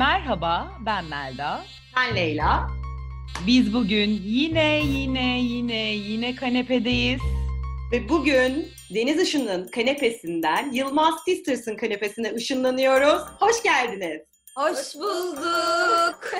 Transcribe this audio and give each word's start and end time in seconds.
Merhaba, 0.00 0.72
ben 0.86 1.04
Melda. 1.04 1.60
Ben 1.96 2.16
Leyla. 2.16 2.70
Biz 3.46 3.74
bugün 3.74 4.10
yine 4.24 4.80
yine 4.84 5.40
yine 5.40 5.92
yine 5.92 6.34
kanepedeyiz. 6.34 7.20
Ve 7.92 8.08
bugün 8.08 8.68
Deniz 8.94 9.22
Işın'ın 9.22 9.68
kanepesinden 9.68 10.72
Yılmaz 10.72 11.14
Sisters'ın 11.24 11.76
kanepesine 11.76 12.34
ışınlanıyoruz. 12.34 13.22
Hoş 13.40 13.62
geldiniz. 13.62 14.20
Hoş 14.56 14.94
bulduk. 14.94 16.30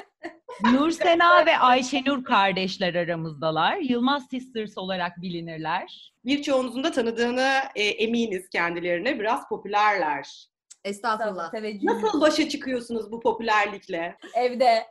Nur 0.72 0.90
Sena 0.90 1.46
ve 1.46 1.58
Ayşenur 1.58 2.24
kardeşler 2.24 2.94
aramızdalar. 2.94 3.76
Yılmaz 3.76 4.22
Sisters 4.30 4.78
olarak 4.78 5.22
bilinirler. 5.22 6.12
Birçoğunuzun 6.24 6.84
da 6.84 6.90
tanıdığını 6.92 7.60
e, 7.74 7.82
eminiz 7.84 8.48
kendilerine. 8.48 9.20
Biraz 9.20 9.48
popülerler. 9.48 10.50
Estağfurullah. 10.84 11.52
Nasıl 11.82 12.20
başa 12.20 12.48
çıkıyorsunuz 12.48 13.12
bu 13.12 13.20
popülerlikle? 13.20 14.16
Evde. 14.34 14.86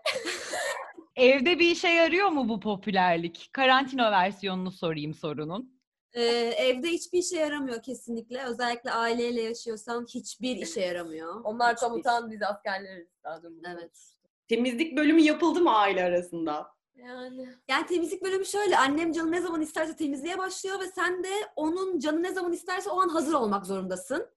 Evde 1.16 1.60
bir 1.60 1.72
işe 1.72 1.88
yarıyor 1.88 2.30
mu 2.30 2.50
bu 2.50 2.60
popülerlik? 2.60 3.50
Karantina 3.54 4.12
versiyonunu 4.12 4.72
sorayım 4.72 5.14
sorunun. 5.14 5.80
Ee, 6.14 6.22
evde 6.58 6.88
hiçbir 6.88 7.20
işe 7.20 7.38
yaramıyor 7.38 7.82
kesinlikle. 7.82 8.44
Özellikle 8.44 8.92
aileyle 8.92 9.42
yaşıyorsan 9.42 10.06
hiçbir 10.06 10.56
işe 10.56 10.82
yaramıyor. 10.82 11.42
Onlar 11.44 11.76
Hiçbir. 11.76 11.88
komutan 11.88 12.32
biz 12.32 12.42
askerleriz. 12.44 13.08
Evet. 13.74 13.92
Temizlik 14.48 14.98
bölümü 14.98 15.22
yapıldı 15.22 15.62
mı 15.62 15.76
aile 15.76 16.04
arasında? 16.04 16.68
Yani. 16.96 17.50
Yani 17.68 17.86
temizlik 17.86 18.24
bölümü 18.24 18.46
şöyle. 18.46 18.78
Annem 18.78 19.12
canı 19.12 19.32
ne 19.32 19.42
zaman 19.42 19.62
isterse 19.62 19.96
temizliğe 19.96 20.38
başlıyor 20.38 20.80
ve 20.80 20.88
sen 20.88 21.24
de 21.24 21.30
onun 21.56 22.00
canı 22.00 22.24
ne 22.24 22.34
zaman 22.34 22.54
isterse 22.54 22.90
o 22.90 23.02
an 23.02 23.10
hazır 23.10 23.34
olmak 23.34 23.66
zorundasın. 23.66 24.30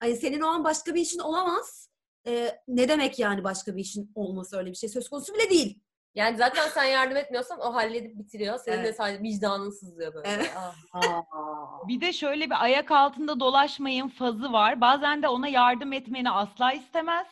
Hani 0.00 0.16
senin 0.16 0.40
o 0.40 0.46
an 0.46 0.64
başka 0.64 0.94
bir 0.94 1.00
işin 1.00 1.18
olamaz. 1.18 1.90
Ee, 2.26 2.58
ne 2.68 2.88
demek 2.88 3.18
yani 3.18 3.44
başka 3.44 3.76
bir 3.76 3.80
işin 3.80 4.12
olması 4.14 4.56
öyle 4.56 4.70
bir 4.70 4.76
şey 4.76 4.88
söz 4.88 5.08
konusu 5.10 5.34
bile 5.34 5.50
değil. 5.50 5.80
Yani 6.14 6.36
zaten 6.36 6.68
sen 6.68 6.84
yardım 6.84 7.16
etmiyorsan 7.16 7.60
o 7.60 7.74
halledip 7.74 8.18
bitiriyor. 8.18 8.58
Senin 8.58 8.76
de 8.76 8.82
Evet. 8.82 8.96
sadece 8.96 9.22
vicdanın 9.22 9.70
sızlıyor 9.70 10.14
böyle. 10.14 10.28
Evet. 10.28 10.52
Ah. 10.92 11.88
Bir 11.88 12.00
de 12.00 12.12
şöyle 12.12 12.46
bir 12.46 12.62
ayak 12.64 12.90
altında 12.90 13.40
dolaşmayın 13.40 14.08
fazı 14.08 14.52
var. 14.52 14.80
Bazen 14.80 15.22
de 15.22 15.28
ona 15.28 15.48
yardım 15.48 15.92
etmeni 15.92 16.30
asla 16.30 16.72
istemez. 16.72 17.26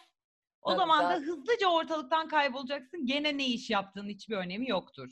O 0.62 0.70
Tabii 0.70 0.78
zaman 0.78 1.04
da 1.04 1.14
hızlıca 1.14 1.68
ortalıktan 1.68 2.28
kaybolacaksın. 2.28 3.06
Gene 3.06 3.38
ne 3.38 3.46
iş 3.46 3.70
yaptığının 3.70 4.08
hiçbir 4.08 4.36
önemi 4.36 4.68
yoktur. 4.70 5.10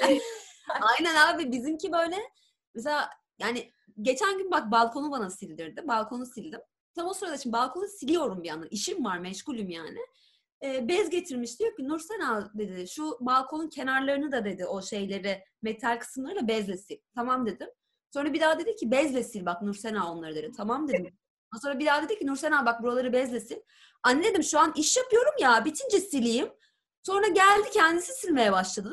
Aynen 0.98 1.14
abi 1.14 1.52
bizimki 1.52 1.92
böyle 1.92 2.16
mesela 2.74 3.10
yani 3.38 3.72
geçen 4.02 4.38
gün 4.38 4.50
bak 4.50 4.70
balkonu 4.70 5.10
bana 5.10 5.30
sildirdi. 5.30 5.88
Balkonu 5.88 6.26
sildim. 6.26 6.60
Tam 6.94 7.06
o 7.06 7.14
sırada 7.14 7.38
şimdi 7.38 7.52
balkonu 7.52 7.88
siliyorum 7.88 8.42
bir 8.42 8.48
yandan. 8.48 8.68
İşim 8.70 9.04
var 9.04 9.18
meşgulüm 9.18 9.70
yani. 9.70 9.98
Ee, 10.64 10.88
bez 10.88 11.10
getirmiş 11.10 11.60
diyor 11.60 11.76
ki 11.76 11.88
Nursena 11.88 12.50
dedi 12.54 12.88
şu 12.88 13.16
balkonun 13.20 13.68
kenarlarını 13.68 14.32
da 14.32 14.44
dedi 14.44 14.66
o 14.66 14.82
şeyleri 14.82 15.44
metal 15.62 15.98
kısımları 15.98 16.36
da 16.36 16.48
bezle 16.48 16.76
sil. 16.86 16.98
Tamam 17.14 17.46
dedim. 17.46 17.68
Sonra 18.12 18.32
bir 18.32 18.40
daha 18.40 18.58
dedi 18.58 18.76
ki 18.76 18.90
bezle 18.90 19.24
sil 19.30 19.42
bak 19.46 19.62
Nursena 19.62 20.12
onları 20.12 20.34
dedi. 20.34 20.52
Tamam 20.56 20.88
dedim. 20.88 21.18
Sonra 21.62 21.78
bir 21.78 21.86
daha 21.86 22.02
dedi 22.02 22.18
ki 22.18 22.26
Nursena 22.26 22.66
bak 22.66 22.82
buraları 22.82 23.12
bezle 23.12 23.40
sil. 23.48 23.60
Anne 24.02 24.24
dedim 24.24 24.42
şu 24.42 24.58
an 24.58 24.72
iş 24.76 24.96
yapıyorum 24.96 25.32
ya 25.40 25.64
bitince 25.64 26.00
sileyim. 26.00 26.48
Sonra 27.02 27.26
geldi 27.26 27.70
kendisi 27.72 28.12
silmeye 28.12 28.52
başladı. 28.52 28.92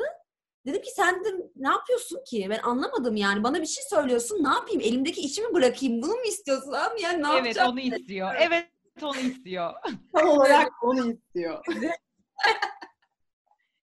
Dedim 0.66 0.82
ki 0.82 0.92
sen 0.96 1.20
dedim, 1.20 1.52
ne 1.56 1.68
yapıyorsun 1.68 2.20
ki? 2.26 2.48
Ben 2.50 2.60
anlamadım 2.60 3.16
yani. 3.16 3.44
Bana 3.44 3.62
bir 3.62 3.66
şey 3.66 3.84
söylüyorsun. 3.90 4.44
Ne 4.44 4.50
yapayım? 4.50 4.82
Elimdeki 4.82 5.22
işimi 5.22 5.54
bırakayım. 5.54 6.02
Bunu 6.02 6.12
mu 6.12 6.24
istiyorsun 6.28 6.72
abi? 6.72 7.02
Yani 7.02 7.24
ne 7.24 7.28
evet 7.28 7.46
yapacağım? 7.46 7.72
onu 7.72 7.80
istiyor. 7.80 8.36
Evet 8.40 8.70
onu 9.02 9.18
istiyor. 9.18 9.74
Tam 10.16 10.30
olarak 10.30 10.84
onu 10.84 11.12
istiyor. 11.12 11.66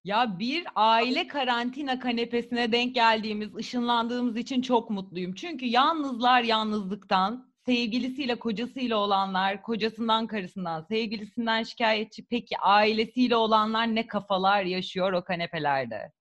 Ya 0.04 0.38
bir 0.38 0.66
aile 0.74 1.26
karantina 1.26 1.98
kanepesine 1.98 2.72
denk 2.72 2.94
geldiğimiz, 2.94 3.56
ışınlandığımız 3.56 4.36
için 4.36 4.62
çok 4.62 4.90
mutluyum. 4.90 5.34
Çünkü 5.34 5.66
yalnızlar 5.66 6.42
yalnızlıktan, 6.42 7.52
sevgilisiyle 7.66 8.38
kocasıyla 8.38 8.96
olanlar, 8.96 9.62
kocasından 9.62 10.26
karısından, 10.26 10.82
sevgilisinden 10.82 11.62
şikayetçi. 11.62 12.26
Peki 12.26 12.58
ailesiyle 12.58 13.36
olanlar 13.36 13.94
ne 13.94 14.06
kafalar 14.06 14.62
yaşıyor 14.62 15.12
o 15.12 15.24
kanepelerde? 15.24 16.12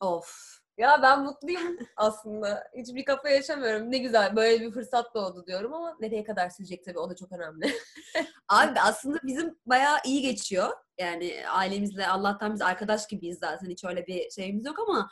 Of. 0.00 0.56
Ya 0.78 1.02
ben 1.02 1.24
mutluyum 1.24 1.78
aslında. 1.96 2.64
Hiçbir 2.76 3.04
kafa 3.04 3.28
yaşamıyorum. 3.28 3.90
Ne 3.90 3.98
güzel 3.98 4.36
böyle 4.36 4.60
bir 4.60 4.72
fırsat 4.72 5.14
doğdu 5.14 5.46
diyorum 5.46 5.74
ama 5.74 5.96
nereye 6.00 6.24
kadar 6.24 6.50
sürecek 6.50 6.84
tabii 6.84 6.98
o 6.98 7.10
da 7.10 7.16
çok 7.16 7.32
önemli. 7.32 7.74
Abi 8.48 8.80
aslında 8.80 9.18
bizim 9.22 9.58
bayağı 9.66 9.98
iyi 10.04 10.22
geçiyor. 10.22 10.72
Yani 10.98 11.48
ailemizle 11.48 12.06
Allah'tan 12.08 12.54
biz 12.54 12.62
arkadaş 12.62 13.06
gibiyiz 13.08 13.38
zaten. 13.38 13.70
Hiç 13.70 13.84
öyle 13.84 14.06
bir 14.06 14.30
şeyimiz 14.30 14.64
yok 14.66 14.78
ama 14.78 15.10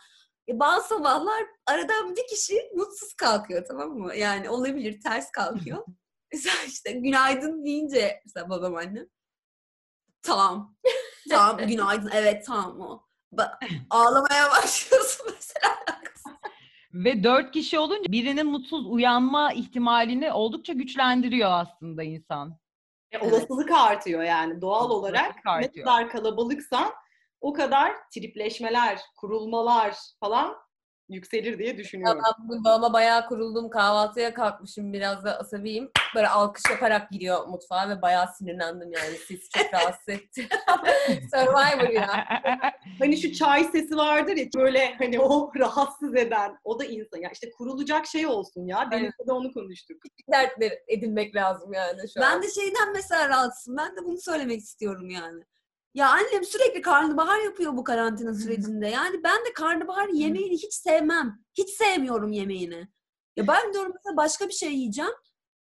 e, 0.48 0.58
bazı 0.58 0.88
sabahlar 0.88 1.44
aradan 1.66 2.16
bir 2.16 2.26
kişi 2.26 2.70
mutsuz 2.74 3.14
kalkıyor 3.14 3.64
tamam 3.68 3.90
mı? 3.90 4.16
Yani 4.16 4.50
olabilir 4.50 5.00
ters 5.00 5.30
kalkıyor. 5.30 5.86
Mesela 6.32 6.56
işte 6.66 6.92
günaydın 6.92 7.64
deyince 7.64 8.22
mesela 8.24 8.50
babam 8.50 8.76
annem. 8.76 9.06
Tamam. 10.22 10.76
Tamam 11.30 11.66
günaydın. 11.68 12.10
Evet 12.14 12.46
tamam 12.46 12.80
o. 12.80 13.03
Ağlamaya 13.90 14.50
başlıyorsun 14.62 15.26
mesela. 15.34 15.74
Ve 16.94 17.24
dört 17.24 17.52
kişi 17.52 17.78
olunca 17.78 18.12
birinin 18.12 18.46
mutsuz 18.46 18.86
uyanma 18.86 19.52
ihtimalini 19.52 20.32
oldukça 20.32 20.72
güçlendiriyor 20.72 21.50
aslında 21.52 22.02
insan. 22.02 22.58
E, 23.12 23.18
olasılık 23.18 23.70
artıyor 23.70 24.22
yani 24.22 24.60
doğal 24.60 24.90
Olasılık 24.90 24.98
olarak. 24.98 25.44
Ne 25.44 25.50
artıyor. 25.50 25.86
kadar 25.86 26.08
kalabalıksan 26.08 26.92
o 27.40 27.52
kadar 27.52 27.92
tripleşmeler, 28.14 29.00
kurulmalar 29.16 29.94
falan 30.20 30.56
yükselir 31.08 31.58
diye 31.58 31.68
Ya 31.68 31.78
düşünüyorum. 31.78 32.22
ben 32.26 32.48
bugün 32.48 32.64
babama 32.64 32.92
bayağı 32.92 33.26
kuruldum. 33.28 33.70
Kahvaltıya 33.70 34.34
kalkmışım. 34.34 34.92
Biraz 34.92 35.24
da 35.24 35.38
asabiyim. 35.38 35.90
Böyle 36.14 36.28
alkış 36.28 36.62
yaparak 36.70 37.10
giriyor 37.10 37.46
mutfağa 37.46 37.88
ve 37.88 38.02
bayağı 38.02 38.34
sinirlendim 38.38 38.92
yani. 38.92 39.16
Ses 39.16 39.48
çok 39.50 39.74
rahatsız 39.74 40.08
etti. 40.08 40.48
Survivor 41.34 41.88
ya. 41.88 42.24
Hani 42.98 43.16
şu 43.16 43.32
çay 43.32 43.64
sesi 43.64 43.96
vardır 43.96 44.36
ya 44.36 44.46
böyle 44.56 44.94
hani 44.98 45.20
o 45.20 45.52
rahatsız 45.58 46.16
eden 46.16 46.56
o 46.64 46.78
da 46.78 46.84
insan. 46.84 47.18
Ya 47.18 47.30
işte 47.32 47.50
kurulacak 47.50 48.06
şey 48.06 48.26
olsun 48.26 48.66
ya. 48.66 48.90
Deniz'de 48.90 49.26
de 49.26 49.32
onu 49.32 49.52
konuştuk. 49.52 49.96
Dertler 50.32 50.72
edinmek 50.88 51.34
lazım 51.36 51.72
yani 51.72 52.00
şu 52.14 52.24
an. 52.24 52.32
Ben 52.32 52.42
de 52.42 52.50
şeyden 52.50 52.92
mesela 52.92 53.28
rahatsızım. 53.28 53.76
Ben 53.76 53.96
de 53.96 54.04
bunu 54.04 54.18
söylemek 54.18 54.60
istiyorum 54.60 55.10
yani. 55.10 55.42
Ya 55.94 56.08
annem 56.10 56.44
sürekli 56.44 56.82
karnabahar 56.82 57.40
yapıyor 57.40 57.76
bu 57.76 57.84
karantina 57.84 58.34
sürecinde. 58.34 58.88
Yani 58.88 59.22
ben 59.24 59.44
de 59.44 59.52
karnabahar 59.52 60.08
yemeğini 60.08 60.54
hiç 60.54 60.74
sevmem. 60.74 61.38
Hiç 61.58 61.70
sevmiyorum 61.70 62.32
yemeğini. 62.32 62.88
Ya 63.36 63.46
ben 63.46 63.72
diyorum 63.72 63.92
mesela 63.94 64.16
başka 64.16 64.48
bir 64.48 64.52
şey 64.52 64.72
yiyeceğim. 64.74 65.10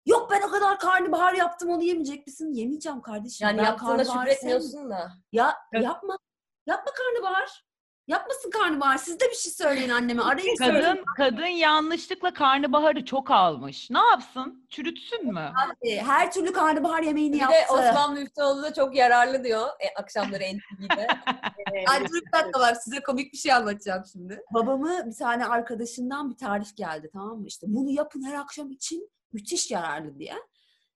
Yok 0.06 0.32
ben 0.32 0.42
o 0.42 0.52
kadar 0.52 0.80
karnabahar 0.80 1.34
yaptım 1.34 1.70
onu 1.70 1.84
yemeyecek 1.84 2.28
misin? 2.28 2.54
Yemeyeceğim 2.54 3.02
kardeşim. 3.02 3.48
Yani 3.48 3.58
ben 3.58 3.64
sevmiyorum. 3.78 4.20
şükretmiyorsun 4.32 4.90
da. 4.90 5.12
Ya 5.32 5.58
yapma. 5.74 6.18
Yapma 6.66 6.92
karnabahar. 6.92 7.66
Yapmasın 8.10 8.50
karnabahar. 8.50 8.98
Siz 8.98 9.20
de 9.20 9.26
bir 9.30 9.36
şey 9.36 9.52
söyleyin 9.52 9.90
anneme. 9.90 10.22
Arayın 10.24 10.56
söyleyin. 10.58 10.84
kadın 10.84 11.04
kadın 11.18 11.46
yanlışlıkla 11.46 12.34
karnabaharı 12.34 13.06
çok 13.06 13.32
almış. 13.32 13.90
Ne 13.90 13.98
yapsın? 14.00 14.66
Çürütsün 14.70 15.34
mü? 15.34 15.40
Abi, 15.40 15.96
Her 15.96 16.32
türlü 16.32 16.54
karnabahar 16.54 17.04
yemeğini 17.04 17.34
Bir 17.34 17.40
yaptı. 17.40 17.56
de 17.56 17.72
Osman 17.74 18.14
Müftüoğlu 18.14 18.62
da 18.62 18.74
çok 18.74 18.96
yararlı 18.96 19.44
diyor 19.44 19.68
e, 19.68 20.00
akşamları 20.02 20.44
NTV'de. 20.44 21.08
Ay 21.90 22.00
dur 22.02 22.22
bir 22.28 22.32
dakika 22.32 22.60
var 22.60 22.74
size 22.74 23.00
komik 23.00 23.34
bir 23.34 23.38
şey 23.38 23.54
anlatacağım 23.54 24.04
şimdi. 24.12 24.42
Babamı 24.54 25.06
bir 25.06 25.16
tane 25.16 25.46
arkadaşından 25.46 26.30
bir 26.32 26.38
tarif 26.38 26.78
geldi 26.78 27.10
tamam 27.14 27.40
mı? 27.40 27.48
İşte 27.48 27.68
bunu 27.70 27.90
yapın 27.92 28.24
her 28.24 28.34
akşam 28.34 28.72
için 28.72 29.10
müthiş 29.34 29.72
yararlı 29.72 30.20
diye. 30.20 30.36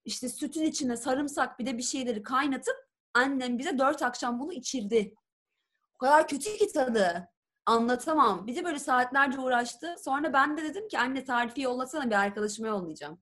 İşte 0.06 0.30
sütün 0.30 0.64
içine 0.64 0.98
sarımsak 0.98 1.60
bir 1.60 1.66
de 1.66 1.78
bir 1.78 1.84
şeyleri 1.84 2.24
kaynatıp 2.24 2.76
annem 3.14 3.58
bize 3.58 3.78
dört 3.80 4.02
akşam 4.04 4.40
bunu 4.40 4.54
içirdi. 4.54 5.14
O 5.96 5.98
kadar 5.98 6.28
kötü 6.28 6.58
ki 6.58 6.74
tadı. 6.74 7.30
Anlatamam. 7.66 8.48
Bir 8.48 8.56
de 8.56 8.66
böyle 8.66 8.80
saatlerce 8.80 9.40
uğraştı. 9.40 9.96
Sonra 10.04 10.34
ben 10.34 10.58
de 10.58 10.64
dedim 10.64 10.88
ki 10.88 11.00
anne 11.00 11.24
tarifi 11.24 11.62
yollasana 11.62 12.10
bir 12.10 12.16
arkadaşıma 12.16 12.68
yollayacağım. 12.68 13.22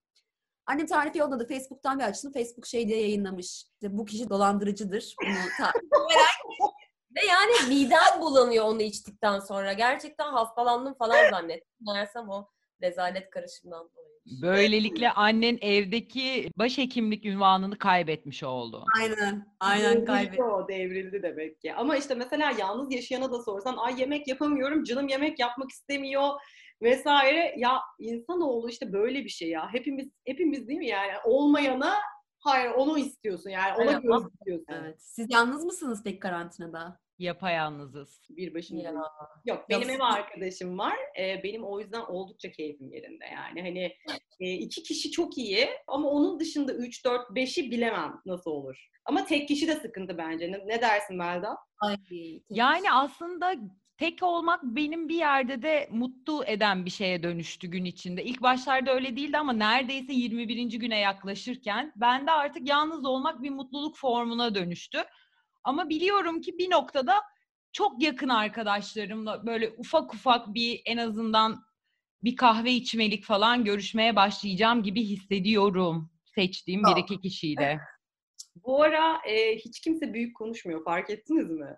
Annem 0.65 0.87
tarifi 0.87 1.17
yolladı. 1.17 1.47
Facebook'tan 1.47 1.99
bir 1.99 2.03
açtım. 2.03 2.33
Facebook 2.33 2.65
şey 2.65 2.87
diye 2.87 3.01
yayınlamış. 3.01 3.47
İşte 3.47 3.97
bu 3.97 4.05
kişi 4.05 4.29
dolandırıcıdır. 4.29 5.15
Bunu 5.21 5.69
Ve 7.15 7.25
yani 7.25 7.67
midem 7.67 8.21
bulanıyor 8.21 8.65
onu 8.65 8.81
içtikten 8.81 9.39
sonra. 9.39 9.73
Gerçekten 9.73 10.31
hastalandım 10.31 10.93
falan 10.93 11.29
zannettim. 11.29 11.77
Meğersem 11.79 12.29
o 12.29 12.47
rezalet 12.81 13.29
karışımdan 13.29 13.89
dolayı. 13.95 14.41
Böylelikle 14.41 15.11
annen 15.11 15.57
evdeki 15.61 16.51
başhekimlik 16.57 17.25
ünvanını 17.25 17.77
kaybetmiş 17.77 18.43
oldu. 18.43 18.85
Aynen. 18.99 19.45
Aynen 19.59 20.05
kaybetti. 20.05 20.43
o, 20.43 20.67
devrildi 20.67 21.23
demek 21.23 21.61
ki. 21.61 21.73
Ama 21.73 21.97
işte 21.97 22.15
mesela 22.15 22.51
yalnız 22.59 22.93
yaşayana 22.93 23.31
da 23.31 23.41
sorsan 23.43 23.77
ay 23.77 24.01
yemek 24.01 24.27
yapamıyorum, 24.27 24.83
canım 24.83 25.07
yemek 25.07 25.39
yapmak 25.39 25.71
istemiyor 25.71 26.29
vesaire. 26.81 27.55
Ya 27.57 27.79
insanoğlu 27.99 28.69
işte 28.69 28.93
böyle 28.93 29.23
bir 29.23 29.29
şey 29.29 29.49
ya. 29.49 29.73
Hepimiz 29.73 30.09
hepimiz 30.25 30.67
değil 30.67 30.79
mi 30.79 30.87
yani 30.87 31.13
olmayana 31.25 31.93
Hayır 32.41 32.71
onu 32.71 32.97
istiyorsun 32.97 33.49
yani 33.49 33.73
ona 33.73 33.91
göre 33.91 34.27
istiyorsun. 34.33 34.65
Evet. 34.69 35.01
Siz 35.01 35.27
yalnız 35.29 35.65
mısınız 35.65 36.01
peki 36.03 36.19
karantinada? 36.19 36.99
Yapayalnızız. 37.21 38.21
Bir 38.29 38.53
başına. 38.53 38.81
Ya. 38.81 38.93
Yok 39.45 39.65
benim 39.69 39.89
Yok. 39.89 39.91
ev 39.91 39.99
arkadaşım 40.03 40.77
var. 40.77 40.97
Ee, 41.19 41.43
benim 41.43 41.63
o 41.63 41.79
yüzden 41.79 42.01
oldukça 42.01 42.51
keyfim 42.51 42.93
yerinde 42.93 43.25
yani. 43.25 43.61
Hani 43.61 43.95
e, 44.39 44.53
iki 44.53 44.83
kişi 44.83 45.11
çok 45.11 45.37
iyi 45.37 45.69
ama 45.87 46.09
onun 46.09 46.39
dışında 46.39 46.73
3, 46.73 47.05
4, 47.05 47.29
5'i 47.29 47.71
bilemem 47.71 48.21
nasıl 48.25 48.51
olur. 48.51 48.87
Ama 49.05 49.25
tek 49.25 49.47
kişi 49.47 49.67
de 49.67 49.75
sıkıntı 49.75 50.17
bence. 50.17 50.51
Ne, 50.51 50.67
ne 50.67 50.81
dersin 50.81 51.17
Melda? 51.17 51.57
Ay, 51.79 51.95
Yani 52.49 52.91
aslında 52.91 53.53
tek 53.97 54.23
olmak 54.23 54.63
benim 54.63 55.09
bir 55.09 55.15
yerde 55.15 55.61
de 55.61 55.89
mutlu 55.91 56.45
eden 56.45 56.85
bir 56.85 56.89
şeye 56.89 57.23
dönüştü 57.23 57.67
gün 57.67 57.85
içinde. 57.85 58.23
İlk 58.23 58.41
başlarda 58.41 58.93
öyle 58.93 59.15
değildi 59.15 59.37
ama 59.37 59.53
neredeyse 59.53 60.13
21. 60.13 60.79
güne 60.79 60.99
yaklaşırken 60.99 61.93
bende 61.95 62.31
artık 62.31 62.69
yalnız 62.69 63.05
olmak 63.05 63.43
bir 63.43 63.49
mutluluk 63.49 63.97
formuna 63.97 64.55
dönüştü. 64.55 65.03
Ama 65.63 65.89
biliyorum 65.89 66.41
ki 66.41 66.57
bir 66.57 66.71
noktada 66.71 67.21
çok 67.71 68.03
yakın 68.03 68.29
arkadaşlarımla 68.29 69.45
böyle 69.45 69.73
ufak 69.77 70.13
ufak 70.13 70.53
bir 70.53 70.81
en 70.85 70.97
azından 70.97 71.63
bir 72.23 72.35
kahve 72.35 72.71
içmelik 72.71 73.23
falan 73.23 73.65
görüşmeye 73.65 74.15
başlayacağım 74.15 74.83
gibi 74.83 75.03
hissediyorum 75.03 76.11
seçtiğim 76.35 76.83
bir 76.83 77.01
iki 77.01 77.21
kişiyle. 77.21 77.79
Bu 78.55 78.83
ara 78.83 79.17
e, 79.27 79.55
hiç 79.55 79.79
kimse 79.79 80.13
büyük 80.13 80.35
konuşmuyor. 80.35 80.83
Fark 80.83 81.09
ettiniz 81.09 81.49
mi? 81.49 81.77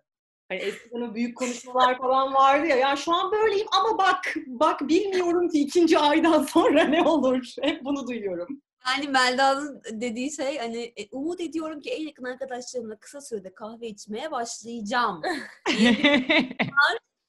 Hani 0.50 0.60
eskiden 0.60 1.02
o 1.02 1.16
büyük 1.16 1.38
konuşmalar 1.38 1.98
falan 2.02 2.34
vardı 2.34 2.68
ya. 2.68 2.76
Ya 2.76 2.96
şu 2.96 3.14
an 3.14 3.32
böyleyim 3.32 3.68
ama 3.72 3.98
bak, 3.98 4.36
bak 4.48 4.82
bilmiyorum 4.88 5.50
ki 5.50 5.60
ikinci 5.60 6.00
aydan 6.00 6.44
sonra 6.54 6.84
ne 6.84 7.02
olur. 7.04 7.54
Hep 7.62 7.86
bunu 7.86 8.08
duyuyorum. 8.08 8.62
Yani 8.88 9.08
Melda'nın 9.08 9.82
dediği 9.92 10.32
şey 10.32 10.58
hani 10.58 10.94
e, 10.98 11.08
umut 11.12 11.42
ediyorum 11.42 11.82
ki 11.82 11.90
en 11.90 12.06
yakın 12.06 12.24
arkadaşlarımla 12.24 13.00
kısa 13.00 13.22
sürede 13.22 13.54
kahve 13.54 13.88
içmeye 13.88 14.32
başlayacağım. 14.32 15.22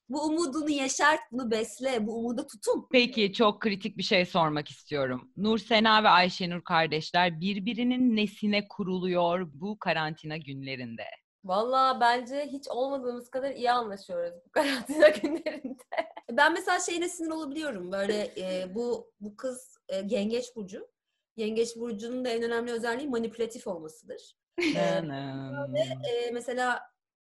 Bu 0.08 0.22
umudunu 0.22 0.70
yeşert, 0.70 1.20
bunu 1.32 1.50
besle, 1.50 2.06
bu 2.06 2.18
umuda 2.18 2.46
tutun. 2.46 2.86
Peki 2.92 3.32
çok 3.32 3.60
kritik 3.60 3.98
bir 3.98 4.02
şey 4.02 4.26
sormak 4.26 4.68
istiyorum. 4.68 5.30
Nur 5.36 5.58
Sena 5.58 6.04
ve 6.04 6.08
Ayşenur 6.08 6.64
kardeşler 6.64 7.40
birbirinin 7.40 8.16
nesine 8.16 8.68
kuruluyor 8.68 9.50
bu 9.54 9.78
karantina 9.78 10.36
günlerinde? 10.36 11.04
Valla 11.44 12.00
bence 12.00 12.48
hiç 12.52 12.68
olmadığımız 12.68 13.30
kadar 13.30 13.50
iyi 13.50 13.70
anlaşıyoruz 13.70 14.34
bu 14.46 14.50
karantina 14.50 15.08
günlerinde. 15.22 15.82
Ben 16.30 16.52
mesela 16.52 16.80
şeyine 16.80 17.08
sinir 17.08 17.30
olabiliyorum. 17.30 17.92
Böyle 17.92 18.32
e, 18.36 18.74
bu 18.74 19.10
bu 19.20 19.36
kız 19.36 19.76
e, 19.88 19.96
yengeç 20.08 20.44
burcu. 20.56 20.88
Yengeç 21.36 21.76
burcunun 21.76 22.24
da 22.24 22.28
en 22.28 22.42
önemli 22.42 22.72
özelliği 22.72 23.08
manipülatif 23.08 23.66
olmasıdır. 23.66 24.36
Nınım. 24.74 25.76
E, 25.76 26.30
mesela 26.32 26.82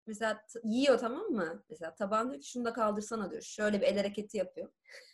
mesela 0.06 0.44
yiyor 0.64 0.98
tamam 0.98 1.26
mı? 1.26 1.64
Mesela 1.70 1.94
taban 1.94 2.30
diyor 2.30 2.40
ki 2.40 2.48
şunu 2.50 2.64
da 2.64 2.72
kaldırsana 2.72 3.30
diyor. 3.30 3.42
Şöyle 3.42 3.80
bir 3.80 3.86
el 3.86 3.96
hareketi 3.96 4.36
yapıyor. 4.36 4.68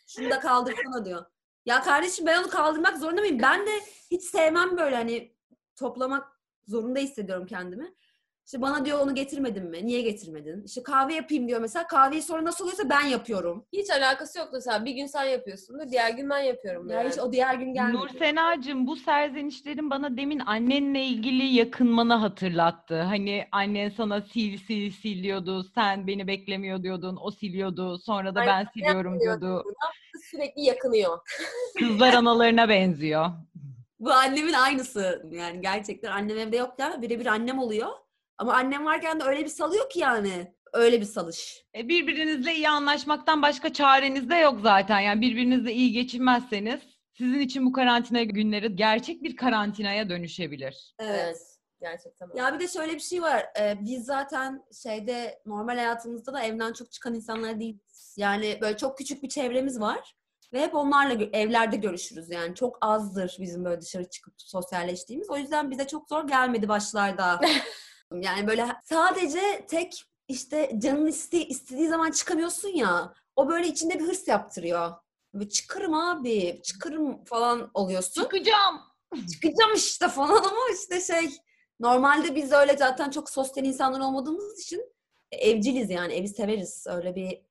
Şunu 0.07 0.29
da 0.29 0.39
kaldırsana 0.39 1.05
diyor. 1.05 1.25
Ya 1.65 1.81
kardeşim 1.81 2.25
ben 2.25 2.43
onu 2.43 2.49
kaldırmak 2.49 2.97
zorunda 2.97 3.21
mıyım? 3.21 3.39
Ben 3.41 3.67
de 3.67 3.71
hiç 4.11 4.23
sevmem 4.23 4.77
böyle 4.77 4.95
hani 4.95 5.35
toplamak 5.75 6.41
zorunda 6.67 6.99
hissediyorum 6.99 7.45
kendimi. 7.45 7.95
İşte 8.45 8.61
bana 8.61 8.85
diyor 8.85 8.99
onu 8.99 9.15
getirmedin 9.15 9.69
mi? 9.69 9.85
Niye 9.85 10.01
getirmedin? 10.01 10.63
İşte 10.65 10.83
kahve 10.83 11.13
yapayım 11.13 11.47
diyor 11.47 11.61
mesela. 11.61 11.87
Kahveyi 11.87 12.21
sonra 12.21 12.45
nasıl 12.45 12.63
oluyorsa 12.63 12.89
ben 12.89 13.01
yapıyorum. 13.01 13.65
Hiç 13.73 13.89
alakası 13.89 14.39
yok 14.39 14.49
mesela. 14.53 14.85
Bir 14.85 14.91
gün 14.91 15.05
sen 15.05 15.23
yapıyorsun 15.23 15.79
diğer 15.91 16.09
gün 16.09 16.29
ben 16.29 16.39
yapıyorum 16.39 16.89
Ya 16.89 16.97
yani. 16.97 17.09
hiç 17.09 17.19
o 17.19 17.31
diğer 17.31 17.55
gün 17.55 17.73
gelmedi. 17.73 17.97
Nur 17.97 18.09
Sena'cığım 18.19 18.87
bu 18.87 18.95
serzenişlerin 18.95 19.89
bana 19.89 20.17
demin 20.17 20.39
annenle 20.39 21.03
ilgili 21.03 21.43
yakınmanı 21.43 22.13
hatırlattı. 22.13 23.01
Hani 23.01 23.47
annen 23.51 23.89
sana 23.89 24.21
sil 24.31 24.53
sil 24.65 24.85
sil 24.99 25.19
diyordu, 25.23 25.63
sen 25.75 26.07
beni 26.07 26.27
beklemiyor 26.27 26.83
diyordun, 26.83 27.17
o 27.21 27.31
siliyordu, 27.31 27.97
sonra 27.99 28.35
da 28.35 28.39
Aynen, 28.39 28.65
ben 28.65 28.71
siliyorum 28.73 29.19
diyordu. 29.19 29.63
Sürekli 30.31 30.61
yakınıyor. 30.61 31.19
Kızlar 31.79 32.13
analarına 32.13 32.69
benziyor. 32.69 33.29
Bu 33.99 34.11
annemin 34.11 34.53
aynısı. 34.53 35.23
Yani 35.31 35.61
gerçekten 35.61 36.11
annem 36.11 36.37
evde 36.37 36.57
yok 36.57 36.73
ya. 36.79 37.01
Birebir 37.01 37.25
annem 37.25 37.59
oluyor. 37.59 38.02
Ama 38.37 38.53
annem 38.53 38.85
varken 38.85 39.19
de 39.19 39.23
öyle 39.23 39.43
bir 39.43 39.49
salıyor 39.49 39.89
ki 39.89 39.99
yani. 39.99 40.53
Öyle 40.73 41.01
bir 41.01 41.05
salış. 41.05 41.65
E, 41.75 41.87
birbirinizle 41.89 42.55
iyi 42.55 42.69
anlaşmaktan 42.69 43.41
başka 43.41 43.73
çareniz 43.73 44.29
de 44.29 44.35
yok 44.35 44.59
zaten. 44.63 44.99
Yani 44.99 45.21
birbirinizle 45.21 45.73
iyi 45.73 45.91
geçinmezseniz 45.91 46.79
sizin 47.17 47.39
için 47.39 47.65
bu 47.65 47.71
karantina 47.71 48.23
günleri 48.23 48.75
gerçek 48.75 49.23
bir 49.23 49.35
karantinaya 49.35 50.09
dönüşebilir. 50.09 50.95
Evet. 50.99 51.37
Gerçekten 51.81 52.29
öyle. 52.29 52.39
Ya 52.39 52.53
bir 52.53 52.59
de 52.59 52.67
şöyle 52.67 52.93
bir 52.93 52.99
şey 52.99 53.21
var. 53.21 53.45
Ee, 53.59 53.77
biz 53.81 54.05
zaten 54.05 54.63
şeyde 54.83 55.41
normal 55.45 55.75
hayatımızda 55.75 56.33
da 56.33 56.43
evden 56.43 56.73
çok 56.73 56.91
çıkan 56.91 57.15
insanlar 57.15 57.59
değiliz. 57.59 58.15
Yani 58.17 58.57
böyle 58.61 58.77
çok 58.77 58.97
küçük 58.97 59.23
bir 59.23 59.29
çevremiz 59.29 59.79
var. 59.79 60.15
Ve 60.53 60.61
hep 60.61 60.75
onlarla 60.75 61.13
gö- 61.13 61.35
evlerde 61.35 61.75
görüşürüz 61.75 62.29
yani. 62.29 62.55
Çok 62.55 62.77
azdır 62.81 63.37
bizim 63.39 63.65
böyle 63.65 63.81
dışarı 63.81 64.09
çıkıp 64.09 64.33
sosyalleştiğimiz. 64.37 65.29
O 65.29 65.37
yüzden 65.37 65.71
bize 65.71 65.87
çok 65.87 66.09
zor 66.09 66.27
gelmedi 66.27 66.67
başlarda. 66.69 67.39
yani 68.21 68.47
böyle 68.47 68.67
sadece 68.83 69.65
tek 69.67 70.03
işte 70.27 70.71
canın 70.77 71.05
iste, 71.05 71.45
istediği 71.47 71.87
zaman 71.87 72.11
çıkamıyorsun 72.11 72.69
ya. 72.69 73.13
O 73.35 73.49
böyle 73.49 73.67
içinde 73.67 73.99
bir 73.99 74.07
hırs 74.07 74.27
yaptırıyor. 74.27 74.91
Böyle 75.33 75.49
çıkarım 75.49 75.93
abi, 75.93 76.61
çıkarım 76.63 77.25
falan 77.25 77.71
oluyorsun 77.73 78.23
Çıkacağım. 78.23 78.81
çıkacağım 79.31 79.73
işte 79.75 80.07
falan 80.07 80.43
ama 80.43 80.61
işte 80.73 81.01
şey 81.01 81.37
normalde 81.79 82.35
biz 82.35 82.51
öyle 82.51 82.77
zaten 82.77 83.09
çok 83.09 83.29
sosyal 83.29 83.65
insanlar 83.65 83.99
olmadığımız 83.99 84.61
için 84.61 84.93
evciliz 85.31 85.89
yani 85.89 86.13
evi 86.13 86.27
severiz 86.27 86.85
öyle 86.87 87.15
bir 87.15 87.41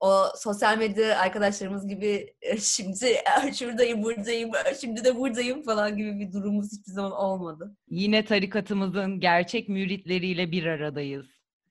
o 0.00 0.24
sosyal 0.36 0.78
medya 0.78 1.18
arkadaşlarımız 1.18 1.88
gibi 1.88 2.34
e, 2.42 2.56
şimdi 2.60 3.06
"Ah, 3.36 3.52
şuradayım 3.54 4.02
buradayım 4.02 4.50
ah, 4.54 4.74
şimdi 4.80 5.04
de 5.04 5.16
buradayım 5.16 5.62
falan 5.62 5.96
gibi 5.96 6.20
bir 6.20 6.32
durumumuz 6.32 6.72
hiçbir 6.72 6.92
zaman 6.92 7.12
olmadı. 7.12 7.76
Yine 7.88 8.24
tarikatımızın 8.24 9.20
gerçek 9.20 9.68
müritleriyle 9.68 10.52
bir 10.52 10.66
aradayız. 10.66 11.26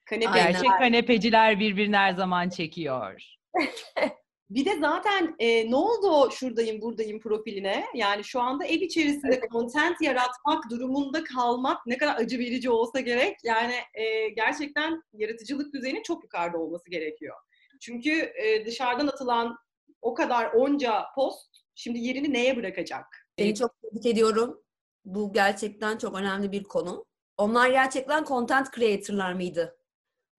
Kanepe. 0.06 0.32
Gerçek 0.34 0.70
kanepeciler 0.80 1.60
birbirini 1.60 1.98
her 1.98 2.14
zaman 2.14 2.50
çekiyor. 2.50 3.22
Bir 4.52 4.66
de 4.66 4.80
zaten 4.80 5.36
e, 5.40 5.72
ne 5.72 5.76
oldu 5.76 6.08
o 6.08 6.32
şuradayım 6.32 6.82
buradayım 6.82 7.20
profiline? 7.20 7.86
Yani 7.96 8.24
şu 8.24 8.42
anda 8.42 8.66
ev 8.66 8.82
içerisinde 8.82 9.42
content 9.52 10.02
yaratmak 10.02 10.70
durumunda 10.70 11.24
kalmak 11.24 11.88
ne 11.88 11.98
kadar 11.98 12.16
acı 12.16 12.40
verici 12.40 12.70
olsa 12.70 13.00
gerek. 13.00 13.38
Yani 13.44 13.74
e, 13.94 14.30
gerçekten 14.30 15.04
yaratıcılık 15.14 15.74
düzeyinin 15.74 16.04
çok 16.04 16.24
yukarıda 16.24 16.58
olması 16.58 16.90
gerekiyor. 16.90 17.36
Çünkü 17.82 18.12
e, 18.12 18.66
dışarıdan 18.66 19.08
atılan 19.08 19.58
o 20.02 20.14
kadar 20.14 20.52
onca 20.52 21.06
post 21.16 21.58
şimdi 21.76 22.00
yerini 22.00 22.34
neye 22.34 22.58
bırakacak? 22.58 23.28
Seni 23.40 23.56
çok 23.56 23.82
tebrik 23.82 24.06
ediyorum. 24.06 24.64
Bu 25.06 25.34
gerçekten 25.34 25.98
çok 25.98 26.16
önemli 26.20 26.52
bir 26.52 26.64
konu. 26.64 27.06
Onlar 27.38 27.70
gerçekten 27.70 28.24
content 28.24 28.76
creator'lar 28.76 29.34
mıydı? 29.34 29.78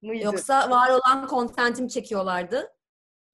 Mıydı? 0.03 0.25
Yoksa 0.25 0.71
var 0.71 0.91
olan 0.91 1.29
content'imi 1.29 1.91
çekiyorlardı. 1.91 2.73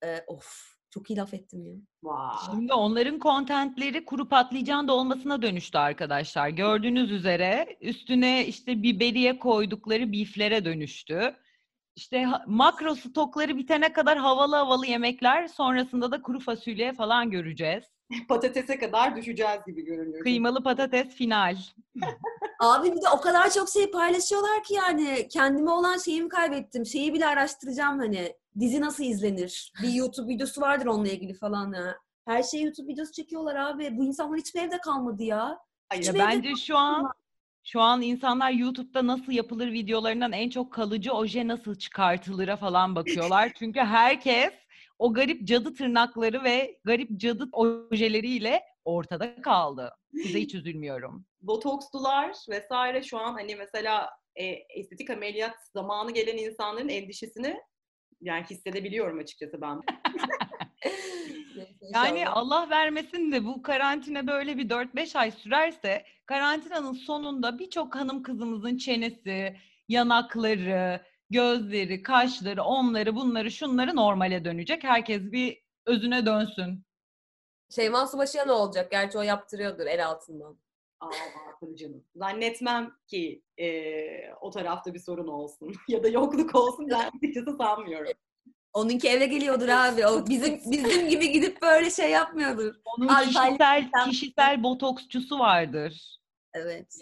Ee, 0.03 0.23
of 0.27 0.75
çok 0.89 1.09
iyi 1.09 1.17
laf 1.17 1.33
ettim 1.33 1.65
ya. 1.65 1.73
Vay. 2.03 2.35
Şimdi 2.45 2.73
onların 2.73 3.19
kontentleri 3.19 4.05
kuru 4.05 4.29
patlıcan 4.29 4.87
dolmasına 4.87 5.41
dönüştü 5.41 5.77
arkadaşlar. 5.77 6.49
Gördüğünüz 6.49 7.11
üzere 7.11 7.77
üstüne 7.81 8.45
işte 8.45 8.83
biberiye 8.83 9.39
koydukları 9.39 10.11
biflere 10.11 10.65
dönüştü. 10.65 11.35
İşte 11.99 12.23
ha- 12.23 12.43
makro 12.47 12.95
stokları 12.95 13.57
bitene 13.57 13.93
kadar 13.93 14.17
havalı 14.17 14.55
havalı 14.55 14.85
yemekler 14.85 15.47
sonrasında 15.47 16.11
da 16.11 16.21
kuru 16.21 16.39
fasulye 16.39 16.93
falan 16.93 17.31
göreceğiz. 17.31 17.83
Patatese 18.29 18.79
kadar 18.79 19.15
düşeceğiz 19.15 19.59
gibi 19.67 19.85
görünüyor. 19.85 20.23
Kıymalı 20.23 20.63
patates 20.63 21.15
final. 21.15 21.57
Abi 22.59 22.91
bir 22.91 23.01
de 23.01 23.09
o 23.17 23.21
kadar 23.21 23.49
çok 23.51 23.69
şey 23.69 23.91
paylaşıyorlar 23.91 24.63
ki 24.63 24.73
yani 24.73 25.27
kendime 25.27 25.71
olan 25.71 25.97
şeyimi 25.97 26.29
kaybettim. 26.29 26.85
Şeyi 26.85 27.13
bile 27.13 27.27
araştıracağım 27.27 27.99
hani. 27.99 28.33
Dizi 28.59 28.81
nasıl 28.81 29.03
izlenir? 29.03 29.73
Bir 29.83 29.93
YouTube 29.93 30.33
videosu 30.33 30.61
vardır 30.61 30.85
onunla 30.85 31.09
ilgili 31.09 31.33
falan 31.33 31.73
ya. 31.73 31.97
Her 32.25 32.43
şeyi 32.43 32.63
YouTube 32.63 32.87
videosu 32.87 33.11
çekiyorlar 33.11 33.55
abi. 33.55 33.97
Bu 33.97 34.05
insanlar 34.05 34.39
hiçbir 34.39 34.61
evde 34.61 34.77
kalmadı 34.77 35.23
ya. 35.23 35.59
Hayır, 35.89 36.13
bence 36.13 36.55
şu 36.55 36.77
an 36.77 37.11
şu 37.63 37.81
an 37.81 38.01
insanlar 38.01 38.51
YouTube'da 38.51 39.07
nasıl 39.07 39.31
yapılır 39.31 39.71
videolarından 39.71 40.31
en 40.31 40.49
çok 40.49 40.73
kalıcı 40.73 41.11
oje 41.11 41.47
nasıl 41.47 41.75
çıkartılır'a 41.75 42.57
falan 42.57 42.95
bakıyorlar. 42.95 43.51
Çünkü 43.59 43.79
herkes 43.79 44.53
o 44.99 45.13
garip 45.13 45.47
cadı 45.47 45.73
tırnakları 45.73 46.43
ve 46.43 46.79
garip 46.83 47.19
cadı 47.19 47.49
ojeleriyle 47.51 48.63
ortada 48.85 49.41
kaldı. 49.41 49.91
Size 50.11 50.39
hiç 50.39 50.55
üzülmüyorum. 50.55 51.25
botokslular 51.41 52.35
vesaire 52.49 53.03
şu 53.03 53.17
an 53.17 53.33
hani 53.33 53.55
mesela 53.55 54.09
e, 54.35 54.45
estetik 54.45 55.09
ameliyat 55.09 55.55
zamanı 55.73 56.11
gelen 56.11 56.37
insanların 56.37 56.89
endişesini 56.89 57.57
yani 58.21 58.45
hissedebiliyorum 58.49 59.19
açıkçası 59.19 59.61
ben. 59.61 59.79
Yani. 61.93 62.29
Allah 62.29 62.69
vermesin 62.69 63.31
de 63.31 63.45
bu 63.45 63.61
karantina 63.61 64.27
böyle 64.27 64.57
bir 64.57 64.69
4-5 64.69 65.17
ay 65.17 65.31
sürerse 65.31 66.05
karantinanın 66.25 66.93
sonunda 66.93 67.59
birçok 67.59 67.95
hanım 67.95 68.23
kızımızın 68.23 68.77
çenesi, 68.77 69.55
yanakları, 69.87 71.01
gözleri, 71.29 72.03
kaşları, 72.03 72.63
onları, 72.63 73.15
bunları, 73.15 73.51
şunları 73.51 73.95
normale 73.95 74.45
dönecek. 74.45 74.83
Herkes 74.83 75.21
bir 75.21 75.63
özüne 75.85 76.25
dönsün. 76.25 76.85
Şeyma 77.75 78.07
Subaşı'ya 78.07 78.45
ne 78.45 78.51
olacak? 78.51 78.91
Gerçi 78.91 79.17
o 79.17 79.21
yaptırıyordur 79.21 79.85
el 79.85 80.07
altından. 80.07 80.57
Aa, 80.99 81.09
tabii 81.59 81.77
canım. 81.77 82.03
Zannetmem 82.15 82.91
ki 83.07 83.43
e, 83.57 84.33
o 84.41 84.49
tarafta 84.49 84.93
bir 84.93 84.99
sorun 84.99 85.27
olsun 85.27 85.73
ya 85.87 86.03
da 86.03 86.07
yokluk 86.07 86.55
olsun 86.55 86.87
ben 86.89 87.11
açıkçası 87.17 87.57
sanmıyorum. 87.57 88.11
Onunki 88.73 89.09
eve 89.09 89.25
geliyordur 89.25 89.67
abi. 89.67 90.05
O 90.07 90.27
bizim 90.27 90.59
bizim 90.71 91.09
gibi 91.09 91.31
gidip 91.31 91.61
böyle 91.61 91.91
şey 91.91 92.11
yapmıyordur. 92.11 92.75
Onun 92.85 93.07
kişisel, 93.07 93.89
kişisel 94.05 94.63
botoksçusu 94.63 95.39
vardır. 95.39 96.19
Evet. 96.53 96.95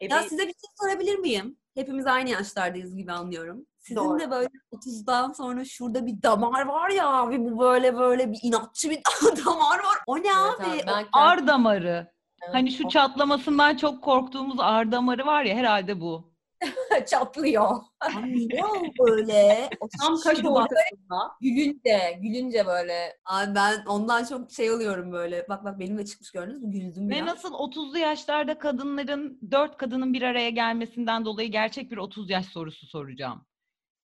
E, 0.00 0.06
Ya 0.06 0.22
size 0.22 0.42
bir 0.42 0.52
şey 0.52 0.70
sorabilir 0.80 1.18
miyim? 1.18 1.56
Hepimiz 1.74 2.06
aynı 2.06 2.30
yaşlardayız 2.30 2.96
gibi 2.96 3.12
anlıyorum. 3.12 3.66
Sizin 3.78 3.96
Doğru. 3.96 4.20
de 4.20 4.30
böyle 4.30 4.48
30'dan 4.72 5.32
sonra 5.32 5.64
şurada 5.64 6.06
bir 6.06 6.22
damar 6.22 6.66
var 6.66 6.90
ya 6.90 7.08
abi 7.08 7.38
bu 7.40 7.58
böyle 7.58 7.96
böyle 7.98 8.32
bir 8.32 8.38
inatçı 8.42 8.90
bir 8.90 9.00
damar 9.46 9.78
var. 9.78 9.96
O 10.06 10.16
ne 10.16 10.20
Evet 10.20 10.60
abi? 10.60 10.64
abi, 10.66 10.82
O- 10.82 10.86
ben 10.86 11.06
Ar 11.12 11.46
damarı. 11.46 12.12
Evet. 12.42 12.54
Hani 12.54 12.72
şu 12.72 12.88
çatlamasından 12.88 13.76
çok 13.76 14.02
korktuğumuz 14.04 14.56
ar 14.60 14.92
damarı 14.92 15.26
var 15.26 15.44
ya 15.44 15.54
herhalde 15.56 16.00
bu. 16.00 16.33
çatlıyor. 17.06 17.70
Abi 18.00 18.48
ne 18.48 18.64
o 18.66 19.06
böyle? 19.06 19.70
O 19.80 19.88
tam 20.00 20.20
kaş 20.20 20.38
ortasında. 20.44 21.36
Gülünce, 21.40 22.18
gülünce 22.22 22.66
böyle. 22.66 23.16
Abi 23.24 23.54
ben 23.54 23.84
ondan 23.86 24.24
çok 24.24 24.50
şey 24.50 24.70
oluyorum 24.70 25.12
böyle. 25.12 25.46
Bak 25.48 25.64
bak 25.64 25.78
benim 25.78 25.98
de 25.98 26.04
çıkmış 26.04 26.30
gördünüz 26.30 26.62
mü? 26.62 26.70
Güldüm 26.70 27.10
Ve 27.10 27.16
ya. 27.16 27.26
nasıl 27.26 27.52
30'lu 27.52 27.98
yaşlarda 27.98 28.58
kadınların, 28.58 29.38
dört 29.50 29.76
kadının 29.76 30.12
bir 30.12 30.22
araya 30.22 30.50
gelmesinden 30.50 31.24
dolayı 31.24 31.50
gerçek 31.50 31.90
bir 31.90 31.96
30 31.96 32.30
yaş 32.30 32.46
sorusu 32.46 32.86
soracağım. 32.86 33.46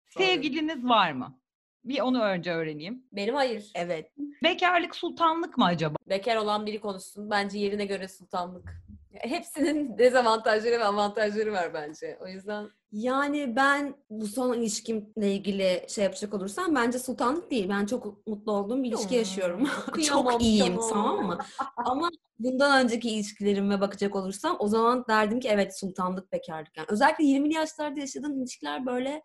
Sevgiliniz 0.09 0.85
var 0.85 1.11
mı? 1.11 1.39
Bir 1.83 1.99
onu 1.99 2.23
önce 2.23 2.51
öğreneyim. 2.51 3.03
Benim 3.11 3.35
hayır. 3.35 3.71
Evet. 3.75 4.11
Bekarlık 4.43 4.95
sultanlık 4.95 5.57
mı 5.57 5.65
acaba? 5.65 5.95
Bekar 6.09 6.35
olan 6.35 6.65
biri 6.65 6.79
konuşsun. 6.81 7.29
Bence 7.29 7.59
yerine 7.59 7.85
göre 7.85 8.07
sultanlık. 8.07 8.83
Hepsinin 9.13 9.97
dezavantajları 9.97 10.79
ve 10.79 10.83
avantajları 10.85 11.51
var 11.53 11.73
bence. 11.73 12.17
O 12.21 12.27
yüzden 12.27 12.69
Yani 12.91 13.55
ben 13.55 13.95
bu 14.09 14.27
son 14.27 14.53
ilişkimle 14.53 15.33
ilgili 15.33 15.85
şey 15.89 16.03
yapacak 16.03 16.33
olursam 16.33 16.75
bence 16.75 16.99
sultanlık 16.99 17.51
değil. 17.51 17.69
Ben 17.69 17.85
çok 17.85 18.27
mutlu 18.27 18.51
olduğum 18.51 18.83
bir 18.83 18.89
ilişki 18.89 19.15
yaşıyorum. 19.15 19.69
Çok 20.05 20.41
iyiyim 20.41 20.73
tamam 20.89 21.25
mı? 21.25 21.37
Ama 21.77 22.09
bundan 22.39 22.83
önceki 22.85 23.09
ilişkilerime 23.09 23.81
bakacak 23.81 24.15
olursam 24.15 24.55
o 24.59 24.67
zaman 24.67 25.05
derdim 25.09 25.39
ki 25.39 25.47
evet 25.51 25.79
sultanlık 25.79 26.31
bekarlık. 26.31 26.77
Yani 26.77 26.87
özellikle 26.89 27.23
20'li 27.23 27.53
yaşlarda 27.53 27.99
yaşadığım 27.99 28.41
ilişkiler 28.41 28.85
böyle 28.85 29.21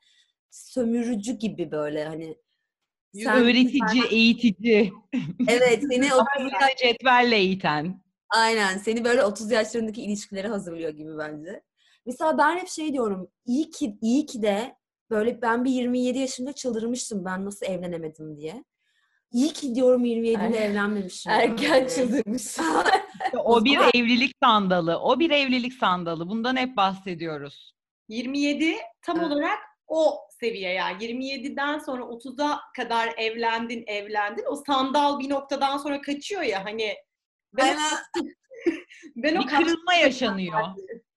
sömürücü 0.50 1.32
gibi 1.32 1.70
böyle 1.70 2.04
hani 2.04 2.36
sen- 3.14 3.42
Öğretici, 3.44 4.04
eğitici, 4.10 4.92
evet 5.48 5.82
seni 5.92 6.14
o 6.14 6.16
sana 6.16 6.68
cetvelle 6.76 7.36
eğiten. 7.36 8.03
Aynen. 8.36 8.78
Seni 8.78 9.04
böyle 9.04 9.24
30 9.24 9.50
yaşlarındaki 9.50 10.02
ilişkilere 10.02 10.48
hazırlıyor 10.48 10.90
gibi 10.90 11.18
bence. 11.18 11.62
Mesela 12.06 12.38
ben 12.38 12.56
hep 12.58 12.68
şey 12.68 12.92
diyorum. 12.92 13.28
iyi 13.46 13.70
ki 13.70 13.98
iyi 14.00 14.26
ki 14.26 14.42
de 14.42 14.76
böyle 15.10 15.42
ben 15.42 15.64
bir 15.64 15.70
27 15.70 16.18
yaşında 16.18 16.52
çıldırmıştım 16.52 17.24
ben 17.24 17.44
nasıl 17.44 17.66
evlenemedim 17.66 18.36
diye. 18.36 18.64
İyi 19.32 19.52
ki 19.52 19.74
diyorum 19.74 20.04
27'de 20.04 20.56
Er- 20.56 20.70
evlenmemişim. 20.70 21.32
erken 21.32 21.86
çıldırmış. 21.86 22.56
O 23.44 23.64
bir 23.64 23.78
evlilik 23.94 24.32
sandalı. 24.42 24.98
O 25.00 25.18
bir 25.18 25.30
evlilik 25.30 25.72
sandalı. 25.72 26.28
Bundan 26.28 26.56
hep 26.56 26.76
bahsediyoruz. 26.76 27.74
27 28.08 28.74
tam 29.02 29.20
Evet. 29.20 29.26
olarak 29.32 29.58
o 29.86 30.18
seviye 30.40 30.72
yani 30.72 31.04
27'den 31.04 31.78
sonra 31.78 32.02
30'a 32.02 32.60
kadar 32.76 33.14
evlendin 33.16 33.84
evlendin 33.86 34.44
o 34.50 34.56
sandal 34.66 35.18
bir 35.18 35.30
noktadan 35.30 35.78
sonra 35.78 36.00
kaçıyor 36.00 36.42
ya 36.42 36.64
hani 36.64 36.94
ben, 37.56 37.78
ben 39.16 39.36
o 39.36 39.42
Bir 39.42 39.46
kırılma 39.46 39.94
yaşanıyor. 39.94 40.60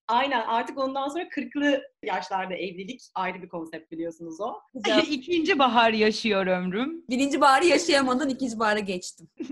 Aynen 0.08 0.42
artık 0.42 0.78
ondan 0.78 1.08
sonra 1.08 1.24
40'lı 1.24 1.82
yaşlarda 2.04 2.56
evlilik 2.56 3.02
ayrı 3.16 3.42
bir 3.42 3.50
konsept 3.50 3.92
biliyorsunuz 3.92 4.42
o. 4.42 4.54
İkinci 5.10 5.60
bahar 5.60 5.94
yaşıyor 5.94 6.48
ömrüm. 6.48 7.04
Birinci 7.10 7.42
baharı 7.42 7.66
yaşayamadan 7.66 8.30
ikinci 8.30 8.60
bahara 8.60 8.80
geçtim. 8.80 9.28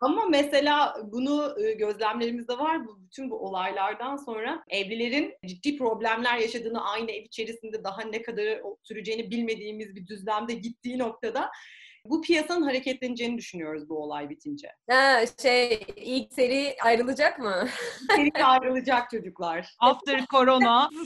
Ama 0.00 0.24
mesela 0.30 0.96
bunu 1.12 1.54
e, 1.60 1.72
gözlemlerimizde 1.72 2.58
var. 2.58 2.86
Bu 2.86 3.00
bütün 3.04 3.30
bu 3.30 3.38
olaylardan 3.38 4.16
sonra 4.16 4.64
evlilerin 4.68 5.34
ciddi 5.46 5.78
problemler 5.78 6.38
yaşadığını 6.38 6.84
aynı 6.84 7.10
ev 7.10 7.22
içerisinde 7.22 7.84
daha 7.84 8.02
ne 8.02 8.22
kadar 8.22 8.60
süreceğini 8.82 9.30
bilmediğimiz 9.30 9.96
bir 9.96 10.06
düzlemde 10.06 10.54
gittiği 10.54 10.98
noktada 10.98 11.50
bu 12.10 12.22
piyasanın 12.22 12.62
hareketleneceğini 12.62 13.38
düşünüyoruz 13.38 13.88
bu 13.88 14.02
olay 14.02 14.30
bitince. 14.30 14.68
ha, 14.90 15.20
şey 15.42 15.86
ilk 15.96 16.32
seri 16.32 16.76
ayrılacak 16.82 17.38
mı? 17.38 17.68
Seri 18.16 18.44
ayrılacak 18.44 19.10
çocuklar. 19.10 19.74
After 19.78 20.26
corona. 20.26 20.90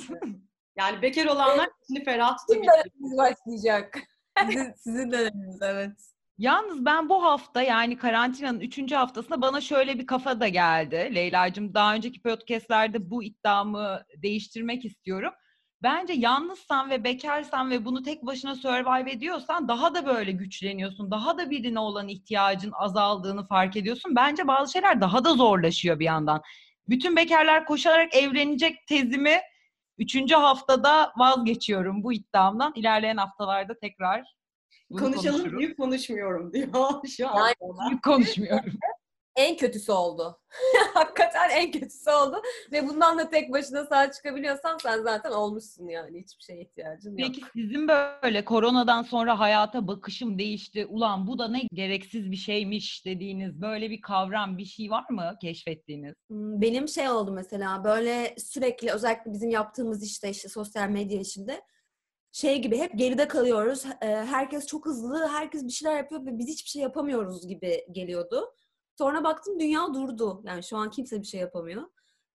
Yani 0.76 1.02
bekar 1.02 1.26
olanlar 1.26 1.68
içini 1.84 2.04
ferah 2.04 2.36
tutabilir. 2.38 3.16
başlayacak. 3.18 3.98
Sizin, 4.46 4.72
sizin 4.72 5.12
döneminiz 5.12 5.62
evet. 5.62 5.90
Yalnız 6.38 6.84
ben 6.84 7.08
bu 7.08 7.22
hafta 7.22 7.62
yani 7.62 7.96
karantinanın 7.96 8.60
üçüncü 8.60 8.94
haftasında 8.94 9.42
bana 9.42 9.60
şöyle 9.60 9.98
bir 9.98 10.06
kafa 10.06 10.40
da 10.40 10.48
geldi. 10.48 11.10
Leyla'cığım 11.14 11.74
daha 11.74 11.94
önceki 11.94 12.22
podcastlerde 12.22 13.10
bu 13.10 13.22
iddiamı 13.22 14.02
değiştirmek 14.16 14.84
istiyorum. 14.84 15.32
Bence 15.82 16.12
yalnızsan 16.12 16.90
ve 16.90 17.04
bekarsan 17.04 17.70
ve 17.70 17.84
bunu 17.84 18.02
tek 18.02 18.26
başına 18.26 18.54
survive 18.54 19.10
ediyorsan 19.12 19.68
daha 19.68 19.94
da 19.94 20.06
böyle 20.06 20.32
güçleniyorsun. 20.32 21.10
Daha 21.10 21.38
da 21.38 21.50
birine 21.50 21.78
olan 21.78 22.08
ihtiyacın 22.08 22.72
azaldığını 22.72 23.46
fark 23.46 23.76
ediyorsun. 23.76 24.16
Bence 24.16 24.46
bazı 24.46 24.72
şeyler 24.72 25.00
daha 25.00 25.24
da 25.24 25.34
zorlaşıyor 25.34 25.98
bir 25.98 26.04
yandan. 26.04 26.42
Bütün 26.88 27.16
bekarlar 27.16 27.66
koşarak 27.66 28.14
evlenecek 28.16 28.86
tezimi 28.86 29.40
üçüncü 29.98 30.34
haftada 30.34 31.12
vazgeçiyorum 31.18 32.02
bu 32.02 32.12
iddiamdan. 32.12 32.72
İlerleyen 32.76 33.16
haftalarda 33.16 33.78
tekrar 33.78 34.34
bunu 34.90 34.98
Konuşalım 35.00 35.36
konuşuruz. 35.38 35.58
büyük 35.58 35.78
konuşmuyorum 35.78 36.52
diyor 36.52 36.68
şu 37.16 37.28
an. 37.30 37.36
Yani- 37.38 37.88
Büyük 37.90 38.02
konuşmuyorum. 38.04 38.72
En 39.40 39.56
kötüsü 39.56 39.92
oldu. 39.92 40.40
Hakikaten 40.94 41.50
en 41.50 41.70
kötüsü 41.70 42.10
oldu. 42.10 42.42
Ve 42.72 42.88
bundan 42.88 43.18
da 43.18 43.30
tek 43.30 43.52
başına 43.52 43.86
sağ 43.86 44.12
çıkabiliyorsan 44.12 44.78
sen 44.82 45.02
zaten 45.02 45.30
olmuşsun 45.30 45.88
yani. 45.88 46.20
Hiçbir 46.20 46.42
şeye 46.44 46.60
ihtiyacın 46.62 47.16
yok. 47.16 47.30
Peki 47.34 47.40
sizin 47.52 47.88
böyle 47.88 48.44
koronadan 48.44 49.02
sonra 49.02 49.38
hayata 49.38 49.86
bakışım 49.86 50.38
değişti. 50.38 50.86
Ulan 50.86 51.26
bu 51.26 51.38
da 51.38 51.48
ne 51.48 51.60
gereksiz 51.72 52.30
bir 52.30 52.36
şeymiş 52.36 53.06
dediğiniz 53.06 53.60
böyle 53.60 53.90
bir 53.90 54.00
kavram 54.00 54.58
bir 54.58 54.64
şey 54.64 54.90
var 54.90 55.04
mı 55.10 55.34
keşfettiğiniz? 55.40 56.14
Hmm, 56.28 56.60
Benim 56.60 56.88
şey 56.88 57.08
oldu 57.08 57.32
mesela 57.32 57.84
böyle 57.84 58.34
sürekli 58.38 58.90
özellikle 58.92 59.32
bizim 59.32 59.50
yaptığımız 59.50 60.04
işte 60.04 60.30
işte 60.30 60.48
sosyal 60.48 60.88
medya 60.88 61.20
işinde 61.20 61.62
şey 62.32 62.62
gibi 62.62 62.78
hep 62.78 62.92
geride 62.98 63.28
kalıyoruz. 63.28 63.84
Ee, 64.02 64.06
Herkes 64.06 64.66
çok 64.66 64.86
hızlı, 64.86 65.28
herkes 65.28 65.64
bir 65.64 65.72
şeyler 65.72 65.96
yapıyor 65.96 66.26
ve 66.26 66.38
biz 66.38 66.48
hiçbir 66.48 66.70
şey 66.70 66.82
yapamıyoruz 66.82 67.48
gibi 67.48 67.86
geliyordu. 67.92 68.54
Sonra 69.00 69.24
baktım 69.24 69.60
dünya 69.60 69.94
durdu. 69.94 70.42
Yani 70.44 70.62
şu 70.62 70.76
an 70.76 70.90
kimse 70.90 71.20
bir 71.20 71.26
şey 71.26 71.40
yapamıyor. 71.40 71.82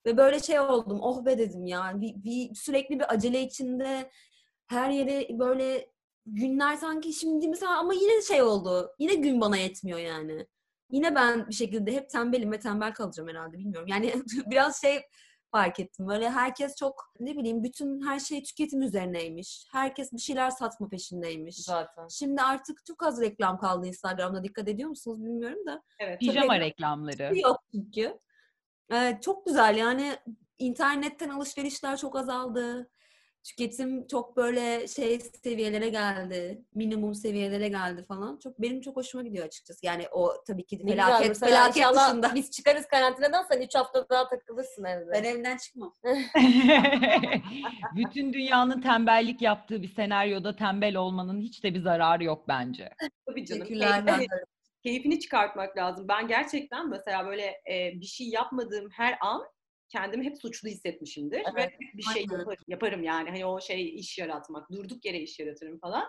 Ve 0.06 0.18
böyle 0.18 0.40
şey 0.40 0.60
oldum. 0.60 1.00
Oh 1.02 1.26
be 1.26 1.38
dedim 1.38 1.66
ya. 1.66 1.92
Bir, 1.96 2.24
bir 2.24 2.56
sürekli 2.56 3.00
bir 3.00 3.14
acele 3.14 3.42
içinde 3.42 4.12
her 4.68 4.90
yere 4.90 5.40
böyle 5.40 5.92
günler 6.26 6.76
sanki 6.76 7.14
şimdi 7.14 7.48
mesela 7.48 7.80
ama 7.80 7.94
yine 7.94 8.22
şey 8.22 8.42
oldu. 8.42 8.92
Yine 9.00 9.14
gün 9.16 9.42
bana 9.42 9.58
yetmiyor 9.58 10.00
yani. 10.00 10.48
Yine 10.90 11.16
ben 11.16 11.48
bir 11.50 11.54
şekilde 11.54 11.92
hep 11.92 12.10
tembelim 12.10 12.52
ve 12.52 12.60
tembel 12.60 12.94
kalacağım 12.94 13.30
herhalde 13.30 13.58
bilmiyorum. 13.58 13.88
Yani 13.88 14.14
biraz 14.46 14.82
şey 14.82 15.02
fark 15.56 15.80
ettim. 15.80 16.08
Böyle 16.08 16.30
herkes 16.30 16.76
çok 16.76 17.14
ne 17.20 17.38
bileyim 17.38 17.64
bütün 17.64 18.08
her 18.08 18.20
şey 18.20 18.44
tüketim 18.44 18.82
üzerineymiş. 18.82 19.68
Herkes 19.72 20.14
bir 20.14 20.20
şeyler 20.20 20.50
satma 20.50 20.90
peşindeymiş. 20.90 21.56
Zaten. 21.56 22.08
Şimdi 22.08 22.42
artık 22.42 22.86
çok 22.86 23.04
az 23.04 23.22
reklam 23.22 23.58
kaldı 23.60 23.88
Instagram'da. 23.88 24.44
Dikkat 24.44 24.68
ediyor 24.68 24.90
musunuz 24.90 25.24
bilmiyorum 25.24 25.66
da. 25.68 25.84
Evet. 26.00 26.20
Pijama 26.20 26.60
reklamları. 26.60 27.40
Yok 27.40 27.58
çünkü. 27.74 28.20
Evet, 28.90 29.24
çok 29.24 29.46
güzel 29.46 29.78
yani 29.78 30.18
internetten 30.60 31.30
alışverişler 31.30 31.98
çok 31.98 32.16
azaldı. 32.16 32.90
Tüketim 33.46 34.08
çok 34.08 34.38
böyle 34.38 34.88
şey 34.88 35.20
seviyelere 35.20 35.90
geldi. 35.90 36.62
Minimum 36.76 37.16
seviyelere 37.16 37.68
geldi 37.70 38.04
falan. 38.04 38.40
Çok 38.44 38.62
benim 38.62 38.82
çok 38.82 38.96
hoşuma 38.96 39.24
gidiyor 39.24 39.46
açıkçası. 39.46 39.86
Yani 39.86 40.08
o 40.12 40.34
tabii 40.48 40.66
ki 40.66 40.80
Ne 40.84 40.92
güzel. 40.92 41.06
felaket 41.06 41.40
felaket 41.40 41.78
inşallah 41.78 42.10
dışında. 42.10 42.36
Biz 42.36 42.52
çıkarız 42.52 42.88
karantinadan 42.88 43.46
sen 43.52 43.62
3 43.62 43.76
hafta 43.76 44.10
daha 44.10 44.28
takılırsın 44.30 44.84
evde. 44.84 45.12
Ben 45.14 45.24
evden 45.24 45.58
çıkmam. 45.58 45.96
Bütün 47.96 48.34
dünyanın 48.34 48.82
tembellik 48.82 49.42
yaptığı 49.42 49.82
bir 49.82 49.94
senaryoda 49.96 50.56
tembel 50.56 50.96
olmanın 50.96 51.42
hiç 51.42 51.64
de 51.64 51.74
bir 51.74 51.82
zararı 51.82 52.24
yok 52.24 52.48
bence. 52.48 52.90
Tabii 53.26 53.46
canım. 53.46 53.62
Teşekkürler. 53.62 54.06
Keyfini, 54.06 54.28
keyfini 54.84 55.20
çıkartmak 55.20 55.78
lazım. 55.78 56.08
Ben 56.08 56.28
gerçekten 56.28 56.90
mesela 56.90 57.26
böyle 57.26 57.46
e, 57.46 57.92
bir 58.02 58.06
şey 58.06 58.28
yapmadığım 58.28 58.90
her 58.90 59.18
an 59.22 59.42
kendimi 59.90 60.26
hep 60.26 60.42
suçlu 60.42 60.70
hissetmişimdir. 60.70 61.38
Ve 61.38 61.44
Evet. 61.58 61.72
hep 61.72 61.98
bir 61.98 62.04
şey 62.04 62.22
yaparım, 62.22 62.64
yaparım 62.68 63.04
yani. 63.04 63.30
Hani 63.30 63.46
o 63.46 63.62
şey 63.62 63.96
iş 63.96 64.18
yaratmak, 64.18 64.72
durduk 64.72 65.06
yere 65.06 65.20
iş 65.20 65.40
yaratırım 65.40 65.80
falan. 65.80 66.06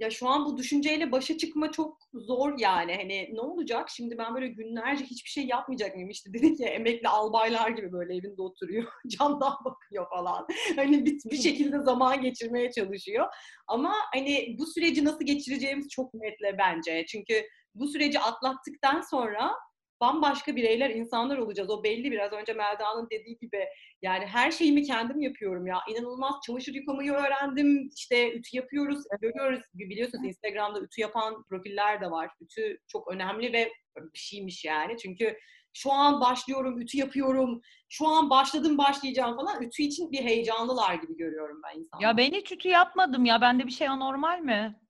Ya 0.00 0.10
şu 0.10 0.28
an 0.28 0.44
bu 0.44 0.58
düşünceyle 0.58 1.12
başa 1.12 1.38
çıkma 1.38 1.72
çok 1.72 1.98
zor 2.14 2.58
yani. 2.58 2.94
Hani 2.94 3.28
ne 3.32 3.40
olacak? 3.40 3.90
Şimdi 3.90 4.18
ben 4.18 4.34
böyle 4.34 4.48
günlerce 4.48 5.04
hiçbir 5.04 5.30
şey 5.30 5.46
yapmayacak 5.46 5.94
mıyım? 5.94 6.10
İşte 6.10 6.32
dedik 6.32 6.60
ya 6.60 6.68
emekli 6.68 7.08
albaylar 7.08 7.70
gibi 7.70 7.92
böyle 7.92 8.16
evinde 8.16 8.42
oturuyor. 8.42 8.84
Camdan 9.08 9.54
bakıyor 9.64 10.08
falan. 10.10 10.46
Hani 10.76 11.06
bir, 11.06 11.30
bir 11.30 11.36
şekilde 11.36 11.78
zaman 11.78 12.20
geçirmeye 12.22 12.72
çalışıyor. 12.72 13.26
Ama 13.66 13.94
hani 14.14 14.56
bu 14.58 14.66
süreci 14.66 15.04
nasıl 15.04 15.24
geçireceğimiz 15.24 15.88
çok 15.88 16.14
netle 16.14 16.58
bence. 16.58 17.04
Çünkü 17.08 17.42
bu 17.74 17.88
süreci 17.88 18.20
atlattıktan 18.20 19.00
sonra 19.00 19.52
bambaşka 20.00 20.56
bireyler, 20.56 20.90
insanlar 20.90 21.38
olacağız. 21.38 21.70
O 21.70 21.84
belli 21.84 22.10
biraz 22.10 22.32
önce 22.32 22.52
Melda'nın 22.52 23.10
dediği 23.10 23.38
gibi. 23.38 23.64
Yani 24.02 24.26
her 24.26 24.50
şeyimi 24.50 24.82
kendim 24.82 25.20
yapıyorum 25.20 25.66
ya. 25.66 25.78
İnanılmaz 25.88 26.34
çamaşır 26.46 26.74
yıkamayı 26.74 27.12
öğrendim. 27.12 27.90
İşte 27.96 28.32
ütü 28.32 28.56
yapıyoruz, 28.56 29.04
görüyoruz. 29.20 29.60
Biliyorsunuz 29.74 30.24
Instagram'da 30.24 30.80
ütü 30.80 31.00
yapan 31.00 31.44
profiller 31.48 32.00
de 32.00 32.10
var. 32.10 32.30
Ütü 32.40 32.78
çok 32.88 33.12
önemli 33.12 33.52
ve 33.52 33.72
bir 34.14 34.18
şeymiş 34.18 34.64
yani. 34.64 34.96
Çünkü 34.98 35.36
şu 35.72 35.92
an 35.92 36.20
başlıyorum, 36.20 36.80
ütü 36.80 36.98
yapıyorum. 36.98 37.60
Şu 37.88 38.08
an 38.08 38.30
başladım, 38.30 38.78
başlayacağım 38.78 39.36
falan. 39.36 39.62
Ütü 39.62 39.82
için 39.82 40.12
bir 40.12 40.18
heyecanlılar 40.18 40.94
gibi 40.94 41.16
görüyorum 41.16 41.60
ben 41.64 41.80
insanları. 41.80 42.06
Ya 42.06 42.16
ben 42.16 42.32
hiç 42.38 42.52
ütü 42.52 42.68
yapmadım 42.68 43.24
ya. 43.24 43.40
Bende 43.40 43.66
bir 43.66 43.72
şey 43.72 43.88
anormal 43.88 44.38
mi? 44.38 44.80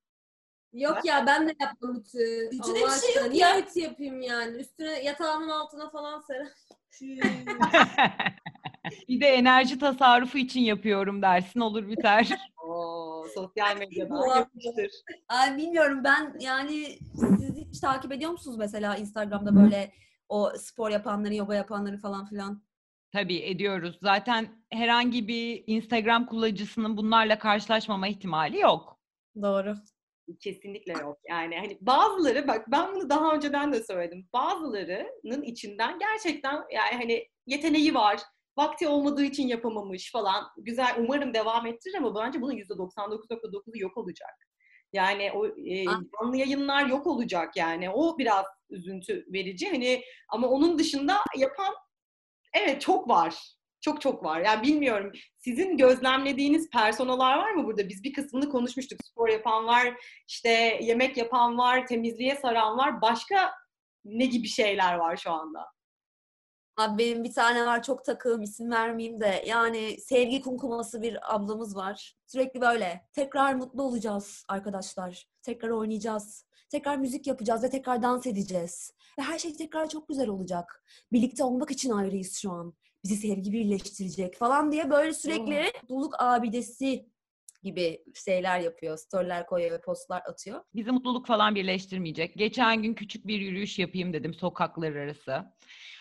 Yok 0.73 1.05
ya 1.05 1.27
ben 1.27 1.49
de 1.49 1.55
yapmam 1.61 1.97
ütü. 1.97 2.49
Ütüde 2.53 2.75
bir 2.75 3.01
şey 3.01 3.23
yok. 3.23 3.33
Niye 3.33 3.61
ütü 3.61 3.81
yapayım 3.81 4.23
yani? 4.23 4.57
Üstüne 4.57 5.03
yatağımın 5.03 5.49
altına 5.49 5.91
falan 5.91 6.21
ser. 6.21 6.47
bir 9.09 9.21
de 9.21 9.27
enerji 9.27 9.79
tasarrufu 9.79 10.39
için 10.39 10.61
yapıyorum 10.61 11.23
dersin 11.23 11.61
olur 11.61 11.89
biter. 11.89 12.29
Oo, 12.67 13.27
sosyal 13.35 13.77
medyadan 13.77 14.39
yapıştır. 14.39 14.91
Ay 15.29 15.57
bilmiyorum 15.57 16.05
ben 16.05 16.37
yani 16.41 16.99
siz 17.15 17.57
hiç 17.57 17.81
takip 17.81 18.13
ediyor 18.13 18.31
musunuz 18.31 18.57
mesela 18.59 18.97
Instagram'da 18.97 19.57
böyle 19.57 19.93
o 20.29 20.53
spor 20.57 20.91
yapanları, 20.91 21.35
yoga 21.35 21.55
yapanları 21.55 21.99
falan 21.99 22.27
filan? 22.27 22.63
Tabii 23.13 23.39
ediyoruz. 23.39 23.99
Zaten 24.03 24.49
herhangi 24.71 25.29
bir 25.29 25.65
Instagram 25.67 26.27
kullanıcısının 26.27 26.97
bunlarla 26.97 27.39
karşılaşmama 27.39 28.09
ihtimali 28.09 28.59
yok. 28.59 29.01
Doğru. 29.43 29.75
Kesinlikle 30.41 30.93
yok. 30.93 31.19
Yani 31.29 31.59
hani 31.59 31.79
bazıları 31.81 32.49
bak 32.49 32.65
ben 32.71 32.95
bunu 32.95 33.11
daha 33.11 33.35
önceden 33.35 33.73
de 33.73 33.83
söyledim. 33.85 34.29
Bazılarının 34.33 35.43
içinden 35.43 35.99
gerçekten 35.99 36.55
yani 36.73 36.93
hani 36.93 37.29
yeteneği 37.47 37.95
var. 37.95 38.21
Vakti 38.59 38.89
olmadığı 38.89 39.25
için 39.25 39.47
yapamamış 39.49 40.13
falan. 40.13 40.45
Güzel 40.57 40.95
umarım 40.99 41.35
devam 41.35 41.67
ettirir 41.67 41.95
ama 41.95 42.15
bence 42.15 42.41
bunun 42.41 42.53
%99.9'u 42.57 43.79
yok 43.79 43.97
olacak. 43.97 44.31
Yani 44.93 45.33
o 45.33 45.47
e, 45.47 45.89
Ah. 45.89 46.01
canlı 46.21 46.37
yayınlar 46.37 46.87
yok 46.87 47.07
olacak 47.07 47.57
yani. 47.57 47.91
O 47.91 48.19
biraz 48.19 48.45
üzüntü 48.71 49.27
verici. 49.33 49.69
Hani 49.71 50.03
ama 50.29 50.49
onun 50.49 50.79
dışında 50.79 51.17
yapan 51.39 51.75
evet 52.55 52.81
çok 52.81 53.09
var. 53.09 53.60
Çok 53.81 54.01
çok 54.01 54.25
var. 54.25 54.41
Yani 54.41 54.63
bilmiyorum. 54.63 55.13
Sizin 55.39 55.77
gözlemlediğiniz 55.77 56.71
personalar 56.71 57.39
var 57.39 57.51
mı 57.51 57.65
burada? 57.65 57.89
Biz 57.89 58.05
bir 58.05 58.13
kısmını 58.13 58.49
konuşmuştuk. 58.49 58.99
Spor 59.05 59.29
yapan 59.29 59.67
var, 59.67 59.95
işte 60.29 60.79
yemek 60.83 61.17
yapan 61.17 61.59
var, 61.59 61.87
temizliğe 61.87 62.37
saran 62.37 62.79
var. 62.79 63.03
Başka 63.03 63.53
ne 64.05 64.27
gibi 64.27 64.49
şeyler 64.49 64.95
var 64.95 65.17
şu 65.17 65.31
anda? 65.31 65.67
Abi 66.77 66.99
benim 66.99 67.25
bir 67.25 67.33
tane 67.33 67.67
var 67.67 67.83
çok 67.83 68.05
takığım 68.05 68.43
isim 68.43 68.71
vermeyeyim 68.71 69.21
de 69.21 69.45
yani 69.47 70.01
sevgi 70.01 70.41
kumkuması 70.41 71.03
bir 71.03 71.35
ablamız 71.35 71.77
var. 71.77 72.17
Sürekli 72.27 72.61
böyle 72.61 73.09
tekrar 73.13 73.55
mutlu 73.55 73.83
olacağız 73.83 74.45
arkadaşlar. 74.49 75.29
Tekrar 75.43 75.71
oynayacağız. 75.71 76.47
Tekrar 76.71 76.97
müzik 76.97 77.27
yapacağız 77.27 77.63
ve 77.63 77.71
tekrar 77.71 78.03
dans 78.03 78.27
edeceğiz. 78.27 78.95
Ve 79.19 79.23
her 79.23 79.39
şey 79.39 79.57
tekrar 79.57 79.89
çok 79.89 80.09
güzel 80.09 80.29
olacak. 80.29 80.85
Birlikte 81.13 81.45
olmak 81.45 81.71
için 81.71 81.91
ayrıyız 81.91 82.37
şu 82.37 82.53
an. 82.53 82.75
Bizi 83.05 83.17
sevgi 83.17 83.53
birleştirecek 83.53 84.37
falan 84.37 84.73
diye 84.73 84.91
böyle 84.91 85.15
sürekli 85.15 85.73
mutluluk 85.83 86.15
abidesi 86.19 87.07
gibi 87.63 88.05
şeyler 88.25 88.61
yapıyor. 88.61 88.99
Storyler 88.99 89.47
koyuyor 89.47 89.73
ve 89.73 89.81
postlar 89.81 90.23
atıyor. 90.29 90.61
Bizi 90.75 90.91
mutluluk 90.91 91.27
falan 91.27 91.55
birleştirmeyecek. 91.55 92.37
Geçen 92.37 92.83
gün 92.83 92.95
küçük 92.95 93.27
bir 93.27 93.41
yürüyüş 93.41 93.79
yapayım 93.79 94.13
dedim 94.13 94.35
sokaklar 94.35 94.95
arası. 94.95 95.45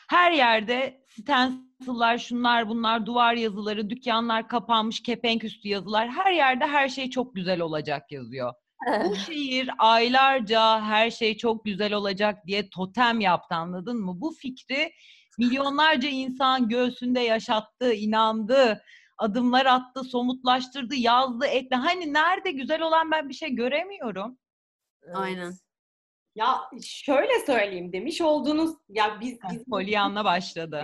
Her 0.09 0.31
yerde 0.31 1.03
stencil'lar, 1.07 2.17
şunlar 2.17 2.69
bunlar, 2.69 3.05
duvar 3.05 3.33
yazıları, 3.33 3.89
dükkanlar 3.89 4.47
kapanmış, 4.47 5.03
kepenk 5.03 5.43
üstü 5.43 5.67
yazılar. 5.67 6.09
Her 6.09 6.31
yerde 6.31 6.65
her 6.65 6.89
şey 6.89 7.09
çok 7.09 7.35
güzel 7.35 7.62
olacak 7.62 8.12
yazıyor. 8.12 8.53
Bu 9.09 9.15
şehir 9.15 9.69
aylarca 9.77 10.81
her 10.81 11.12
şey 11.12 11.38
çok 11.38 11.65
güzel 11.65 11.93
olacak 11.93 12.47
diye 12.47 12.69
totem 12.69 13.19
yaptı 13.19 13.55
anladın 13.55 13.97
mı? 13.97 14.21
Bu 14.21 14.31
fikri 14.31 14.91
milyonlarca 15.39 16.10
insan 16.10 16.69
göğsünde 16.69 17.19
yaşattı, 17.19 17.93
inandı, 17.93 18.82
adımlar 19.17 19.65
attı, 19.65 20.04
somutlaştırdı, 20.04 20.95
yazdı, 20.95 21.45
etti. 21.45 21.75
Hani 21.75 22.13
nerede 22.13 22.52
güzel 22.52 22.82
olan 22.82 23.12
ben 23.12 23.30
bir 23.30 23.34
şey 23.34 23.49
göremiyorum. 23.49 24.38
Aynen. 25.13 25.54
Ya 26.36 26.62
şöyle 26.84 27.39
söyleyeyim 27.45 27.93
demiş 27.93 28.21
olduğunuz 28.21 28.75
ya 28.89 29.17
biz 29.21 29.38
biz 29.52 29.63
Pollyanna 29.65 30.25
başladı. 30.25 30.84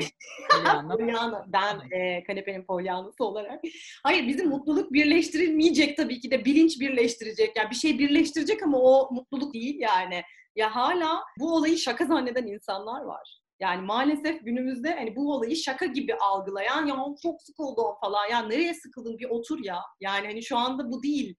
Pollyanna, 0.90 1.46
ben 1.48 1.82
e, 1.92 2.24
kanepenin 2.24 2.66
polyanlısı 2.66 3.26
olarak. 3.26 3.62
Hayır 4.04 4.28
bizim 4.28 4.50
mutluluk 4.50 4.94
birleştirilmeyecek 4.94 5.98
tabii 5.98 6.20
ki 6.20 6.32
de 6.32 6.46
bilinç 6.46 6.80
birleştirecek. 6.80 7.58
Yani 7.58 7.70
bir 7.70 7.76
şey 7.76 8.00
birleştirecek 8.00 8.64
ama 8.64 8.78
o 8.78 9.14
mutluluk 9.14 9.54
değil 9.54 9.80
yani. 9.80 10.24
Ya 10.56 10.76
hala 10.76 11.24
bu 11.40 11.56
olayı 11.56 11.78
şaka 11.78 12.06
zanneden 12.06 12.48
insanlar 12.48 13.02
var. 13.02 13.45
Yani 13.60 13.86
maalesef 13.86 14.46
günümüzde 14.46 14.96
hani 14.96 15.16
bu 15.16 15.34
olayı 15.34 15.56
şaka 15.56 15.86
gibi 15.86 16.16
algılayan 16.16 16.86
ya 16.86 16.96
çok 17.24 17.42
sıkıldım 17.42 17.86
falan. 18.02 18.30
Ya 18.32 18.48
nereye 18.48 18.74
sıkıldın 18.74 19.18
bir 19.18 19.30
otur 19.30 19.60
ya. 19.64 19.80
Yani 20.00 20.28
hani 20.28 20.44
şu 20.44 20.58
anda 20.58 20.92
bu 20.92 21.04
değil. 21.04 21.36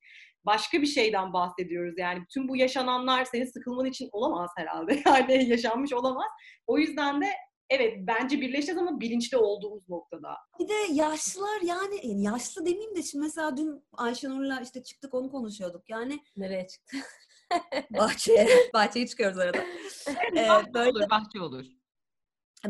Başka 0.46 0.82
bir 0.82 0.86
şeyden 0.86 1.32
bahsediyoruz 1.32 1.94
yani. 1.98 2.20
Bütün 2.22 2.48
bu 2.48 2.56
yaşananlar 2.56 3.24
senin 3.24 3.44
sıkılman 3.44 3.86
için 3.86 4.08
olamaz 4.12 4.50
herhalde. 4.56 5.02
Yani 5.06 5.48
yaşanmış 5.48 5.92
olamaz. 5.92 6.26
O 6.66 6.78
yüzden 6.78 7.20
de 7.20 7.26
evet 7.70 7.94
bence 7.98 8.40
birleşeceğiz 8.40 8.80
ama 8.80 9.00
bilinçli 9.00 9.36
olduğumuz 9.36 9.88
noktada. 9.88 10.28
Bir 10.58 10.68
de 10.68 10.74
yaşlılar 10.92 11.60
yani 11.62 12.00
yani 12.04 12.22
yaşlı 12.22 12.66
demeyeyim 12.66 12.96
de 12.96 13.02
şimdi 13.02 13.24
mesela 13.24 13.56
dün 13.56 13.84
Ayşenur'la 13.92 14.60
işte 14.60 14.82
çıktık 14.82 15.14
onu 15.14 15.30
konuşuyorduk. 15.30 15.90
Yani 15.90 16.20
Nereye 16.36 16.66
çıktı? 16.66 16.96
bahçeye, 17.90 18.48
bahçeye 18.74 19.06
çıkıyoruz 19.06 19.38
arada. 19.38 19.58
Ee, 20.36 20.48
bahçe 20.48 20.74
böyle 20.74 20.90
olur, 20.90 21.10
bahçe 21.10 21.40
olur. 21.40 21.64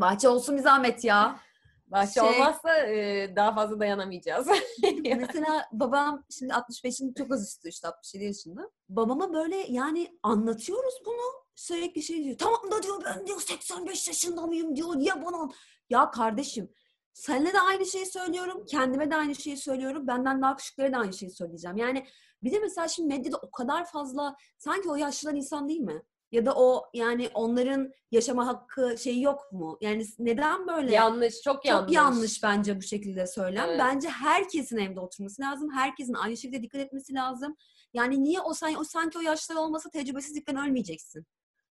Bahçe 0.00 0.28
olsun 0.28 0.56
bir 0.56 0.62
zahmet 0.62 1.04
ya. 1.04 1.40
Bahçe 1.86 2.20
Şey- 2.20 2.22
olmazsa 2.22 2.78
e, 2.78 3.36
daha 3.36 3.54
fazla 3.54 3.80
dayanamayacağız. 3.80 4.48
Mesela 5.16 5.64
babam 5.72 6.24
şimdi 6.30 6.52
65'in 6.52 7.14
çok 7.14 7.32
az 7.32 7.42
üstü 7.42 7.68
işte 7.68 7.88
67 7.88 8.24
yaşında. 8.24 8.70
Babama 8.88 9.32
böyle 9.32 9.56
yani 9.56 10.18
anlatıyoruz 10.22 10.94
bunu 11.06 11.46
sürekli 11.54 12.02
şey 12.02 12.24
diyor. 12.24 12.38
Tamam 12.38 12.70
da 12.70 12.82
diyor 12.82 13.02
ben 13.04 13.26
diyor 13.26 13.40
85 13.40 14.08
yaşında 14.08 14.42
mıyım 14.46 14.76
diyor. 14.76 14.96
Niye 14.96 15.24
bana? 15.24 15.50
Ya 15.90 16.10
kardeşim 16.10 16.70
seninle 17.12 17.52
de 17.52 17.60
aynı 17.60 17.86
şeyi 17.86 18.06
söylüyorum. 18.06 18.64
Kendime 18.66 19.10
de 19.10 19.16
aynı 19.16 19.34
şeyi 19.34 19.56
söylüyorum. 19.56 20.06
Benden 20.06 20.42
daha 20.42 20.56
küçüklere 20.56 20.92
de 20.92 20.96
aynı 20.96 21.12
şeyi 21.12 21.30
söyleyeceğim. 21.30 21.76
Yani 21.76 22.06
bir 22.42 22.52
de 22.52 22.58
mesela 22.58 22.88
şimdi 22.88 23.14
medyada 23.14 23.36
o 23.36 23.50
kadar 23.50 23.84
fazla 23.84 24.36
sanki 24.58 24.90
o 24.90 24.96
yaşlılar 24.96 25.34
insan 25.34 25.68
değil 25.68 25.80
mi? 25.80 26.02
Ya 26.32 26.46
da 26.46 26.54
o 26.56 26.90
yani 26.94 27.30
onların 27.34 27.92
yaşama 28.10 28.46
hakkı 28.46 28.98
şeyi 28.98 29.22
yok 29.22 29.52
mu? 29.52 29.78
Yani 29.80 30.04
neden 30.18 30.66
böyle? 30.66 30.92
yanlış, 30.92 31.40
çok 31.40 31.64
yanlış. 31.64 31.86
Çok 31.86 31.94
yanlış 31.94 32.42
bence 32.42 32.76
bu 32.76 32.82
şekilde 32.82 33.26
söylem. 33.26 33.64
Evet. 33.68 33.80
Bence 33.80 34.08
herkesin 34.08 34.76
evde 34.76 35.00
oturması 35.00 35.42
lazım. 35.42 35.70
Herkesin 35.74 36.14
aynı 36.14 36.36
şekilde 36.36 36.62
dikkat 36.62 36.80
etmesi 36.80 37.14
lazım. 37.14 37.56
Yani 37.94 38.22
niye 38.22 38.40
o, 38.40 38.50
o 38.78 38.84
sanki 38.84 39.18
o 39.18 39.20
yaşlar 39.20 39.56
olmasa 39.56 39.90
tecrübesizlikten 39.90 40.56
ölmeyeceksin. 40.56 41.26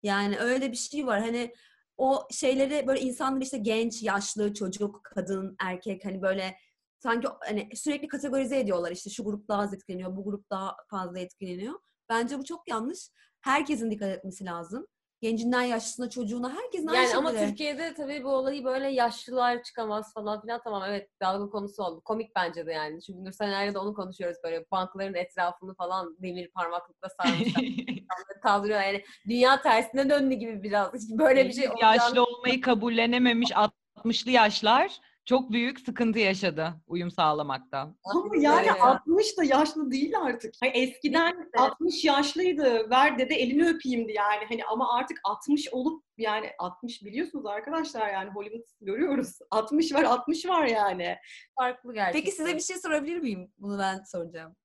Yani 0.03 0.39
öyle 0.39 0.73
bir 0.73 0.77
şey 0.77 1.07
var. 1.07 1.21
Hani 1.21 1.53
o 1.97 2.29
şeyleri 2.31 2.87
böyle 2.87 3.01
insanlar 3.01 3.43
işte 3.43 3.59
genç, 3.59 4.03
yaşlı, 4.03 4.55
çocuk, 4.55 5.01
kadın, 5.05 5.57
erkek 5.61 6.05
hani 6.05 6.23
böyle 6.23 6.57
sanki 6.99 7.29
hani 7.41 7.69
sürekli 7.75 8.09
kategorize 8.09 8.59
ediyorlar 8.59 8.93
işte 8.93 9.11
şu 9.11 9.25
grup 9.25 9.49
daha 9.49 9.63
az 9.63 9.75
etkileniyor, 9.75 10.17
bu 10.17 10.25
grup 10.25 10.51
daha 10.51 10.77
fazla 10.91 11.19
etkileniyor. 11.19 11.75
Bence 12.09 12.39
bu 12.39 12.45
çok 12.45 12.69
yanlış. 12.69 12.99
Herkesin 13.41 13.91
dikkat 13.91 14.09
etmesi 14.09 14.45
lazım. 14.45 14.87
Gencinden 15.21 15.63
yaşlısına, 15.63 16.11
çocuğuna 16.11 16.53
herkesin 16.53 16.87
aynı 16.87 17.03
Yani 17.03 17.17
ama 17.17 17.31
şekilde. 17.31 17.49
Türkiye'de 17.49 17.95
tabii 17.95 18.25
bu 18.25 18.29
olayı 18.29 18.65
böyle 18.65 18.89
yaşlılar 18.89 19.63
çıkamaz 19.63 20.15
falan 20.15 20.41
filan 20.41 20.61
tamam 20.65 20.83
evet 20.89 21.11
dalga 21.23 21.51
konusu 21.51 21.83
oldu. 21.83 22.01
Komik 22.05 22.35
bence 22.37 22.67
de 22.67 22.73
yani. 22.73 23.03
Çünkü 23.03 23.25
Nursenler'le 23.25 23.75
de 23.75 23.79
onu 23.79 23.95
konuşuyoruz 23.95 24.39
böyle 24.45 24.65
bankların 24.71 25.15
etrafını 25.15 25.75
falan 25.75 26.17
demir 26.23 26.51
parmaklıkla 26.51 27.09
sarmışlar. 27.09 27.65
kaldırıyor. 28.43 28.81
Yani 28.81 29.05
dünya 29.29 29.63
tersine 29.63 30.11
döndü 30.11 30.35
gibi 30.35 30.63
biraz. 30.63 31.19
Böyle 31.19 31.49
bir 31.49 31.53
şey 31.53 31.69
olacağını 31.69 31.97
Yaşlı 31.97 32.25
olmayı 32.25 32.61
kabullenememiş 32.61 33.51
60'lı 33.51 34.31
yaşlar 34.31 34.99
çok 35.29 35.53
büyük 35.53 35.81
sıkıntı 35.81 36.19
yaşadı 36.19 36.75
uyum 36.87 37.11
sağlamakta. 37.11 37.95
Ama 38.05 38.37
yani 38.37 38.67
Evet. 38.71 38.81
60 38.83 39.39
da 39.39 39.45
yaşlı 39.45 39.91
değil 39.91 40.19
artık. 40.19 40.55
Hani 40.61 40.71
eskiden 40.73 41.35
Evet. 41.37 41.49
60 41.55 42.05
yaşlıydı. 42.05 42.91
Ver 42.91 43.19
dede 43.19 43.35
elini 43.35 43.69
öpeyimdi 43.69 44.13
yani. 44.13 44.45
Hani 44.49 44.65
ama 44.65 44.97
artık 44.99 45.21
60 45.25 45.69
olup 45.73 46.05
yani 46.19 46.51
60 46.59 47.05
biliyorsunuz 47.05 47.47
arkadaşlar 47.47 48.09
yani 48.13 48.31
Hollywood 48.31 48.67
görüyoruz. 48.81 49.39
60 49.51 49.95
var 49.95 50.03
60 50.03 50.47
var 50.47 50.67
yani. 50.67 51.17
farklı 51.59 51.95
gerçekten. 51.95 52.21
Peki 52.21 52.37
size 52.37 52.55
bir 52.55 52.61
şey 52.61 52.77
sorabilir 52.79 53.19
miyim? 53.19 53.53
Bunu 53.59 53.79
ben 53.79 54.03
soracağım. 54.05 54.57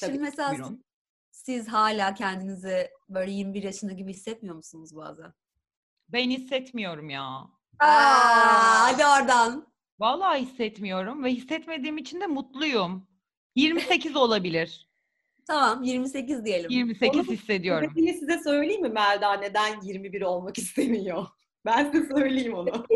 Tabii, 0.00 0.10
Şimdi 0.10 0.22
mesela 0.24 0.50
Buyurun. 0.50 0.84
siz 1.30 1.68
hala 1.68 2.14
kendinizi 2.14 2.90
böyle 3.08 3.30
21 3.32 3.62
yaşında 3.62 3.92
gibi 3.92 4.10
hissetmiyor 4.10 4.56
musunuz 4.56 4.96
bazen? 4.96 5.32
Ben 6.08 6.30
hissetmiyorum 6.30 7.10
ya. 7.10 7.22
Aa, 7.78 8.88
hadi 8.88 9.02
oradan. 9.06 9.71
Vallahi 9.98 10.40
hissetmiyorum 10.40 11.24
ve 11.24 11.30
hissetmediğim 11.30 11.98
için 11.98 12.20
de 12.20 12.26
mutluyum. 12.26 13.06
28 13.56 14.16
olabilir. 14.16 14.88
Tamam 15.46 15.82
28 15.82 16.44
diyelim. 16.44 16.70
28 16.70 17.20
Onu- 17.20 17.36
hissediyorum. 17.36 17.90
Sebebini 17.90 18.14
size 18.14 18.38
söyleyeyim 18.44 18.82
mi 18.82 18.88
Melda 18.88 19.32
neden 19.32 19.80
21 19.82 20.22
olmak 20.22 20.58
istemiyor? 20.58 21.26
Ben 21.64 21.92
size 21.92 22.08
söyleyeyim 22.14 22.54
onu. 22.54 22.70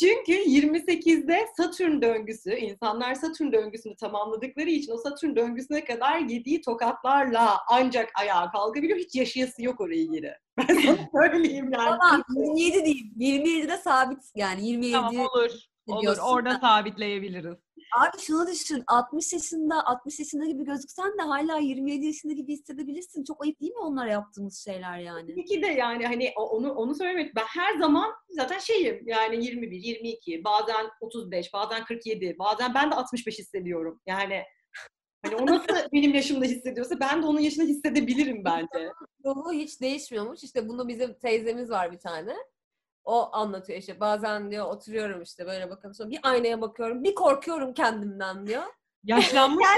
Çünkü 0.00 0.32
28'de 0.32 1.46
Satürn 1.56 2.02
döngüsü, 2.02 2.54
insanlar 2.54 3.14
Satürn 3.14 3.52
döngüsünü 3.52 3.96
tamamladıkları 3.96 4.70
için 4.70 4.92
o 4.92 4.96
Satürn 4.96 5.36
döngüsüne 5.36 5.84
kadar 5.84 6.18
yediği 6.18 6.60
tokatlarla 6.60 7.58
ancak 7.68 8.10
ayağa 8.14 8.50
kalkabiliyor. 8.50 8.98
Hiç 8.98 9.14
yaşayası 9.14 9.62
yok 9.62 9.80
orayı 9.80 10.10
geri. 10.12 10.32
Ben 10.58 10.74
sana 10.74 11.08
söyleyeyim 11.14 11.70
yani. 11.72 11.98
Tamam 12.00 12.22
27 12.56 12.84
değil. 12.84 13.12
27'de 13.18 13.76
sabit 13.76 14.18
yani 14.36 14.66
27. 14.66 14.92
Tamam 14.92 15.16
olur. 15.16 15.69
Olur. 15.92 16.02
diyorsun. 16.02 16.22
Orada 16.22 16.58
sabitleyebiliriz. 16.58 17.56
Abi 17.98 18.18
şunu 18.20 18.46
düşün 18.46 18.84
60 18.86 19.32
yaşında 19.32 19.86
60 19.86 20.18
yaşında 20.18 20.46
gibi 20.46 20.64
gözüksen 20.64 21.18
de 21.18 21.22
hala 21.22 21.58
27 21.58 22.06
yaşında 22.06 22.32
gibi 22.32 22.52
hissedebilirsin. 22.52 23.24
Çok 23.24 23.44
ayıp 23.44 23.60
değil 23.60 23.72
mi 23.72 23.80
onlara 23.80 24.10
yaptığımız 24.10 24.64
şeyler 24.64 24.98
yani? 24.98 25.30
Tabii 25.30 25.44
ki 25.44 25.62
de 25.62 25.66
yani 25.66 26.06
hani 26.06 26.32
onu 26.36 26.72
onu 26.72 26.94
söylemek 26.94 27.36
ben 27.36 27.44
her 27.44 27.78
zaman 27.78 28.10
zaten 28.28 28.58
şeyim 28.58 29.02
yani 29.06 29.44
21, 29.44 29.70
22, 29.70 30.44
bazen 30.44 30.86
35, 31.00 31.52
bazen 31.52 31.84
47, 31.84 32.36
bazen 32.38 32.74
ben 32.74 32.90
de 32.90 32.94
65 32.94 33.38
hissediyorum. 33.38 34.00
Yani 34.06 34.42
hani 35.24 35.36
o 35.36 35.46
nasıl 35.46 35.66
benim 35.92 36.14
yaşımda 36.14 36.44
hissediyorsa 36.44 37.00
ben 37.00 37.22
de 37.22 37.26
onun 37.26 37.40
yaşında 37.40 37.66
hissedebilirim 37.66 38.44
bence. 38.44 38.92
ruhu 39.24 39.52
hiç 39.52 39.80
değişmiyormuş. 39.80 40.42
İşte 40.44 40.68
bunu 40.68 40.88
bizim 40.88 41.14
teyzemiz 41.14 41.70
var 41.70 41.92
bir 41.92 41.98
tane. 41.98 42.36
O 43.10 43.28
anlatıyor 43.32 43.78
işte 43.78 44.00
bazen 44.00 44.50
diyor 44.50 44.66
oturuyorum 44.66 45.22
işte 45.22 45.46
böyle 45.46 45.70
bakıyorum 45.70 45.94
sonra 45.94 46.10
bir 46.10 46.18
aynaya 46.22 46.60
bakıyorum 46.60 47.04
bir 47.04 47.14
korkuyorum 47.14 47.74
kendimden 47.74 48.46
diyor. 48.46 48.62
Yaşlanmış. 49.04 49.66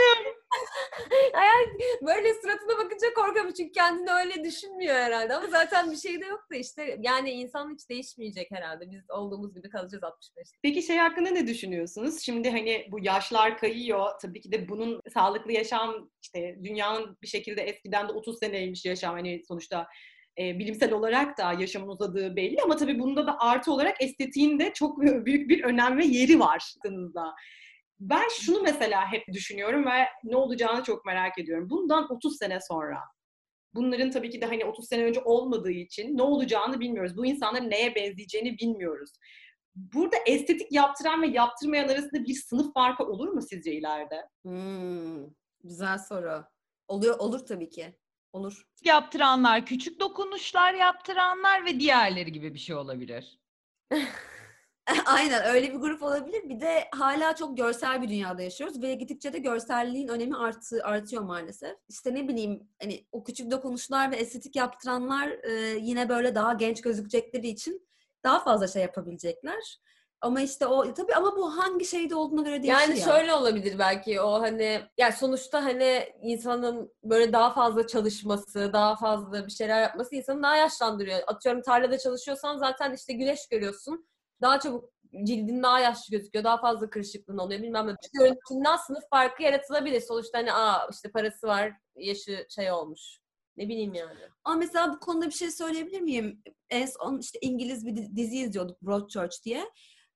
Yani 1.34 1.78
böyle 2.06 2.34
suratına 2.34 2.78
bakınca 2.78 3.14
korkuyorum 3.14 3.52
çünkü 3.52 3.72
kendini 3.72 4.10
öyle 4.12 4.44
düşünmüyor 4.44 4.94
herhalde 4.94 5.34
ama 5.34 5.46
zaten 5.46 5.90
bir 5.90 5.96
şey 5.96 6.20
de 6.20 6.26
yok 6.26 6.44
da 6.52 6.56
işte 6.56 6.98
yani 7.00 7.30
insan 7.30 7.74
hiç 7.74 7.88
değişmeyecek 7.88 8.50
herhalde. 8.50 8.90
Biz 8.90 9.10
olduğumuz 9.10 9.54
gibi 9.54 9.68
kalacağız 9.68 10.04
65. 10.04 10.48
Peki 10.62 10.82
şey 10.82 10.96
hakkında 10.96 11.30
ne 11.30 11.46
düşünüyorsunuz? 11.46 12.20
Şimdi 12.20 12.50
hani 12.50 12.88
bu 12.90 13.04
yaşlar 13.04 13.58
kayıyor. 13.58 14.10
Tabii 14.22 14.40
ki 14.40 14.52
de 14.52 14.68
bunun 14.68 15.00
sağlıklı 15.14 15.52
yaşam 15.52 16.10
işte 16.22 16.58
dünyanın 16.64 17.18
bir 17.22 17.28
şekilde 17.28 17.62
eskiden 17.62 18.08
de 18.08 18.12
30 18.12 18.38
seneymiş 18.38 18.84
yaşam 18.84 19.14
hani 19.14 19.42
sonuçta 19.48 19.86
e, 20.38 20.58
bilimsel 20.58 20.92
olarak 20.92 21.38
da 21.38 21.52
yaşamın 21.52 21.88
uzadığı 21.88 22.36
belli 22.36 22.56
ama 22.64 22.76
tabii 22.76 22.98
bunda 22.98 23.26
da 23.26 23.36
artı 23.38 23.72
olarak 23.72 24.02
estetiğin 24.02 24.58
de 24.58 24.72
çok 24.74 25.00
büyük 25.26 25.50
bir 25.50 25.64
önem 25.64 25.98
ve 25.98 26.04
yeri 26.04 26.40
var 26.40 26.74
aklınızda. 26.78 27.34
Ben 28.00 28.28
şunu 28.40 28.62
mesela 28.62 29.12
hep 29.12 29.22
düşünüyorum 29.32 29.86
ve 29.86 30.06
ne 30.24 30.36
olacağını 30.36 30.82
çok 30.82 31.04
merak 31.04 31.38
ediyorum. 31.38 31.70
Bundan 31.70 32.12
30 32.12 32.38
sene 32.38 32.58
sonra 32.60 32.98
bunların 33.74 34.10
tabii 34.10 34.30
ki 34.30 34.40
de 34.40 34.46
hani 34.46 34.64
30 34.64 34.88
sene 34.88 35.04
önce 35.04 35.20
olmadığı 35.20 35.70
için 35.70 36.16
ne 36.16 36.22
olacağını 36.22 36.80
bilmiyoruz. 36.80 37.16
Bu 37.16 37.26
insanların 37.26 37.70
neye 37.70 37.94
benzeyeceğini 37.94 38.58
bilmiyoruz. 38.58 39.10
Burada 39.74 40.16
estetik 40.26 40.72
yaptıran 40.72 41.22
ve 41.22 41.26
yaptırmayan 41.26 41.88
arasında 41.88 42.24
bir 42.24 42.34
sınıf 42.34 42.74
farkı 42.74 43.04
olur 43.04 43.28
mu 43.28 43.42
sizce 43.42 43.72
ileride? 43.72 44.28
Hmm, 44.42 45.26
güzel 45.64 45.98
soru. 45.98 46.44
Oluyor 46.88 47.18
olur 47.18 47.46
tabii 47.46 47.70
ki. 47.70 47.94
Olur. 48.32 48.66
yaptıranlar, 48.84 49.66
küçük 49.66 50.00
dokunuşlar 50.00 50.74
yaptıranlar 50.74 51.64
ve 51.64 51.80
diğerleri 51.80 52.32
gibi 52.32 52.54
bir 52.54 52.58
şey 52.58 52.76
olabilir. 52.76 53.40
Aynen 55.06 55.44
öyle 55.44 55.74
bir 55.74 55.78
grup 55.78 56.02
olabilir. 56.02 56.48
Bir 56.48 56.60
de 56.60 56.88
hala 56.92 57.36
çok 57.36 57.56
görsel 57.56 58.02
bir 58.02 58.08
dünyada 58.08 58.42
yaşıyoruz 58.42 58.82
ve 58.82 58.94
gittikçe 58.94 59.32
de 59.32 59.38
görselliğin 59.38 60.08
önemi 60.08 60.36
artı, 60.36 60.84
artıyor 60.84 61.22
maalesef. 61.22 61.76
İşte 61.88 62.14
ne 62.14 62.28
bileyim 62.28 62.68
hani 62.82 63.06
o 63.12 63.24
küçük 63.24 63.50
dokunuşlar 63.50 64.10
ve 64.10 64.16
estetik 64.16 64.56
yaptıranlar 64.56 65.28
e, 65.28 65.78
yine 65.80 66.08
böyle 66.08 66.34
daha 66.34 66.52
genç 66.52 66.80
gözükecekleri 66.80 67.48
için 67.48 67.88
daha 68.24 68.44
fazla 68.44 68.68
şey 68.68 68.82
yapabilecekler. 68.82 69.78
Ama 70.22 70.40
işte 70.40 70.66
o 70.66 70.94
tabii 70.94 71.14
ama 71.14 71.36
bu 71.36 71.56
hangi 71.58 71.84
şeyde 71.84 72.14
olduğuna 72.14 72.42
göre 72.42 72.62
değişiyor. 72.62 72.80
Yani 72.88 73.00
şöyle 73.00 73.34
olabilir 73.34 73.78
belki 73.78 74.20
o 74.20 74.40
hani 74.40 74.80
yani 74.98 75.12
sonuçta 75.12 75.64
hani 75.64 76.08
insanın 76.22 76.92
böyle 77.04 77.32
daha 77.32 77.52
fazla 77.54 77.86
çalışması, 77.86 78.72
daha 78.72 78.96
fazla 78.96 79.46
bir 79.46 79.50
şeyler 79.52 79.82
yapması 79.82 80.14
insanı 80.14 80.42
daha 80.42 80.56
yaşlandırıyor. 80.56 81.18
Atıyorum 81.26 81.62
tarlada 81.62 81.98
çalışıyorsan 81.98 82.58
zaten 82.58 82.92
işte 82.92 83.12
güneş 83.12 83.48
görüyorsun. 83.48 84.06
Daha 84.42 84.60
çabuk 84.60 84.84
cildin 85.24 85.62
daha 85.62 85.78
yaşlı 85.80 86.10
gözüküyor. 86.10 86.44
Daha 86.44 86.60
fazla 86.60 86.90
kırışıklığın 86.90 87.38
oluyor. 87.38 87.62
Bilmem 87.62 87.86
ne. 87.86 87.94
Görüntünden 88.18 88.76
sınıf 88.76 89.02
farkı 89.10 89.42
yaratılabilir. 89.42 90.00
Sonuçta 90.00 90.38
hani 90.38 90.52
aa 90.52 90.88
işte 90.92 91.10
parası 91.10 91.46
var, 91.46 91.72
yaşı 91.96 92.46
şey 92.50 92.72
olmuş. 92.72 93.00
Ne 93.56 93.68
bileyim 93.68 93.94
yani. 93.94 94.18
Ama 94.44 94.56
mesela 94.56 94.92
bu 94.92 95.00
konuda 95.00 95.26
bir 95.26 95.32
şey 95.32 95.50
söyleyebilir 95.50 96.00
miyim? 96.00 96.42
En 96.70 96.86
son 96.86 97.18
işte 97.18 97.38
İngiliz 97.42 97.86
bir 97.86 97.96
di- 97.96 98.16
dizi 98.16 98.36
izliyorduk 98.38 98.82
Broadchurch 98.82 99.44
diye. 99.44 99.64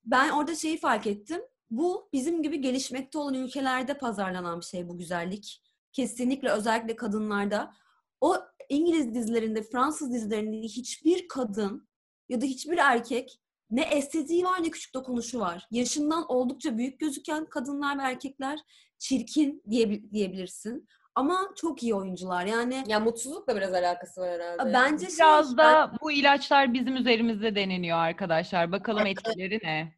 Ben 0.07 0.31
orada 0.31 0.55
şeyi 0.55 0.79
fark 0.79 1.07
ettim. 1.07 1.41
Bu 1.71 2.09
bizim 2.13 2.43
gibi 2.43 2.61
gelişmekte 2.61 3.19
olan 3.19 3.35
ülkelerde 3.35 3.99
pazarlanan 3.99 4.61
bir 4.61 4.65
şey 4.65 4.89
bu 4.89 4.99
güzellik. 4.99 5.63
Kesinlikle 5.93 6.51
özellikle 6.51 6.97
kadınlarda. 6.97 7.75
O 8.21 8.37
İngiliz 8.69 9.15
dizilerinde, 9.15 9.63
Fransız 9.63 10.13
dizilerinde 10.13 10.67
hiçbir 10.67 11.29
kadın 11.29 11.89
ya 12.29 12.41
da 12.41 12.45
hiçbir 12.45 12.79
erkek 12.79 13.41
ne 13.71 13.83
estetiği 13.83 14.45
var 14.45 14.63
ne 14.63 14.71
küçük 14.71 14.95
dokunuşu 14.95 15.41
var. 15.41 15.67
Yaşından 15.71 16.25
oldukça 16.29 16.79
büyük 16.79 17.01
gözüken 17.01 17.47
kadınlar 17.47 17.99
ve 17.99 18.03
erkekler 18.03 18.61
çirkin 18.99 19.63
diyebil- 19.71 20.13
diyebilirsin. 20.13 20.89
Ama 21.17 21.49
çok 21.57 21.83
iyi 21.83 21.95
oyuncular. 21.95 22.47
Yani 22.47 22.85
Ya 22.87 23.01
mutsuzlukla 23.01 23.57
biraz 23.57 23.75
alakası 23.75 24.21
var 24.21 24.31
herhalde. 24.31 24.73
bence 24.75 25.07
şey, 25.07 25.17
Biraz 25.19 25.57
da 25.57 25.93
bu 26.03 26.13
ilaçlar 26.13 26.75
bizim 26.75 26.97
üzerimizde 26.97 27.55
deneniyor 27.55 27.99
arkadaşlar. 27.99 28.73
Bakalım 28.73 29.07
etkileri 29.07 29.61
ne? 29.63 29.93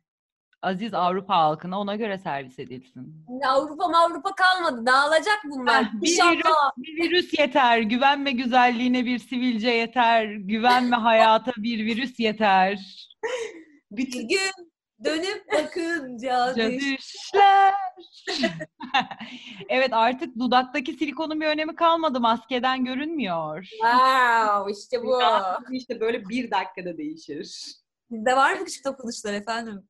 Aziz 0.63 0.95
Avrupa 0.95 1.37
halkına 1.37 1.81
ona 1.81 1.97
göre 1.97 2.19
servis 2.19 2.59
edilsin. 2.59 3.27
Avrupa 3.47 3.85
Avrupa 3.85 4.31
kalmadı. 4.35 4.87
Dağılacak 4.87 5.41
bunlar. 5.45 5.85
Heh, 5.85 5.93
bir 5.93 6.09
virüs, 6.09 6.45
bir 6.77 7.03
virüs 7.05 7.39
yeter. 7.39 7.79
Güvenme 7.79 8.33
güzelliğine 8.33 9.05
bir 9.05 9.19
sivilce 9.19 9.71
yeter. 9.71 10.25
Güvenme 10.25 10.97
hayata 10.97 11.53
bir 11.57 11.87
virüs 11.87 12.21
yeter. 12.21 12.81
Bütün 13.91 14.29
gün 14.29 14.68
dönüp 15.05 15.53
bakınca 15.53 16.55
düş- 16.57 16.63
Cadüşler. 16.63 17.75
evet 19.69 19.93
artık 19.93 20.39
dudaktaki 20.39 20.93
silikonun 20.93 21.41
bir 21.41 21.47
önemi 21.47 21.75
kalmadı. 21.75 22.21
Maskeden 22.21 22.85
görünmüyor. 22.85 23.63
Wow 23.71 24.73
işte 24.73 25.03
bu. 25.05 25.21
işte 25.73 26.01
böyle 26.01 26.29
bir 26.29 26.51
dakikada 26.51 26.99
değişir. 26.99 27.75
Bizde 28.11 28.37
var 28.37 28.53
mı 28.55 28.65
küçük 28.65 28.85
dokunuşlar 28.85 29.33
efendim? 29.33 29.89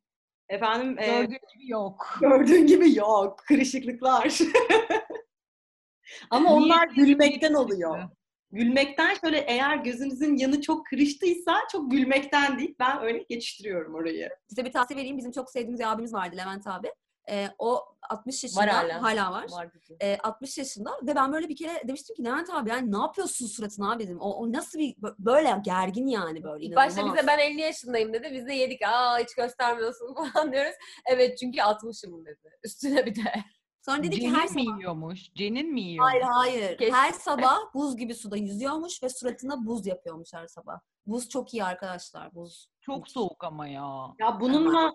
Efendim 0.48 0.98
e, 0.98 1.06
Gördüğün 1.06 1.38
gibi 1.54 1.70
yok. 1.70 2.18
gördüğün 2.20 2.66
gibi 2.66 2.96
yok. 2.96 3.38
Kırışıklıklar. 3.38 4.38
Ama 6.30 6.52
onlar 6.52 6.88
gülmekten 6.88 7.54
oluyor. 7.54 8.08
Gülmekten 8.50 9.14
şöyle 9.14 9.38
eğer 9.38 9.76
gözünüzün 9.76 10.36
yanı 10.36 10.60
çok 10.60 10.86
kırıştıysa 10.86 11.58
çok 11.72 11.90
gülmekten 11.90 12.58
değil. 12.58 12.74
Ben 12.78 13.02
öyle 13.02 13.24
geçiştiriyorum 13.28 13.94
orayı. 13.94 14.30
Size 14.48 14.64
bir 14.64 14.72
tavsiye 14.72 14.98
vereyim. 14.98 15.18
Bizim 15.18 15.32
çok 15.32 15.50
sevdiğimiz 15.50 15.80
bir 15.80 15.92
abimiz 15.92 16.14
vardı 16.14 16.36
Levent 16.36 16.66
abi. 16.66 16.92
E, 17.30 17.48
o 17.58 17.84
60 18.10 18.44
yaşında 18.44 18.60
Var 18.60 18.68
hala, 18.68 19.02
hala. 19.02 19.32
var. 19.32 19.46
Var. 19.50 19.68
E, 20.02 20.18
60 20.22 20.58
yaşında 20.58 20.90
ve 21.02 21.14
ben 21.14 21.32
böyle 21.32 21.48
bir 21.48 21.56
kere 21.56 21.88
demiştim 21.88 22.16
ki 22.16 22.24
Levent 22.24 22.50
abi 22.50 22.70
yani 22.70 22.92
ne 22.92 22.96
yapıyorsun 22.96 23.46
suratına 23.46 23.92
abi 23.92 24.04
dedim. 24.04 24.20
O, 24.20 24.30
o 24.30 24.52
nasıl 24.52 24.78
bir 24.78 24.94
bö- 24.94 25.14
böyle 25.18 25.54
gergin 25.64 26.06
yani 26.06 26.42
böyle 26.42 26.64
İlk 26.64 26.76
başta 26.76 27.06
bize 27.06 27.26
ben 27.26 27.38
50 27.38 27.60
yaşındayım 27.60 28.12
dedi. 28.12 28.30
Biz 28.32 28.46
de 28.46 28.54
yedik. 28.54 28.82
Aa 28.82 29.18
hiç 29.18 29.34
göstermiyorsun 29.34 30.14
falan 30.34 30.52
diyoruz. 30.52 30.74
Evet 31.06 31.38
çünkü 31.38 31.58
60'ım 31.58 32.26
dedi. 32.26 32.58
Üstüne 32.64 33.06
bir 33.06 33.14
de. 33.14 33.32
Sonra 33.88 34.02
dedi 34.02 34.14
ki 34.14 34.20
Cenin 34.20 34.34
her 34.34 34.42
mi 34.42 34.48
sabah 34.64 34.78
yiyormuş? 34.78 35.34
Cenin 35.34 35.72
mi 35.72 35.80
yiyormuş? 35.80 36.12
Hayır 36.12 36.22
hayır. 36.22 36.78
Kesin. 36.78 36.92
Her 36.92 37.12
sabah 37.12 37.74
buz 37.74 37.96
gibi 37.96 38.14
suda 38.14 38.36
yüzüyormuş 38.36 39.02
ve 39.02 39.08
suratına 39.08 39.66
buz 39.66 39.86
yapıyormuş 39.86 40.32
her 40.34 40.46
sabah. 40.46 40.80
Buz 41.06 41.28
çok 41.28 41.54
iyi 41.54 41.64
arkadaşlar. 41.64 42.34
Buz. 42.34 42.68
Çok 42.80 43.08
soğuk 43.08 43.44
ama 43.44 43.68
ya. 43.68 44.14
Ya 44.18 44.40
bununla 44.40 44.92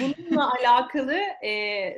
bununla 0.00 0.52
alakalı 0.60 1.14
e, 1.42 1.50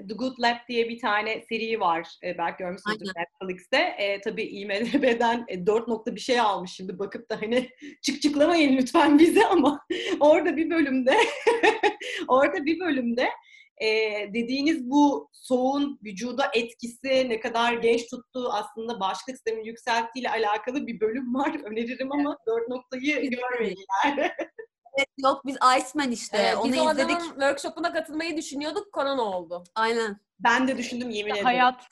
The 0.09 0.15
Good 0.15 0.39
Lab 0.41 0.57
diye 0.69 0.89
bir 0.89 0.99
tane 0.99 1.43
seri 1.49 1.81
var. 1.81 2.09
E, 2.25 2.39
belki 2.39 2.57
görmüşsünüzdür 2.59 3.13
Netflix'te. 3.17 3.79
E, 3.79 4.21
tabii 4.21 4.43
IMDB'den 4.43 5.45
e, 5.49 5.67
4 5.67 5.89
nokta 5.89 6.15
bir 6.15 6.21
şey 6.21 6.41
almış 6.41 6.73
şimdi. 6.73 6.99
Bakıp 6.99 7.31
da 7.31 7.41
hani 7.41 7.71
çık 8.03 8.23
çıklamayın 8.23 8.77
lütfen 8.77 9.19
bize 9.19 9.47
ama 9.47 9.87
orada 10.21 10.57
bir 10.57 10.71
bölümde 10.71 11.17
orada 12.29 12.65
bir 12.65 12.81
bölümde 12.81 13.29
e, 13.81 13.87
dediğiniz 14.35 14.91
bu 14.91 15.29
soğuğun 15.33 15.99
vücuda 16.05 16.51
etkisi 16.55 17.29
ne 17.29 17.41
kadar 17.41 17.73
genç 17.73 18.11
tuttuğu 18.11 18.53
aslında 18.53 19.01
bağışıklık 19.01 19.37
sistemini 19.37 19.69
yükselttiğiyle 19.69 20.31
alakalı 20.31 20.87
bir 20.87 21.01
bölüm 21.01 21.35
var. 21.35 21.55
Öneririm 21.65 22.13
ama 22.13 22.37
4 22.47 22.69
noktayı 22.69 23.31
görmeyin 23.31 23.85
yani. 24.05 24.31
Evet, 24.99 25.09
yok 25.19 25.43
biz 25.47 25.57
Iceman 25.57 26.11
işte. 26.13 26.39
Evet, 26.39 26.57
Onu 26.57 26.73
biz 26.73 26.79
o 26.79 26.91
izledik. 26.91 27.17
adamın 27.17 27.29
workshop'una 27.29 27.93
katılmayı 27.93 28.37
düşünüyorduk. 28.37 28.93
Korona 28.93 29.23
oldu. 29.23 29.65
Aynen. 29.75 30.21
Ben 30.39 30.69
de 30.69 30.79
düşündüm 30.79 31.11
yemin 31.11 31.31
ederim. 31.31 31.45
Hayat. 31.45 31.87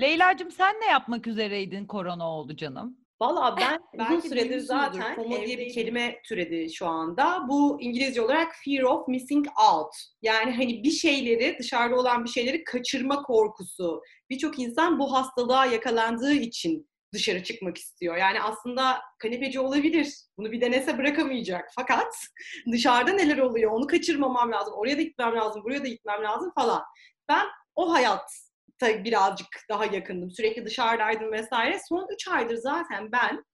Leyla'cığım 0.00 0.50
sen 0.50 0.80
ne 0.80 0.86
yapmak 0.86 1.26
üzereydin 1.26 1.86
korona 1.86 2.30
oldu 2.30 2.56
canım? 2.56 3.03
Valla 3.20 3.56
ben 3.56 4.04
uzun 4.04 4.20
süredir 4.20 4.58
zaten 4.58 5.14
FOMO 5.14 5.46
diye 5.46 5.58
bir 5.58 5.72
kelime 5.72 6.20
türedi 6.24 6.74
şu 6.74 6.86
anda. 6.86 7.46
Bu 7.48 7.80
İngilizce 7.80 8.22
olarak 8.22 8.52
fear 8.64 8.82
of 8.82 9.08
missing 9.08 9.46
out. 9.72 9.94
Yani 10.22 10.52
hani 10.52 10.82
bir 10.82 10.90
şeyleri, 10.90 11.56
dışarıda 11.58 11.96
olan 11.96 12.24
bir 12.24 12.30
şeyleri 12.30 12.64
kaçırma 12.64 13.22
korkusu. 13.22 14.02
Birçok 14.30 14.58
insan 14.58 14.98
bu 14.98 15.12
hastalığa 15.12 15.66
yakalandığı 15.66 16.32
için 16.32 16.88
dışarı 17.12 17.42
çıkmak 17.42 17.78
istiyor. 17.78 18.16
Yani 18.16 18.42
aslında 18.42 19.00
kanepeci 19.18 19.60
olabilir. 19.60 20.14
Bunu 20.38 20.52
bir 20.52 20.60
denese 20.60 20.98
bırakamayacak. 20.98 21.70
Fakat 21.76 22.14
dışarıda 22.72 23.12
neler 23.12 23.38
oluyor 23.38 23.72
onu 23.72 23.86
kaçırmamam 23.86 24.52
lazım. 24.52 24.74
Oraya 24.74 24.98
da 24.98 25.02
gitmem 25.02 25.36
lazım, 25.36 25.64
buraya 25.64 25.84
da 25.84 25.88
gitmem 25.88 26.22
lazım 26.22 26.52
falan. 26.54 26.82
Ben 27.28 27.46
o 27.74 27.92
hayatta 27.92 28.32
birazcık 28.82 29.48
daha 29.70 29.84
yakındım. 29.84 30.30
Sürekli 30.30 30.64
dışarıdaydım 30.64 31.32
vesaire. 31.32 31.78
Son 31.88 32.06
3 32.14 32.28
aydır 32.28 32.56
zaten 32.56 33.12
ben 33.12 33.44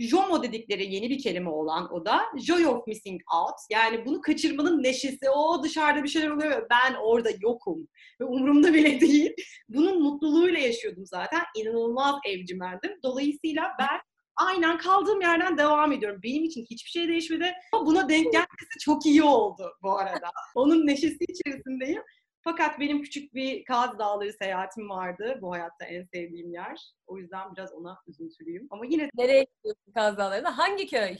JOMO 0.00 0.42
dedikleri 0.42 0.94
yeni 0.94 1.10
bir 1.10 1.22
kelime 1.22 1.50
olan 1.50 1.92
o 1.92 2.04
da 2.04 2.20
Joy 2.38 2.66
of 2.66 2.86
Missing 2.86 3.20
Out. 3.34 3.54
Yani 3.70 4.06
bunu 4.06 4.20
kaçırmanın 4.20 4.82
neşesi. 4.82 5.30
O 5.30 5.62
dışarıda 5.62 6.02
bir 6.02 6.08
şeyler 6.08 6.30
oluyor 6.30 6.66
ben 6.70 6.94
orada 6.94 7.30
yokum. 7.40 7.88
Ve 8.20 8.24
umurumda 8.24 8.74
bile 8.74 9.00
değil. 9.00 9.34
Bunun 9.68 10.02
mutluluğuyla 10.02 10.58
yaşıyordum 10.58 11.06
zaten. 11.06 11.42
İnanılmaz 11.56 12.14
evcimendim. 12.26 12.98
Dolayısıyla 13.02 13.72
ben 13.78 14.00
aynen 14.36 14.78
kaldığım 14.78 15.20
yerden 15.20 15.58
devam 15.58 15.92
ediyorum. 15.92 16.20
Benim 16.22 16.44
için 16.44 16.66
hiçbir 16.70 16.90
şey 16.90 17.08
değişmedi. 17.08 17.52
Buna 17.72 18.08
denk 18.08 18.32
gelmesi 18.32 18.78
çok 18.80 19.06
iyi 19.06 19.22
oldu 19.22 19.72
bu 19.82 19.98
arada. 19.98 20.30
Onun 20.54 20.86
neşesi 20.86 21.24
içerisindeyim. 21.28 22.02
Fakat 22.44 22.80
benim 22.80 23.02
küçük 23.02 23.34
bir 23.34 23.64
Kaz 23.64 23.98
Dağları 23.98 24.32
seyahatim 24.32 24.88
vardı. 24.90 25.38
Bu 25.42 25.52
hayatta 25.52 25.84
en 25.84 26.02
sevdiğim 26.02 26.52
yer. 26.52 26.92
O 27.06 27.18
yüzden 27.18 27.54
biraz 27.54 27.72
ona 27.72 27.98
üzüntülüyüm. 28.06 28.66
Ama 28.70 28.86
yine 28.86 29.08
Nereye 29.14 29.44
gidiyorsun 29.56 29.92
Kaz 29.94 30.16
Dağları'na? 30.18 30.58
Hangi 30.58 30.86
köy? 30.86 31.16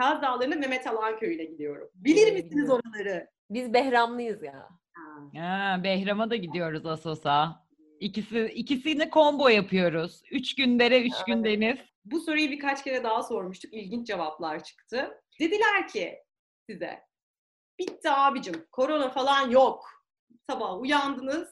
Kaz 0.00 0.22
Dağları'na 0.22 0.54
Mehmet 0.54 0.86
Alan 0.86 1.18
Köyü'ne 1.18 1.44
gidiyorum. 1.44 1.88
Bilir 1.94 2.22
Oraya 2.22 2.32
misiniz 2.32 2.50
gidiyorum. 2.50 2.80
oraları? 2.94 3.28
Biz 3.50 3.72
Behramlıyız 3.72 4.42
ya. 4.42 4.68
Ha. 4.94 5.40
Ha, 5.40 5.80
Behram'a 5.84 6.30
da 6.30 6.36
gidiyoruz 6.36 6.86
Asos'a. 6.86 7.66
İkisi, 8.00 8.44
ikisini 8.54 9.10
combo 9.10 9.48
yapıyoruz. 9.48 10.22
Üç 10.30 10.54
gün 10.54 10.78
dere, 10.78 11.02
üç 11.02 11.24
gün 11.26 11.44
deniz. 11.44 11.78
Bu 12.04 12.20
soruyu 12.20 12.50
birkaç 12.50 12.84
kere 12.84 13.04
daha 13.04 13.22
sormuştuk. 13.22 13.74
İlginç 13.74 14.06
cevaplar 14.06 14.64
çıktı. 14.64 15.20
Dediler 15.40 15.88
ki 15.88 16.18
size, 16.66 17.00
bitti 17.78 18.10
abicim, 18.10 18.66
korona 18.72 19.08
falan 19.10 19.50
yok. 19.50 19.84
Sabah 20.50 20.80
uyandınız 20.80 21.48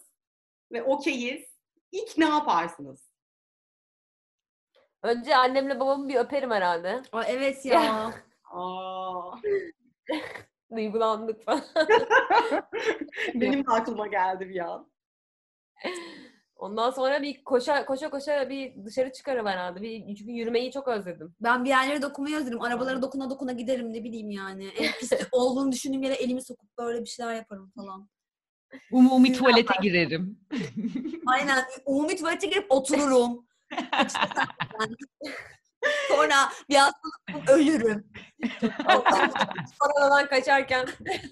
ve 0.72 0.82
okeyiz. 0.82 1.58
İlk 1.92 2.18
ne 2.18 2.28
yaparsınız? 2.28 3.08
Önce 5.02 5.36
annemle 5.36 5.80
babamı 5.80 6.08
bir 6.08 6.16
öperim 6.16 6.50
herhalde. 6.50 7.02
Aa, 7.12 7.24
evet 7.24 7.64
ya. 7.64 8.12
Aa, 8.50 9.32
Duygulandık 10.76 11.44
falan. 11.44 11.64
benim 13.34 13.66
de 13.66 13.70
aklıma 13.70 14.06
geldi 14.06 14.48
bir 14.48 14.58
an. 14.58 14.90
Ondan 16.56 16.90
sonra 16.90 17.22
bir 17.22 17.44
koşa 17.44 17.84
koşa 17.84 18.10
koşa 18.10 18.50
bir 18.50 18.84
dışarı 18.84 19.12
çıkarım 19.12 19.46
herhalde. 19.46 19.82
Bir, 19.82 20.16
çünkü 20.16 20.32
yürümeyi 20.32 20.72
çok 20.72 20.88
özledim. 20.88 21.34
Ben 21.40 21.64
bir 21.64 21.68
yerlere 21.68 22.02
dokunmayı 22.02 22.36
özledim. 22.36 22.62
Arabalara 22.62 23.02
dokuna 23.02 23.30
dokuna 23.30 23.52
giderim 23.52 23.92
ne 23.92 24.04
bileyim 24.04 24.30
yani. 24.30 24.68
En 24.68 24.92
pis 24.92 25.12
olduğunu 25.32 25.72
düşündüğüm 25.72 26.02
yere 26.02 26.14
elimi 26.14 26.42
sokup 26.42 26.78
böyle 26.78 27.00
bir 27.00 27.06
şeyler 27.06 27.34
yaparım 27.34 27.72
falan. 27.76 28.08
Umumi 28.92 29.32
tuvalete 29.32 29.74
girerim. 29.82 30.38
Aynen. 31.26 31.64
Umumi 31.84 32.16
tuvalete 32.16 32.46
girip 32.46 32.66
otururum. 32.72 33.46
Sonra 36.08 36.34
bir 36.68 36.76
hastalıktan 36.76 37.54
ölürüm. 37.54 38.06
Koronadan 39.80 40.28
kaçarken 40.28 40.86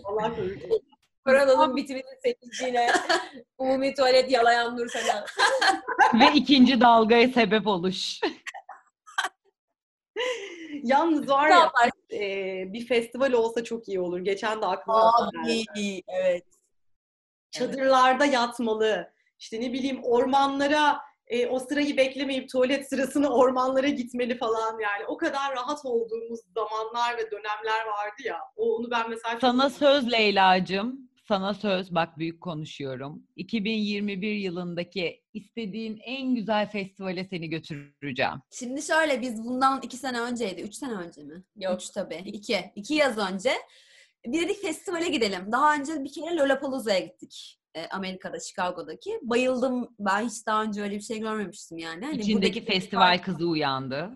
Allah 0.04 0.36
korusun. 0.36 0.82
koronanın 1.24 1.76
bitiminin 1.76 2.20
sevinciyle 2.22 2.92
umumi 3.58 3.94
tuvalet 3.94 4.30
yalayan 4.30 4.76
Nursel 4.76 5.24
Ve 6.14 6.32
ikinci 6.34 6.80
dalgaya 6.80 7.28
sebep 7.28 7.66
oluş. 7.66 8.20
Yalnız 10.82 11.28
var 11.28 11.48
ya 11.48 11.72
e, 12.12 12.72
bir 12.72 12.86
festival 12.86 13.32
olsa 13.32 13.64
çok 13.64 13.88
iyi 13.88 14.00
olur. 14.00 14.20
Geçen 14.20 14.62
de 14.62 14.66
aklıma 14.66 15.12
geldi. 15.46 15.64
Abi 15.74 16.02
evet. 16.08 16.55
Çadırlarda 17.58 18.24
yatmalı. 18.24 19.12
İşte 19.38 19.60
ne 19.60 19.72
bileyim 19.72 20.00
ormanlara 20.04 20.98
e, 21.26 21.46
o 21.46 21.58
sırayı 21.58 21.96
beklemeyip 21.96 22.48
tuvalet 22.50 22.88
sırasını 22.88 23.28
ormanlara 23.28 23.88
gitmeli 23.88 24.38
falan 24.38 24.78
yani. 24.80 25.06
O 25.08 25.16
kadar 25.16 25.54
rahat 25.56 25.84
olduğumuz 25.84 26.40
zamanlar 26.54 27.16
ve 27.18 27.30
dönemler 27.30 27.86
vardı 27.86 28.22
ya. 28.24 28.38
O 28.56 28.76
onu 28.76 28.90
ben 28.90 29.10
mesela 29.10 29.32
çok- 29.32 29.40
Sana 29.40 29.70
söz 29.70 30.12
Leyla'cığım. 30.12 31.06
Sana 31.28 31.54
söz 31.54 31.94
bak 31.94 32.18
büyük 32.18 32.40
konuşuyorum. 32.40 33.22
2021 33.36 34.32
yılındaki 34.32 35.22
istediğin 35.34 36.00
en 36.04 36.34
güzel 36.34 36.70
festivale 36.70 37.24
seni 37.24 37.48
götüreceğim. 37.48 38.32
Şimdi 38.52 38.82
şöyle 38.82 39.20
biz 39.20 39.44
bundan 39.44 39.80
iki 39.82 39.96
sene 39.96 40.20
önceydi. 40.20 40.60
Üç 40.60 40.74
sene 40.74 40.92
önce 40.92 41.22
mi? 41.22 41.42
Yok. 41.56 41.74
Üç 41.80 41.90
tabii. 41.90 42.14
İki. 42.26 42.58
İki 42.74 42.94
yaz 42.94 43.18
önce. 43.32 43.50
Bir 44.26 44.40
dedik 44.42 44.62
festivale 44.62 45.08
gidelim. 45.08 45.52
Daha 45.52 45.74
önce 45.74 46.04
bir 46.04 46.12
kere 46.12 46.36
Lollapalooza'ya 46.36 46.98
gittik. 46.98 47.60
e, 47.74 47.86
Amerika'da, 47.88 48.40
Chicago'daki. 48.40 49.20
Bayıldım. 49.22 49.88
Ben 49.98 50.28
hiç 50.28 50.46
daha 50.46 50.62
önce 50.62 50.82
öyle 50.82 50.94
bir 50.94 51.00
şey 51.00 51.18
görmemiştim 51.20 51.78
yani. 51.78 52.04
Hani 52.04 52.16
İçindeki 52.16 52.34
buradaki 52.34 52.64
festival 52.64 53.22
kızı 53.22 53.46
uyandı. 53.48 54.10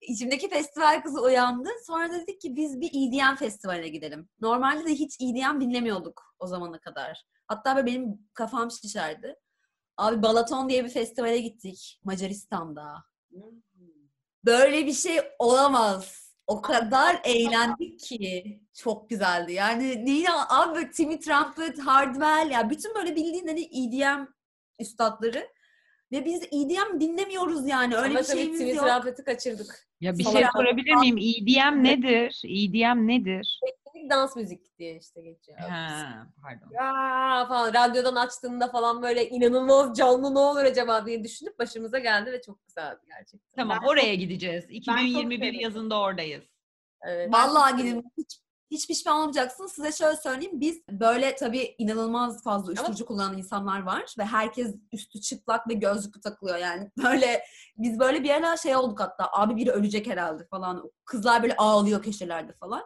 İçimdeki 0.00 0.48
festival 0.50 1.02
kızı 1.02 1.20
uyandı. 1.22 1.68
Sonra 1.86 2.12
dedik 2.12 2.40
ki 2.40 2.56
biz 2.56 2.80
bir 2.80 2.88
EDM 2.88 3.36
festivaline 3.36 3.88
gidelim. 3.88 4.28
Normalde 4.40 4.84
de 4.84 4.90
hiç 4.94 5.20
EDM 5.20 5.60
dinlemiyorduk 5.60 6.34
o 6.38 6.46
zamana 6.46 6.80
kadar. 6.80 7.22
Hatta 7.46 7.76
böyle 7.76 7.86
benim 7.86 8.28
kafam 8.34 8.70
şişerdi. 8.70 9.36
Abi 9.96 10.22
Balaton 10.22 10.68
diye 10.68 10.84
bir 10.84 10.90
festivale 10.90 11.38
gittik 11.38 12.00
Macaristan'da. 12.04 13.04
Böyle 14.44 14.86
bir 14.86 14.92
şey 14.92 15.20
olamaz. 15.38 16.31
O 16.46 16.62
kadar 16.62 17.20
eğlendik 17.24 18.00
ki. 18.00 18.60
Çok 18.74 19.10
güzeldi. 19.10 19.52
Yani 19.52 20.06
neyi 20.06 20.26
abi 20.30 20.74
böyle 20.74 20.90
Timmy 20.90 21.20
Trumpet, 21.20 21.78
Hardwell 21.78 22.50
ya 22.50 22.70
bütün 22.70 22.94
böyle 22.94 23.16
bildiğin 23.16 23.46
hani 23.46 23.60
EDM 23.62 24.24
üstadları. 24.78 25.48
Ve 26.12 26.24
biz 26.24 26.42
EDM 26.42 27.00
dinlemiyoruz 27.00 27.68
yani. 27.68 27.96
Öyle 27.96 28.10
Ama 28.10 28.18
bir 28.18 28.24
şeyimiz 28.24 28.60
Twitter 28.60 28.76
yok. 28.76 28.86
rafeti 28.86 29.24
kaçırdık. 29.24 29.88
Ya 30.00 30.18
bir 30.18 30.24
Salak 30.24 30.38
şey 30.38 30.48
sorabilir 30.52 30.94
miyim? 30.94 31.16
EDM 31.18 31.84
nedir? 31.84 32.42
EDM 32.44 33.06
nedir? 33.08 33.60
Dans 34.10 34.36
müzik 34.36 34.78
diye 34.78 34.96
işte 34.96 35.20
geçiyor. 35.22 35.58
Ha, 35.58 36.26
pardon. 36.42 36.68
Ya 36.72 37.46
falan 37.48 37.74
radyodan 37.74 38.16
açtığında 38.16 38.68
falan 38.68 39.02
böyle 39.02 39.28
inanılmaz 39.28 39.96
canlı 39.98 40.34
ne 40.34 40.38
olur 40.38 40.64
acaba 40.64 41.06
diye 41.06 41.24
düşünüp 41.24 41.58
başımıza 41.58 41.98
geldi 41.98 42.32
ve 42.32 42.42
çok 42.42 42.66
güzeldi 42.66 43.00
gerçekten. 43.08 43.56
Tamam 43.56 43.78
Ben 43.82 43.86
oraya 43.88 44.14
gideceğiz. 44.14 44.62
çok 44.64 44.72
2021 44.72 45.36
severim. 45.38 45.60
yazında 45.60 46.00
oradayız. 46.00 46.44
Evet. 47.02 47.32
Vallahi 47.32 47.76
gidin. 47.76 48.04
Hiç, 48.18 48.38
hiç 48.70 48.86
pişman 48.88 49.16
olmayacaksın. 49.18 49.66
Size 49.66 49.92
şöyle 49.92 50.16
söyleyeyim. 50.16 50.60
Biz 50.60 50.82
böyle 50.88 51.34
tabii 51.36 51.74
inanılmaz 51.78 52.42
fazla 52.44 52.68
uyuşturucu 52.68 53.06
kullanan 53.06 53.38
insanlar 53.38 53.82
var 53.82 54.14
ve 54.18 54.24
herkes 54.24 54.74
üstü 54.92 55.20
çıplak 55.20 55.68
ve 55.68 55.74
gözlüklü 55.74 56.20
takılıyor 56.20 56.58
yani. 56.58 56.90
Böyle 57.04 57.44
biz 57.76 57.98
böyle 57.98 58.22
bir 58.22 58.30
ara 58.30 58.56
şey 58.56 58.76
olduk 58.76 59.00
hatta. 59.00 59.28
Abi 59.32 59.56
biri 59.56 59.70
ölecek 59.70 60.06
herhalde 60.06 60.44
falan. 60.46 60.90
Kızlar 61.04 61.42
böyle 61.42 61.56
ağlıyor 61.56 62.02
köşelerde 62.02 62.52
falan. 62.52 62.82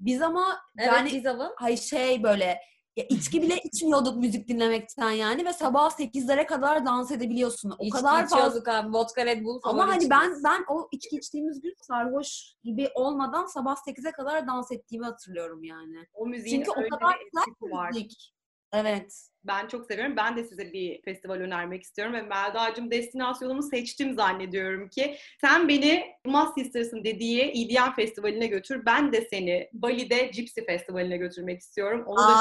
Biz 0.00 0.22
ama 0.22 0.60
Evet 0.78 0.88
yani 0.92 1.10
biz 1.12 1.26
ama 1.26 1.52
Hay 1.56 1.76
şey 1.76 2.22
böyle 2.22 2.58
ya 2.96 3.04
içki 3.08 3.42
bile 3.42 3.56
içmiyorduk 3.58 4.16
müzik 4.16 4.48
dinlemekten 4.48 5.10
yani 5.10 5.44
ve 5.44 5.52
sabah 5.52 5.90
8'lere 5.90 6.46
kadar 6.46 6.86
dans 6.86 7.10
edebiliyorsun. 7.10 7.70
O 7.70 7.84
içki 7.84 7.90
kadar 7.90 8.28
fazla. 8.28 8.78
abi. 8.78 8.92
Vodka 8.92 9.26
Red 9.26 9.44
Bull 9.44 9.60
Ama 9.62 9.72
favori 9.72 9.90
hani 9.90 10.04
içimiz. 10.04 10.10
ben 10.10 10.44
ben 10.44 10.64
o 10.68 10.88
içki 10.92 11.16
içtiğimiz 11.16 11.60
gün 11.60 11.74
sarhoş 11.80 12.54
gibi 12.64 12.90
olmadan 12.94 13.46
sabah 13.46 13.76
8'e 13.76 14.12
kadar 14.12 14.46
dans 14.46 14.72
ettiğimi 14.72 15.04
hatırlıyorum 15.06 15.64
yani. 15.64 16.06
O 16.14 16.26
müziğin 16.26 16.56
Çünkü 16.64 16.70
o 16.70 16.74
kadar 16.74 17.16
bir 17.20 17.70
var. 17.70 17.88
müzik. 17.88 18.34
Evet. 18.72 19.28
Ben 19.46 19.68
çok 19.68 19.86
seviyorum. 19.86 20.16
Ben 20.16 20.36
de 20.36 20.44
size 20.44 20.72
bir 20.72 21.02
festival 21.02 21.34
önermek 21.34 21.82
istiyorum 21.82 22.14
ve 22.14 22.22
Melda'cığım 22.22 22.90
destinasyonumu 22.90 23.62
seçtim 23.62 24.14
zannediyorum 24.14 24.88
ki. 24.88 25.16
Sen 25.40 25.68
beni 25.68 26.04
Mas 26.24 26.54
Sisters'ın 26.54 27.04
dediği 27.04 27.42
EDM 27.42 27.92
festivaline 27.96 28.46
götür. 28.46 28.86
Ben 28.86 29.12
de 29.12 29.26
seni 29.30 29.68
Bali'de 29.72 30.22
Gypsy 30.22 30.60
Festivaline 30.60 31.16
götürmek 31.16 31.60
istiyorum. 31.60 32.04
Onu 32.06 32.18
da 32.18 32.34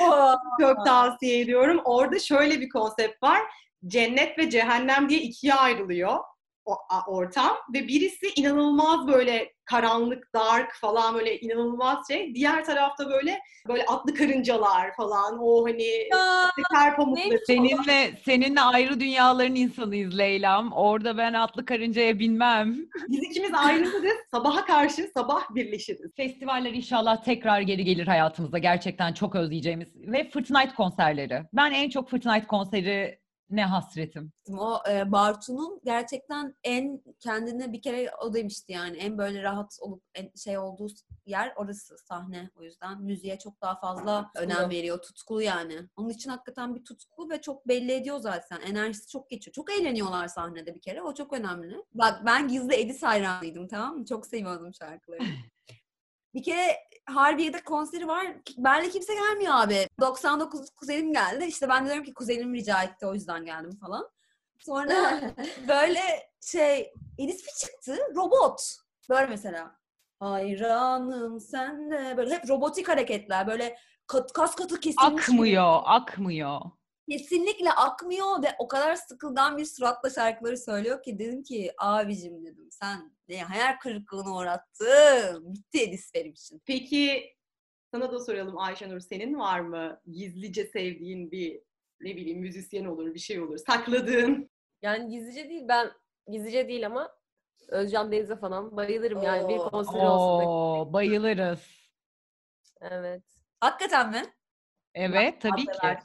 çok 0.60 0.86
tavsiye 0.86 1.40
ediyorum. 1.40 1.80
Orada 1.84 2.18
şöyle 2.18 2.60
bir 2.60 2.68
konsept 2.68 3.22
var. 3.22 3.40
Cennet 3.86 4.38
ve 4.38 4.50
cehennem 4.50 5.08
diye 5.08 5.20
ikiye 5.20 5.54
ayrılıyor 5.54 6.18
o 6.64 6.78
ortam 7.06 7.56
ve 7.74 7.88
birisi 7.88 8.26
inanılmaz 8.36 9.06
böyle 9.06 9.52
karanlık, 9.72 10.34
dark 10.34 10.74
falan 10.74 11.14
böyle 11.14 11.40
inanılmaz 11.40 12.08
şey. 12.08 12.34
Diğer 12.34 12.64
tarafta 12.64 13.10
böyle 13.10 13.40
böyle 13.68 13.84
atlı 13.84 14.14
karıncalar 14.14 14.96
falan 14.96 15.38
o 15.40 15.66
hani 15.66 16.08
teker 16.56 16.96
pamukları. 16.96 17.38
Seninle 17.46 18.20
seninle 18.24 18.60
ayrı 18.60 19.00
dünyaların 19.00 19.54
insanıyız 19.54 20.18
Leyla'm. 20.18 20.72
Orada 20.72 21.16
ben 21.18 21.32
atlı 21.32 21.64
karıncaya 21.64 22.18
binmem. 22.18 22.76
Biz 23.08 23.22
ikimiz 23.22 23.54
ayrılırız. 23.54 24.16
Sabaha 24.30 24.64
karşı 24.64 25.10
sabah 25.14 25.54
birleşiriz. 25.54 26.10
Festivaller 26.16 26.72
inşallah 26.72 27.22
tekrar 27.22 27.60
geri 27.60 27.84
gelir 27.84 28.06
hayatımızda. 28.06 28.58
Gerçekten 28.58 29.12
çok 29.12 29.34
özleyeceğimiz. 29.34 29.88
Ve 29.96 30.30
Fortnite 30.30 30.74
konserleri. 30.76 31.42
Ben 31.52 31.70
en 31.70 31.90
çok 31.90 32.10
Fortnite 32.10 32.46
konseri 32.46 33.21
ne 33.52 33.64
hasretim. 33.64 34.32
O 34.58 34.78
e, 34.90 35.12
Bartu'nun 35.12 35.80
gerçekten 35.84 36.54
en 36.64 37.02
kendine 37.20 37.72
bir 37.72 37.82
kere 37.82 38.10
o 38.22 38.34
demişti 38.34 38.72
yani 38.72 38.96
en 38.96 39.18
böyle 39.18 39.42
rahat 39.42 39.78
olup 39.80 40.02
en 40.14 40.30
şey 40.36 40.58
olduğu 40.58 40.88
yer 41.26 41.52
orası 41.56 41.96
sahne. 41.98 42.50
O 42.56 42.62
yüzden 42.62 43.02
müziğe 43.02 43.38
çok 43.38 43.60
daha 43.60 43.80
fazla 43.80 44.22
Tutkulu. 44.24 44.42
önem 44.42 44.70
veriyor. 44.70 45.02
Tutkulu 45.02 45.42
yani. 45.42 45.88
Onun 45.96 46.08
için 46.08 46.30
hakikaten 46.30 46.74
bir 46.74 46.84
tutku 46.84 47.30
ve 47.30 47.40
çok 47.40 47.68
belli 47.68 47.92
ediyor 47.92 48.18
zaten. 48.18 48.60
Enerjisi 48.60 49.08
çok 49.08 49.30
geçiyor. 49.30 49.52
Çok 49.52 49.72
eğleniyorlar 49.72 50.28
sahnede 50.28 50.74
bir 50.74 50.80
kere. 50.80 51.02
O 51.02 51.14
çok 51.14 51.32
önemli. 51.32 51.76
Bak 51.94 52.22
ben 52.26 52.48
gizli 52.48 52.74
Edis 52.74 53.02
hayranıydım 53.02 53.68
tamam 53.68 53.98
mı? 53.98 54.04
Çok 54.04 54.26
seviyordum 54.26 54.74
şarkılarını. 54.74 55.26
Bir 56.34 56.42
kere 56.42 56.76
Harbiye'de 57.06 57.60
konseri 57.60 58.08
var. 58.08 58.26
Benle 58.58 58.90
kimse 58.90 59.14
gelmiyor 59.14 59.52
abi. 59.54 59.88
99 60.00 60.70
kuzenim 60.70 61.12
geldi. 61.12 61.44
İşte 61.44 61.68
ben 61.68 61.84
de 61.84 61.88
diyorum 61.88 62.04
ki 62.04 62.14
kuzenim 62.14 62.54
rica 62.54 62.82
etti 62.82 63.06
o 63.06 63.14
yüzden 63.14 63.44
geldim 63.44 63.78
falan. 63.80 64.08
Sonra 64.58 65.20
böyle 65.68 66.00
şey 66.40 66.92
Edis 67.18 67.46
bir 67.46 67.52
çıktı. 67.66 67.98
Robot. 68.16 68.76
Böyle 69.10 69.26
mesela. 69.26 69.76
Hayranım 70.20 71.40
sen 71.40 71.90
de. 71.90 72.16
Böyle 72.16 72.34
hep 72.34 72.48
robotik 72.50 72.88
hareketler. 72.88 73.46
Böyle 73.46 73.78
kat, 74.06 74.32
kas 74.32 74.54
katı 74.54 74.80
kesilmiş. 74.80 75.26
gibi. 75.26 75.36
Akmıyor, 75.36 75.80
akmıyor. 75.84 76.60
Kesinlikle 77.10 77.72
akmıyor 77.72 78.42
ve 78.42 78.46
o 78.58 78.68
kadar 78.68 78.94
sıkıldan 78.94 79.58
bir 79.58 79.64
suratla 79.64 80.10
şarkıları 80.10 80.58
söylüyor 80.58 81.02
ki 81.02 81.18
dedim 81.18 81.42
ki 81.42 81.72
abicim 81.78 82.44
dedim 82.44 82.68
sen 82.70 83.12
ne 83.28 83.42
hayal 83.42 83.78
kırıklığına 83.78 84.36
uğrattın. 84.36 85.54
Bitti 85.54 85.82
Edis 85.82 86.10
benim 86.14 86.32
için. 86.32 86.62
Peki 86.66 87.34
sana 87.90 88.12
da 88.12 88.18
soralım 88.18 88.58
Ayşenur 88.58 89.00
senin 89.00 89.38
var 89.38 89.60
mı 89.60 90.00
gizlice 90.12 90.66
sevdiğin 90.66 91.30
bir 91.30 91.62
ne 92.00 92.16
bileyim 92.16 92.40
müzisyen 92.40 92.84
olur 92.84 93.14
bir 93.14 93.18
şey 93.18 93.40
olur 93.40 93.58
sakladığın 93.58 94.50
Yani 94.82 95.10
gizlice 95.10 95.48
değil 95.48 95.68
ben 95.68 95.90
gizlice 96.28 96.68
değil 96.68 96.86
ama 96.86 97.16
Özcan 97.68 98.12
Deniz'e 98.12 98.36
falan 98.36 98.76
bayılırım 98.76 99.22
yani 99.22 99.48
bir 99.48 99.58
Oo. 99.58 99.70
konseri 99.70 100.08
olsun. 100.08 100.46
Oo, 100.46 100.92
bayılırız. 100.92 101.60
Evet. 102.80 103.22
Hakikaten 103.60 104.10
mi? 104.10 104.34
Evet, 104.94 105.40
tabii 105.40 105.66
ki. 105.66 105.98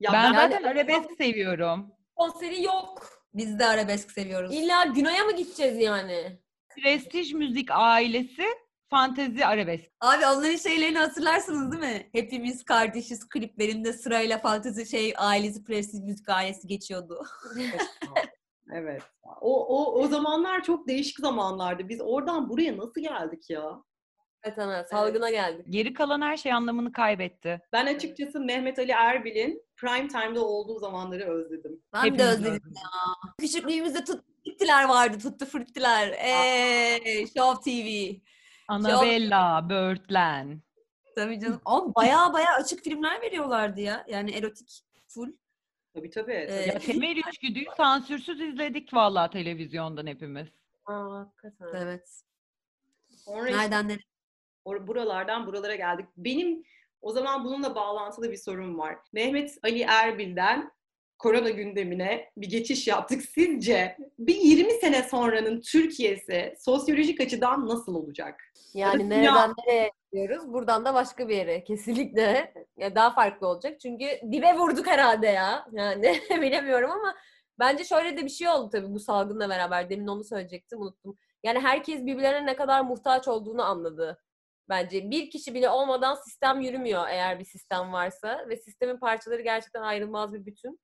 Ya 0.00 0.12
Ben 0.12 0.34
zaten 0.34 0.62
arabesk 0.62 1.10
seviyorum. 1.18 1.92
Konseri 2.16 2.62
yok. 2.62 3.08
Biz 3.34 3.58
de 3.58 3.66
arabesk 3.66 4.10
seviyoruz. 4.10 4.54
İlla 4.54 4.84
Günay'a 4.84 5.24
mı 5.24 5.36
gideceğiz 5.36 5.78
yani? 5.78 6.40
Prestij 6.68 7.32
Müzik 7.32 7.68
ailesi 7.70 8.42
fantezi 8.90 9.46
arabesk. 9.46 9.90
Abi 10.00 10.26
onların 10.26 10.56
şeylerini 10.56 10.98
hatırlarsınız 10.98 11.72
değil 11.72 11.94
mi? 11.94 12.08
Hepimiz 12.12 12.64
kardeşiz 12.64 13.28
kliplerinde 13.28 13.92
sırayla 13.92 14.38
fantezi 14.38 14.86
şey 14.86 15.14
ailesi 15.16 15.64
prestij 15.64 16.00
müzik 16.00 16.28
ailesi 16.28 16.66
geçiyordu. 16.66 17.24
evet. 18.72 19.02
O, 19.40 19.66
o, 19.66 20.00
o 20.02 20.06
zamanlar 20.06 20.62
çok 20.62 20.88
değişik 20.88 21.18
zamanlardı. 21.18 21.88
Biz 21.88 22.00
oradan 22.00 22.48
buraya 22.48 22.76
nasıl 22.76 23.00
geldik 23.00 23.50
ya? 23.50 23.82
Evet 24.46 24.58
ana 24.58 24.84
salgına 24.84 25.30
geldik. 25.30 25.66
Geri 25.70 25.94
kalan 25.94 26.20
her 26.20 26.36
şey 26.36 26.52
anlamını 26.52 26.92
kaybetti. 26.92 27.60
Ben 27.72 27.86
açıkçası 27.86 28.40
Mehmet 28.40 28.78
Ali 28.78 28.90
Erbil'in 28.92 29.62
prime 29.76 30.08
time'da 30.08 30.44
olduğu 30.44 30.78
zamanları 30.78 31.24
özledim. 31.24 31.82
Ben 31.92 32.02
de 32.02 32.06
Hepimiz 32.06 32.26
özledim 32.26 32.54
özledik. 32.54 32.76
ya. 32.76 32.90
Küçüklüğümüzde 33.38 34.04
tut 34.04 34.24
frittiler 34.44 34.84
vardı. 34.88 35.18
Tuttu 35.18 35.46
frittiler. 35.46 36.08
Eee 36.08 37.26
Show 37.36 37.70
TV. 37.70 38.14
Annabella, 38.68 39.68
Birdland. 39.68 40.52
Tabii 41.14 41.40
canım. 41.40 41.60
Ama 41.64 41.94
baya 41.94 42.32
baya 42.32 42.54
açık 42.54 42.84
filmler 42.84 43.22
veriyorlardı 43.22 43.80
ya. 43.80 44.04
Yani 44.08 44.30
erotik 44.30 44.68
full. 45.08 45.32
Tabii 45.94 46.10
tabii. 46.10 46.32
Ee, 46.32 46.46
tabii. 46.48 46.68
Ya 46.68 46.78
Temel 46.78 47.16
Üçgüdü'yü 47.28 47.66
sansürsüz 47.76 48.40
izledik 48.40 48.94
vallahi 48.94 49.30
televizyondan 49.30 50.06
hepimiz. 50.06 50.48
Aa, 50.86 51.18
hakikaten. 51.18 51.66
Evet. 51.74 52.22
Sonra 53.24 53.48
işte 53.48 53.60
Nereden 53.60 53.88
nereye? 53.88 54.15
Or- 54.66 54.86
buralardan 54.86 55.46
buralara 55.46 55.74
geldik. 55.74 56.06
Benim 56.16 56.62
o 57.02 57.12
zaman 57.12 57.44
bununla 57.44 57.74
bağlantılı 57.74 58.30
bir 58.30 58.36
sorum 58.36 58.78
var. 58.78 58.96
Mehmet 59.12 59.58
Ali 59.64 59.82
Erbil'den 59.82 60.70
korona 61.18 61.50
gündemine 61.50 62.30
bir 62.36 62.50
geçiş 62.50 62.86
yaptık. 62.88 63.22
Sizce 63.22 63.96
bir 64.18 64.34
20 64.36 64.72
sene 64.72 65.02
sonranın 65.02 65.60
Türkiye'si 65.60 66.54
sosyolojik 66.58 67.20
açıdan 67.20 67.66
nasıl 67.68 67.94
olacak? 67.94 68.40
Yani 68.74 69.02
Ya- 69.02 69.08
nereden 69.08 69.54
nereye 69.66 69.92
gidiyoruz? 70.12 70.52
Buradan 70.52 70.84
da 70.84 70.94
başka 70.94 71.28
bir 71.28 71.36
yere. 71.36 71.64
Kesinlikle. 71.64 72.54
Ya 72.76 72.94
daha 72.94 73.10
farklı 73.10 73.46
olacak. 73.48 73.80
Çünkü 73.80 74.04
dibe 74.32 74.54
vurduk 74.54 74.86
herhalde 74.86 75.26
ya. 75.26 75.66
Yani 75.72 76.20
bilemiyorum 76.42 76.90
ama 76.90 77.14
bence 77.58 77.84
şöyle 77.84 78.16
de 78.16 78.24
bir 78.24 78.28
şey 78.30 78.48
oldu 78.48 78.70
tabii 78.70 78.94
bu 78.94 79.00
salgınla 79.00 79.48
beraber. 79.48 79.90
Demin 79.90 80.06
onu 80.06 80.24
söyleyecektim, 80.24 80.80
unuttum. 80.80 81.18
Yani 81.44 81.58
herkes 81.58 82.06
birbirlerine 82.06 82.46
ne 82.46 82.56
kadar 82.56 82.80
muhtaç 82.80 83.28
olduğunu 83.28 83.62
anladı. 83.62 84.22
Bence 84.68 85.10
bir 85.10 85.30
kişi 85.30 85.54
bile 85.54 85.68
olmadan 85.68 86.14
sistem 86.14 86.60
yürümüyor 86.60 87.08
eğer 87.08 87.38
bir 87.38 87.44
sistem 87.44 87.92
varsa 87.92 88.48
ve 88.48 88.56
sistemin 88.56 88.96
parçaları 88.96 89.42
gerçekten 89.42 89.82
ayrılmaz 89.82 90.34
bir 90.34 90.46
bütün. 90.46 90.80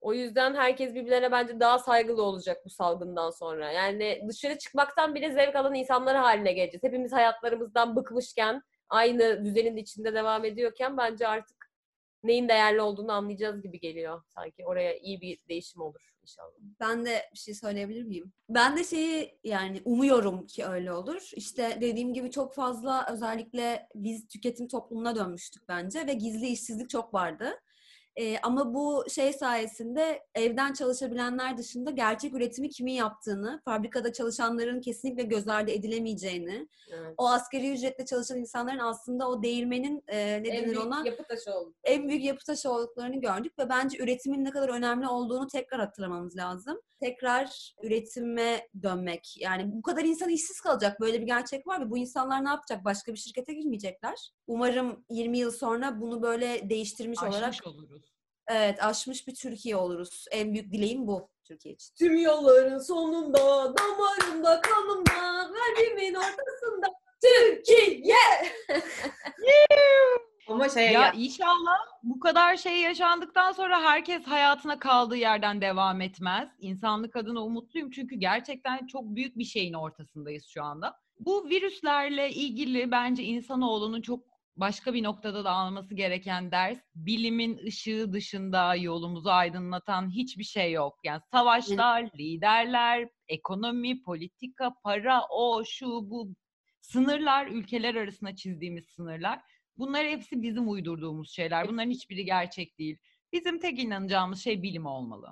O 0.00 0.12
yüzden 0.12 0.54
herkes 0.54 0.94
birbirlerine 0.94 1.32
bence 1.32 1.60
daha 1.60 1.78
saygılı 1.78 2.22
olacak 2.22 2.58
bu 2.64 2.70
salgından 2.70 3.30
sonra. 3.30 3.72
Yani 3.72 4.22
dışarı 4.28 4.58
çıkmaktan 4.58 5.14
bile 5.14 5.32
zevk 5.32 5.56
alan 5.56 5.74
insanlar 5.74 6.16
haline 6.16 6.52
geleceğiz. 6.52 6.82
Hepimiz 6.82 7.12
hayatlarımızdan 7.12 7.96
bıkmışken, 7.96 8.62
aynı 8.88 9.44
düzenin 9.44 9.76
içinde 9.76 10.14
devam 10.14 10.44
ediyorken 10.44 10.96
bence 10.96 11.28
artık 11.28 11.70
neyin 12.22 12.48
değerli 12.48 12.80
olduğunu 12.80 13.12
anlayacağız 13.12 13.62
gibi 13.62 13.80
geliyor. 13.80 14.22
Sanki 14.28 14.66
oraya 14.66 14.98
iyi 14.98 15.20
bir 15.20 15.38
değişim 15.48 15.80
olur 15.82 16.09
inşallah. 16.30 16.52
Ben 16.80 17.06
de 17.06 17.22
bir 17.34 17.38
şey 17.38 17.54
söyleyebilir 17.54 18.04
miyim? 18.04 18.32
Ben 18.48 18.76
de 18.76 18.84
şeyi 18.84 19.38
yani 19.44 19.82
umuyorum 19.84 20.46
ki 20.46 20.64
öyle 20.64 20.92
olur. 20.92 21.30
İşte 21.36 21.78
dediğim 21.80 22.14
gibi 22.14 22.30
çok 22.30 22.54
fazla 22.54 23.06
özellikle 23.12 23.88
biz 23.94 24.28
tüketim 24.28 24.68
toplumuna 24.68 25.16
dönmüştük 25.16 25.68
bence 25.68 26.06
ve 26.06 26.12
gizli 26.12 26.46
işsizlik 26.46 26.90
çok 26.90 27.14
vardı. 27.14 27.60
Ee, 28.16 28.38
ama 28.42 28.74
bu 28.74 29.04
şey 29.10 29.32
sayesinde 29.32 30.22
evden 30.34 30.72
çalışabilenler 30.72 31.58
dışında 31.58 31.90
gerçek 31.90 32.34
üretimi 32.34 32.68
kimin 32.68 32.92
yaptığını, 32.92 33.60
fabrikada 33.64 34.12
çalışanların 34.12 34.80
kesinlikle 34.80 35.22
göz 35.22 35.48
ardı 35.48 35.70
edilemeyeceğini, 35.70 36.68
Evet. 36.90 37.14
o 37.18 37.28
askeri 37.28 37.72
ücretle 37.72 38.04
çalışan 38.04 38.38
insanların 38.38 38.78
aslında 38.78 39.28
o 39.28 39.42
değirmenin 39.42 40.02
e, 40.08 40.42
ne 40.42 40.48
En 40.48 40.64
denir 40.66 40.76
ona 40.76 41.02
yapı 41.06 41.22
taşı 41.24 41.54
oldu. 41.54 41.74
en 41.84 42.08
büyük 42.08 42.24
yapı 42.24 42.44
taşı 42.44 42.70
olduklarını 42.70 43.20
gördük 43.20 43.58
ve 43.58 43.68
bence 43.68 43.98
üretimin 43.98 44.44
ne 44.44 44.50
kadar 44.50 44.68
önemli 44.68 45.08
olduğunu 45.08 45.46
tekrar 45.46 45.80
hatırlamamız 45.80 46.36
lazım. 46.36 46.80
Tekrar 47.00 47.74
üretime 47.82 48.68
dönmek. 48.82 49.34
Yani 49.38 49.72
bu 49.72 49.82
kadar 49.82 50.04
insan 50.04 50.28
işsiz 50.28 50.60
kalacak. 50.60 51.00
Böyle 51.00 51.20
bir 51.20 51.26
gerçek 51.26 51.66
var 51.66 51.80
ve 51.86 51.90
bu 51.90 51.98
insanlar 51.98 52.44
ne 52.44 52.48
yapacak? 52.48 52.84
Başka 52.84 53.12
bir 53.12 53.18
şirkete 53.18 53.52
girmeyecekler. 53.54 54.30
Umarım 54.46 55.04
20 55.10 55.38
yıl 55.38 55.50
sonra 55.50 56.00
bunu 56.00 56.22
böyle 56.22 56.70
değiştirmiş 56.70 57.22
olarak 57.22 57.48
Aşmış 57.48 57.66
oluruz. 57.66 58.09
Evet 58.50 58.84
aşmış 58.84 59.28
bir 59.28 59.34
Türkiye 59.34 59.76
oluruz. 59.76 60.26
En 60.30 60.52
büyük 60.52 60.72
dileğim 60.72 61.06
bu 61.06 61.28
Türkiye 61.44 61.74
için. 61.74 61.94
Tüm 61.98 62.16
yolların 62.16 62.78
sonunda, 62.78 63.38
damarımda, 63.78 64.60
kanımda, 64.60 65.52
kalbimin 65.52 66.14
ortasında 66.14 66.86
Türkiye. 67.22 68.16
Ama 70.48 70.68
şey 70.68 70.84
Ya 70.84 70.90
ya, 70.92 71.12
inşallah 71.12 71.76
bu 72.02 72.20
kadar 72.20 72.56
şey 72.56 72.80
yaşandıktan 72.80 73.52
sonra 73.52 73.82
herkes 73.82 74.24
hayatına 74.24 74.78
kaldığı 74.78 75.16
yerden 75.16 75.60
devam 75.60 76.00
etmez. 76.00 76.48
İnsanlık 76.58 77.16
adına 77.16 77.44
umutluyum 77.44 77.90
çünkü 77.90 78.16
gerçekten 78.16 78.86
çok 78.86 79.04
büyük 79.04 79.38
bir 79.38 79.44
şeyin 79.44 79.74
ortasındayız 79.74 80.46
şu 80.46 80.64
anda. 80.64 80.96
Bu 81.18 81.48
virüslerle 81.48 82.30
ilgili 82.30 82.90
bence 82.90 83.22
insanoğlunun 83.22 84.02
çok 84.02 84.29
başka 84.60 84.94
bir 84.94 85.02
noktada 85.02 85.44
da 85.44 85.50
alması 85.50 85.94
gereken 85.94 86.50
ders 86.50 86.78
bilimin 86.94 87.58
ışığı 87.66 88.12
dışında 88.12 88.74
yolumuzu 88.74 89.28
aydınlatan 89.28 90.10
hiçbir 90.10 90.44
şey 90.44 90.72
yok. 90.72 90.98
Yani 91.04 91.20
savaşlar, 91.32 92.10
liderler, 92.18 93.08
ekonomi, 93.28 94.02
politika, 94.02 94.74
para, 94.84 95.22
o, 95.30 95.64
şu, 95.64 95.86
bu 95.86 96.34
sınırlar, 96.80 97.46
ülkeler 97.46 97.94
arasında 97.94 98.36
çizdiğimiz 98.36 98.84
sınırlar. 98.86 99.40
Bunlar 99.76 100.06
hepsi 100.06 100.42
bizim 100.42 100.70
uydurduğumuz 100.70 101.32
şeyler. 101.32 101.68
Bunların 101.68 101.90
hiçbiri 101.90 102.24
gerçek 102.24 102.78
değil. 102.78 102.98
Bizim 103.32 103.58
tek 103.58 103.78
inanacağımız 103.78 104.44
şey 104.44 104.62
bilim 104.62 104.86
olmalı. 104.86 105.28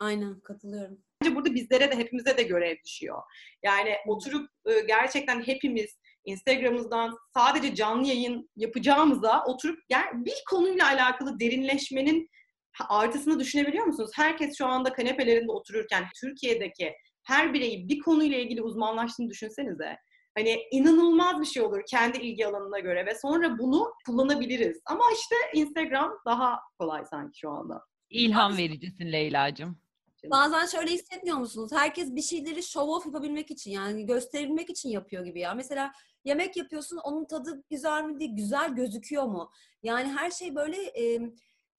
Aynen 0.00 0.40
katılıyorum. 0.40 0.98
bence 1.22 1.34
burada 1.34 1.54
bizlere 1.54 1.90
de 1.90 1.96
hepimize 1.96 2.36
de 2.36 2.42
görev 2.42 2.76
düşüyor. 2.84 3.22
Yani 3.62 3.96
oturup 4.06 4.50
gerçekten 4.86 5.42
hepimiz 5.42 5.98
Instagram'ımızdan 6.26 7.16
sadece 7.34 7.74
canlı 7.74 8.06
yayın 8.06 8.50
yapacağımıza 8.56 9.44
oturup 9.46 9.78
ger- 9.92 10.24
bir 10.24 10.34
konuyla 10.50 10.86
alakalı 10.86 11.40
derinleşmenin 11.40 12.28
artısını 12.88 13.40
düşünebiliyor 13.40 13.84
musunuz? 13.84 14.10
Herkes 14.14 14.58
şu 14.58 14.66
anda 14.66 14.92
kanepelerinde 14.92 15.52
otururken 15.52 16.04
Türkiye'deki 16.20 16.92
her 17.26 17.54
bireyi 17.54 17.88
bir 17.88 17.98
konuyla 17.98 18.38
ilgili 18.38 18.62
uzmanlaştığını 18.62 19.30
düşünsenize. 19.30 19.96
Hani 20.38 20.58
inanılmaz 20.72 21.40
bir 21.40 21.46
şey 21.46 21.62
olur 21.62 21.80
kendi 21.90 22.18
ilgi 22.18 22.46
alanına 22.46 22.78
göre 22.78 23.06
ve 23.06 23.14
sonra 23.14 23.58
bunu 23.58 23.92
kullanabiliriz. 24.06 24.80
Ama 24.86 25.04
işte 25.14 25.36
Instagram 25.54 26.12
daha 26.26 26.58
kolay 26.78 27.04
sanki 27.04 27.38
şu 27.38 27.50
anda. 27.50 27.80
İlham 28.10 28.56
vericisin 28.56 29.12
Leyla'cığım. 29.12 29.85
Bazen 30.24 30.66
şöyle 30.66 30.90
hissetmiyor 30.90 31.36
musunuz? 31.36 31.70
Herkes 31.74 32.14
bir 32.14 32.22
şeyleri 32.22 32.62
show 32.62 32.92
off 32.92 33.06
yapabilmek 33.06 33.50
için 33.50 33.70
yani 33.70 34.06
gösterebilmek 34.06 34.70
için 34.70 34.88
yapıyor 34.88 35.24
gibi 35.24 35.40
ya. 35.40 35.54
Mesela 35.54 35.92
yemek 36.24 36.56
yapıyorsun 36.56 36.96
onun 36.96 37.24
tadı 37.24 37.64
güzel 37.70 38.04
mi 38.04 38.20
değil, 38.20 38.36
güzel 38.36 38.74
gözüküyor 38.74 39.24
mu? 39.24 39.50
Yani 39.82 40.08
her 40.08 40.30
şey 40.30 40.54
böyle 40.54 40.76
e, 40.82 41.20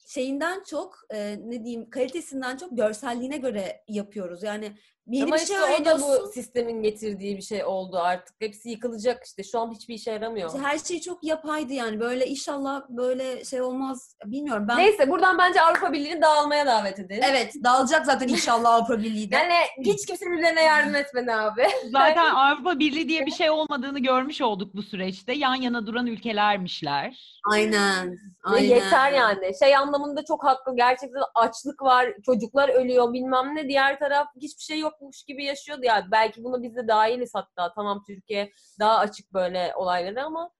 şeyinden 0.07 0.63
çok 0.63 0.99
e, 1.09 1.37
ne 1.39 1.63
diyeyim 1.63 1.89
kalitesinden 1.89 2.57
çok 2.57 2.77
görselliğine 2.77 3.37
göre 3.37 3.83
yapıyoruz. 3.87 4.43
Yani 4.43 4.77
yeni 5.07 5.23
Ama 5.23 5.35
bir 5.35 5.39
şey 5.39 5.55
işte 5.57 5.81
o 5.81 5.85
da 5.85 6.01
bu 6.01 6.31
sistemin 6.33 6.81
getirdiği 6.83 7.37
bir 7.37 7.41
şey 7.41 7.65
oldu 7.65 7.97
artık. 7.97 8.35
Hepsi 8.39 8.69
yıkılacak 8.69 9.23
işte. 9.25 9.43
Şu 9.43 9.59
an 9.59 9.71
hiçbir 9.71 9.93
işe 9.93 10.11
yaramıyor. 10.11 10.59
Her 10.59 10.77
şey 10.77 11.01
çok 11.01 11.23
yapaydı 11.23 11.73
yani. 11.73 11.99
Böyle 11.99 12.27
inşallah 12.27 12.81
böyle 12.89 13.45
şey 13.45 13.61
olmaz. 13.61 14.15
Bilmiyorum 14.25 14.65
ben. 14.69 14.77
Neyse 14.77 15.09
buradan 15.09 15.37
bence 15.37 15.61
Avrupa 15.61 15.93
Birliği'ni 15.93 16.21
dağılmaya 16.21 16.65
davet 16.65 16.99
edelim. 16.99 17.23
Evet 17.31 17.53
dağılacak 17.63 18.05
zaten 18.05 18.27
inşallah 18.27 18.73
Avrupa 18.73 18.97
Birliği 18.97 19.31
de. 19.31 19.35
Yani 19.35 19.53
hiç 19.85 20.05
kimse 20.05 20.25
birbirlerine 20.25 20.63
yardım 20.63 20.95
etmedi 20.95 21.33
abi. 21.33 21.67
Zaten 21.91 22.35
Avrupa 22.35 22.79
Birliği 22.79 23.09
diye 23.09 23.25
bir 23.25 23.31
şey 23.31 23.49
olmadığını 23.49 23.99
görmüş 23.99 24.41
olduk 24.41 24.75
bu 24.75 24.83
süreçte. 24.83 25.33
Yan 25.33 25.55
yana 25.55 25.87
duran 25.87 26.07
ülkelermişler. 26.07 27.39
Aynen. 27.51 28.11
Ve 28.11 28.17
Aynen. 28.43 28.67
yeter 28.67 29.11
yani. 29.11 29.51
Şey 29.59 29.75
anlamında 29.75 30.25
çok 30.25 30.43
haklı. 30.43 30.75
Gerçekten 30.75 31.21
açlık 31.35 31.81
var, 31.81 32.13
çocuklar 32.25 32.69
ölüyor 32.69 33.13
bilmem 33.13 33.55
ne. 33.55 33.67
Diğer 33.69 33.99
taraf 33.99 34.27
hiçbir 34.41 34.63
şey 34.63 34.79
yokmuş 34.97 35.23
gibi 35.23 35.45
yaşıyordu 35.45 35.81
ya. 35.85 36.07
Belki 36.11 36.43
bunu 36.43 36.63
biz 36.63 36.75
de 36.75 36.87
dahiliz 36.87 37.31
hatta. 37.33 37.73
Tamam 37.75 38.03
Türkiye 38.07 38.51
daha 38.79 38.97
açık 38.97 39.33
böyle 39.33 39.71
olayları 39.75 40.23
ama 40.23 40.51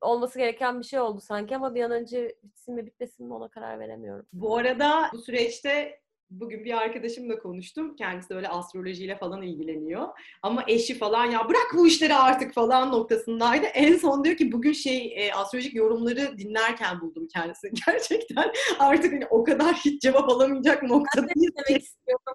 olması 0.00 0.38
gereken 0.38 0.80
bir 0.80 0.84
şey 0.84 1.00
oldu 1.00 1.20
sanki 1.20 1.56
ama 1.56 1.74
bir 1.74 1.82
an 1.82 1.90
önce 1.90 2.36
bitsin 2.42 2.74
mi 2.74 2.86
bitmesin 2.86 3.26
mi 3.26 3.34
ona 3.34 3.48
karar 3.48 3.78
veremiyorum. 3.78 4.26
Bu 4.32 4.56
arada 4.56 5.10
bu 5.12 5.18
süreçte 5.18 6.00
bugün 6.30 6.64
bir 6.64 6.76
arkadaşımla 6.76 7.38
konuştum. 7.38 7.96
Kendisi 7.96 8.34
öyle 8.34 8.48
astrolojiyle 8.48 9.18
falan 9.18 9.42
ilgileniyor. 9.42 10.08
Ama 10.42 10.64
eşi 10.68 10.98
falan 10.98 11.24
ya 11.24 11.48
bırak 11.48 11.74
bu 11.74 11.86
işleri 11.86 12.14
artık 12.14 12.54
falan 12.54 12.92
noktasındaydı. 12.92 13.66
En 13.66 13.96
son 13.96 14.24
diyor 14.24 14.36
ki 14.36 14.52
bugün 14.52 14.72
şey 14.72 15.14
e, 15.16 15.32
astrolojik 15.32 15.74
yorumları 15.74 16.38
dinlerken 16.38 17.00
buldum 17.00 17.28
kendisini. 17.34 17.70
Gerçekten 17.86 18.52
artık 18.78 19.12
hani 19.12 19.26
o 19.30 19.44
kadar 19.44 19.74
hiç 19.74 20.02
cevap 20.02 20.28
alamayacak 20.30 20.82
noktadayız 20.82 21.34
ki. 21.34 21.62
Demek 21.68 21.82
istiyorum. 21.82 22.34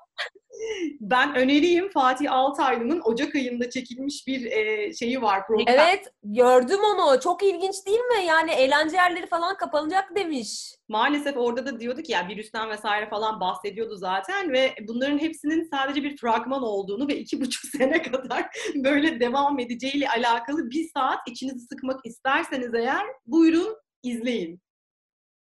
Ben 1.00 1.36
öneriyim 1.36 1.90
Fatih 1.90 2.32
Altaylı'nın 2.32 3.02
Ocak 3.04 3.36
ayında 3.36 3.70
çekilmiş 3.70 4.28
bir 4.28 4.46
e, 4.46 4.94
şeyi 4.94 5.22
var 5.22 5.48
program. 5.48 5.66
Evet 5.68 6.14
gördüm 6.24 6.80
onu. 6.96 7.20
Çok 7.20 7.44
ilginç 7.44 7.86
değil 7.86 8.00
mi? 8.00 8.26
Yani 8.28 8.52
eğlence 8.52 8.96
yerleri 8.96 9.28
falan 9.28 9.58
kapanacak 9.58 10.16
demiş. 10.16 10.76
maalesef 10.90 11.38
orada 11.38 11.66
da 11.66 11.80
diyordu 11.80 12.02
ki 12.02 12.12
ya 12.12 12.28
virüsten 12.28 12.70
vesaire 12.70 13.10
falan 13.10 13.40
bahsediyordu 13.40 13.96
zaten 13.96 14.52
ve 14.52 14.76
bunların 14.88 15.18
hepsinin 15.18 15.70
sadece 15.72 16.04
bir 16.04 16.18
fragman 16.18 16.64
olduğunu 16.64 17.08
ve 17.08 17.16
iki 17.18 17.42
buçuk 17.42 17.72
sene 17.78 18.02
kadar 18.02 18.46
böyle 18.76 19.20
devam 19.20 19.60
edeceğiyle 19.60 20.10
alakalı 20.10 20.70
bir 20.70 20.90
saat 20.94 21.20
içinizi 21.28 21.68
sıkmak 21.68 22.06
isterseniz 22.06 22.74
eğer 22.74 23.06
buyurun 23.26 23.78
izleyin. 24.04 24.62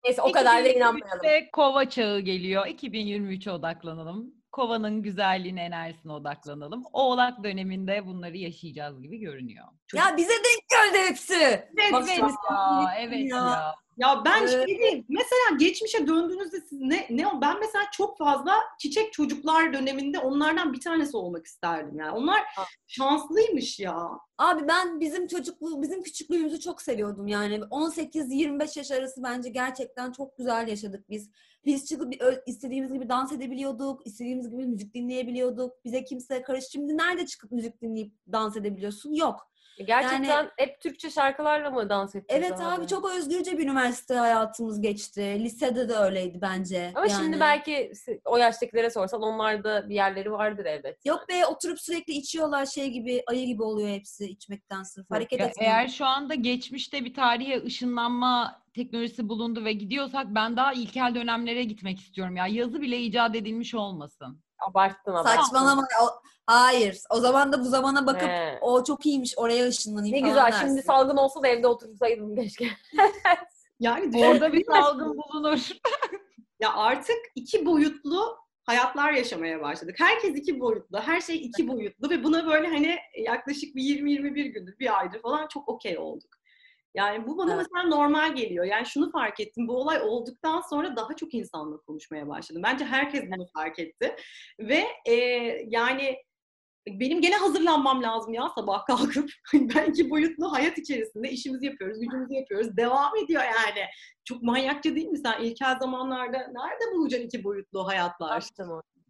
Neyse 0.05 0.21
o 0.21 0.31
kadar 0.31 0.63
da 0.63 0.69
2023'te 0.69 0.77
inanmayalım. 0.77 1.49
kova 1.53 1.89
çağı 1.89 2.19
geliyor. 2.19 2.65
2023'e 2.65 3.51
odaklanalım. 3.51 4.38
Kovanın 4.51 5.01
güzelliğine, 5.01 5.61
enerjisine 5.63 6.11
odaklanalım. 6.13 6.83
Oğlak 6.93 7.43
döneminde 7.43 8.05
bunları 8.07 8.37
yaşayacağız 8.37 9.01
gibi 9.01 9.17
görünüyor. 9.19 9.65
Ya 9.93 10.17
bize 10.17 10.29
denk 10.33 10.69
geldi 10.69 11.07
hepsi. 11.09 11.33
Evet, 11.33 11.93
Bak 12.21 12.33
Aa, 12.49 12.95
evet 12.99 13.29
ya. 13.31 13.37
ya. 13.37 13.75
Ya 13.97 14.21
ben 14.25 14.39
Evet. 14.41 14.51
şey 14.51 14.77
diyeyim, 14.77 15.05
mesela 15.09 15.57
geçmişe 15.59 16.07
döndüğünüzde 16.07 16.61
siz 16.61 16.81
ne, 16.81 17.07
ne 17.09 17.25
ben 17.41 17.59
mesela 17.59 17.83
çok 17.91 18.17
fazla 18.17 18.53
çiçek 18.79 19.13
çocuklar 19.13 19.73
döneminde 19.73 20.19
onlardan 20.19 20.73
bir 20.73 20.81
tanesi 20.81 21.17
olmak 21.17 21.45
isterdim 21.45 21.99
yani. 21.99 22.11
Onlar 22.11 22.41
Ah. 22.57 22.65
şanslıymış 22.87 23.79
ya. 23.79 24.09
Abi 24.37 24.67
ben 24.67 24.99
bizim 24.99 25.27
çocukluğu, 25.27 25.81
bizim 25.81 26.03
küçüklüğümüzü 26.03 26.59
çok 26.59 26.81
seviyordum 26.81 27.27
yani. 27.27 27.55
18-25 27.71 28.77
yaş 28.77 28.91
arası 28.91 29.23
bence 29.23 29.49
gerçekten 29.49 30.11
çok 30.11 30.37
güzel 30.37 30.67
yaşadık 30.67 31.09
biz. 31.09 31.29
Biz 31.65 31.85
çıkıp 31.85 32.13
istediğimiz 32.45 32.93
gibi 32.93 33.09
dans 33.09 33.31
edebiliyorduk, 33.31 34.07
istediğimiz 34.07 34.49
gibi 34.49 34.65
müzik 34.65 34.93
dinleyebiliyorduk. 34.93 35.85
Bize 35.85 36.03
kimse 36.03 36.41
karış. 36.41 36.65
Şimdi 36.71 36.97
nerede 36.97 37.25
çıkıp 37.25 37.51
müzik 37.51 37.81
dinleyip 37.81 38.13
dans 38.31 38.57
edebiliyorsun? 38.57 39.13
Yok. 39.13 39.48
Gerçekten 39.87 40.51
hep 40.57 40.81
Türkçe 40.81 41.09
şarkılarla 41.09 41.71
mı 41.71 41.89
dans 41.89 42.15
edeceğiz 42.15 42.43
Evet 42.43 42.61
abi 42.61 42.87
çok 42.87 43.09
özgürce 43.09 43.57
bir 43.57 43.63
üniversite 43.63 44.13
hayatımız 44.15 44.81
geçti. 44.81 45.21
Lisede 45.39 45.89
de 45.89 45.93
öyleydi 45.95 46.39
bence. 46.41 46.91
Ama 46.95 47.05
Yani. 47.07 47.23
şimdi 47.23 47.39
belki 47.39 47.91
o 48.25 48.37
yaştakilere 48.37 48.89
sorsan 48.89 49.21
onlarda 49.21 49.89
bir 49.89 49.95
yerleri 49.95 50.31
vardır 50.31 50.65
elbet. 50.65 51.05
Yok 51.05 51.25
be 51.29 51.45
oturup 51.45 51.79
sürekli 51.81 52.13
içiyorlar 52.13 52.65
şey 52.65 52.89
gibi 52.89 53.23
ayı 53.27 53.45
gibi 53.45 53.63
oluyor 53.63 53.89
hepsi 53.89 54.25
içmekten 54.25 54.83
sırf 54.83 55.11
hareket 55.11 55.39
Ya 55.39 55.45
etmiyor. 55.45 55.71
eğer 55.71 55.87
şu 55.87 56.05
anda 56.05 56.33
geçmişte 56.35 57.05
bir 57.05 57.13
tarihe 57.13 57.63
ışınlanma 57.63 58.61
teknolojisi 58.75 59.29
bulundu 59.29 59.65
ve 59.65 59.73
gidiyorsak 59.73 60.27
ben 60.29 60.57
daha 60.57 60.73
ilkel 60.73 61.15
dönemlere 61.15 61.63
gitmek 61.63 61.99
istiyorum 61.99 62.35
ya. 62.35 62.47
Yazı 62.47 62.81
bile 62.81 62.99
icat 62.99 63.35
edilmiş 63.35 63.75
olmasın. 63.75 64.41
Abarttın 64.69 65.11
abarttın. 65.11 65.41
Saçmalama. 65.41 65.87
Hayır. 66.49 66.99
O 67.09 67.19
zaman 67.19 67.51
da 67.53 67.59
bu 67.59 67.63
zamana 67.63 68.07
bakıp 68.07 68.29
He. 68.29 68.57
o 68.61 68.83
çok 68.83 69.05
iyiymiş 69.05 69.33
oraya 69.37 69.67
ışınlanayım 69.67 70.15
Ne 70.15 70.19
falan 70.19 70.33
güzel 70.33 70.45
dersin. 70.51 70.67
şimdi 70.67 70.81
salgın 70.81 71.17
olsa 71.17 71.43
da 71.43 71.47
evde 71.47 71.67
otursaydım 71.67 72.35
keşke. 72.35 72.67
Yani 73.79 74.25
Orada 74.27 74.53
bir 74.53 74.65
salgın 74.65 75.17
bulunur. 75.17 75.69
Ya 76.59 76.73
artık 76.73 77.17
iki 77.35 77.65
boyutlu 77.65 78.37
hayatlar 78.63 79.11
yaşamaya 79.11 79.61
başladık. 79.61 79.95
Herkes 79.99 80.35
iki 80.35 80.59
boyutlu, 80.59 80.99
her 80.99 81.21
şey 81.21 81.35
iki 81.35 81.67
boyutlu 81.67 82.09
ve 82.09 82.23
buna 82.23 82.47
böyle 82.47 82.67
hani 82.67 82.97
yaklaşık 83.17 83.75
bir 83.75 83.81
20-21 83.83 84.47
gündür, 84.47 84.79
bir 84.79 84.99
aydır 84.99 85.21
falan 85.21 85.47
çok 85.47 85.69
okey 85.69 85.97
olduk. 85.97 86.29
Yani 86.95 87.27
bu 87.27 87.37
bana 87.37 87.53
Evet. 87.53 87.65
mesela 87.73 87.87
normal 87.97 88.35
geliyor. 88.35 88.65
Yani 88.65 88.85
şunu 88.85 89.11
fark 89.11 89.39
ettim. 89.39 89.67
Bu 89.67 89.73
olay 89.77 90.01
olduktan 90.01 90.61
sonra 90.69 90.95
daha 90.95 91.15
çok 91.15 91.33
insanla 91.33 91.77
konuşmaya 91.77 92.27
başladım. 92.27 92.61
Bence 92.65 92.85
herkes 92.85 93.23
bunu 93.31 93.47
fark 93.53 93.79
etti. 93.79 94.15
Ve 94.59 94.85
e, 95.05 95.13
yani 95.67 96.17
benim 96.87 97.21
gene 97.21 97.35
hazırlanmam 97.35 98.03
lazım 98.03 98.33
ya 98.33 98.49
sabah 98.55 98.85
kalkıp. 98.85 99.29
Hani 99.51 99.69
ben 99.75 99.91
iki 99.91 100.09
boyutlu 100.09 100.51
hayat 100.51 100.77
içerisinde 100.77 101.31
işimizi 101.31 101.65
yapıyoruz, 101.65 101.99
gücümüzü 101.99 102.33
yapıyoruz. 102.33 102.77
Devam 102.77 103.11
ediyor 103.23 103.43
yani. 103.43 103.85
Çok 104.25 104.43
manyakça 104.43 104.95
değil 104.95 105.07
mi 105.07 105.17
sen? 105.17 105.41
İlkel 105.43 105.79
zamanlarda 105.79 106.37
nerede 106.37 106.95
bulacaksın 106.95 107.27
iki 107.27 107.43
boyutlu 107.43 107.87
hayatlar? 107.87 108.43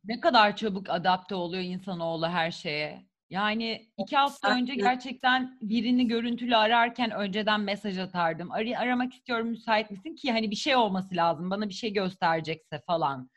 Ne 0.05 0.20
kadar 0.20 0.55
çabuk 0.55 0.89
adapte 0.89 1.36
oluyor 1.36 1.63
insanoğlu 1.63 2.28
her 2.28 2.51
şeye. 2.51 3.09
Yani 3.30 3.89
iki 3.97 4.15
hafta 4.17 4.55
önce 4.55 4.76
gerçekten 4.76 5.57
birini 5.61 6.07
görüntülü 6.07 6.55
ararken 6.55 7.11
önceden 7.11 7.61
mesaj 7.61 7.97
atardım. 7.97 8.51
Ar- 8.51 8.78
aramak 8.78 9.13
istiyorum 9.13 9.47
müsait 9.47 9.91
misin 9.91 10.15
ki 10.15 10.32
hani 10.32 10.51
bir 10.51 10.55
şey 10.55 10.76
olması 10.76 11.15
lazım 11.15 11.49
bana 11.49 11.70
bir 11.70 11.74
şey 11.74 11.93
gösterecekse 11.93 12.82
falan. 12.88 13.30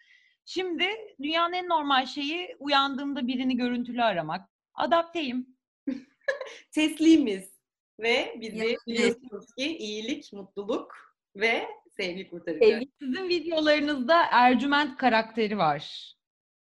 Şimdi 0.45 0.85
dünyanın 1.23 1.53
en 1.53 1.69
normal 1.69 2.07
şeyi 2.07 2.57
uyandığımda 2.59 3.27
birini 3.27 3.57
görüntülü 3.57 4.03
aramak. 4.03 4.49
Adapteyim. 4.75 5.47
Teslimiz. 6.75 7.53
Ve 8.01 8.37
bizi 8.41 8.77
biliyorsunuz 8.87 9.47
ki 9.59 9.77
iyilik, 9.79 10.33
mutluluk 10.33 10.95
ve 11.37 11.67
sevgi 11.97 12.31
kurtarıyor. 12.31 12.63
Sevgi 12.65 12.89
Sizin 13.03 13.29
videolarınızda 13.29 14.23
Ercüment 14.31 14.97
karakteri 14.97 15.59
var. 15.59 16.15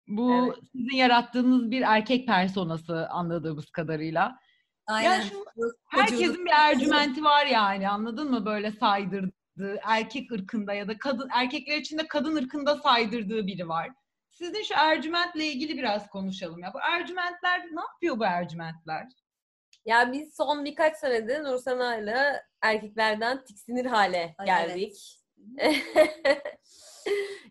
Bu 0.06 0.44
Evet. 0.46 0.58
sizin 0.72 0.96
yarattığınız 0.96 1.70
bir 1.70 1.82
erkek 1.82 2.26
personası 2.26 3.08
anladığımız 3.08 3.70
kadarıyla. 3.70 4.38
Aynen. 4.86 5.20
şu- 5.20 5.44
Burası 5.56 5.76
Herkesin 5.88 6.44
bir 6.44 6.50
ercümenti 6.54 7.24
var 7.24 7.46
yani 7.46 7.88
anladın 7.88 8.30
mı 8.30 8.46
böyle 8.46 8.70
saydırdığı 8.70 9.32
erkek 9.82 10.32
ırkında 10.32 10.74
ya 10.74 10.88
da 10.88 10.98
kadın 10.98 11.28
erkekler 11.32 11.76
için 11.76 11.98
de 11.98 12.08
kadın 12.08 12.36
ırkında 12.36 12.76
saydırdığı 12.76 13.46
biri 13.46 13.68
var. 13.68 13.90
Sizin 14.30 14.62
şu 14.62 14.74
ercümentle 14.76 15.44
ilgili 15.44 15.78
biraz 15.78 16.08
konuşalım 16.08 16.62
ya. 16.62 16.74
Bu 16.74 16.78
ercümentler 16.80 17.60
ne 17.72 17.80
yapıyor 17.80 18.18
bu 18.18 18.24
ercümentler? 18.24 19.08
Ya 19.84 20.12
biz 20.12 20.36
son 20.36 20.64
birkaç 20.64 20.96
senedir 20.96 21.44
Nursana'yla 21.44 22.42
erkeklerden 22.62 23.44
tiksinir 23.44 23.86
hale 23.86 24.34
Ay, 24.38 24.46
geldik. 24.46 25.18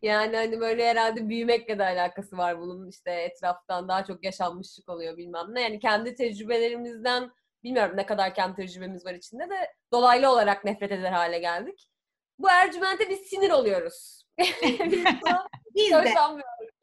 yani 0.01 0.35
hani 0.35 0.59
böyle 0.59 0.89
herhalde 0.89 1.29
büyümekle 1.29 1.79
de 1.79 1.83
alakası 1.83 2.37
var 2.37 2.59
bunun 2.59 2.89
işte 2.89 3.11
etraftan 3.11 3.87
daha 3.87 4.05
çok 4.05 4.23
yaşanmışlık 4.23 4.89
oluyor 4.89 5.17
bilmem 5.17 5.45
ne. 5.49 5.61
Yani 5.61 5.79
kendi 5.79 6.15
tecrübelerimizden 6.15 7.31
bilmiyorum 7.63 7.97
ne 7.97 8.05
kadar 8.05 8.33
kendi 8.33 8.55
tecrübemiz 8.55 9.05
var 9.05 9.13
içinde 9.13 9.49
de 9.49 9.73
dolaylı 9.93 10.31
olarak 10.31 10.65
nefret 10.65 10.91
eder 10.91 11.11
hale 11.11 11.39
geldik. 11.39 11.90
Bu 12.41 12.49
Ercüment'e 12.49 13.09
biz 13.09 13.19
sinir 13.19 13.51
oluyoruz. 13.51 14.25
biz 15.75 15.91
de 15.91 16.13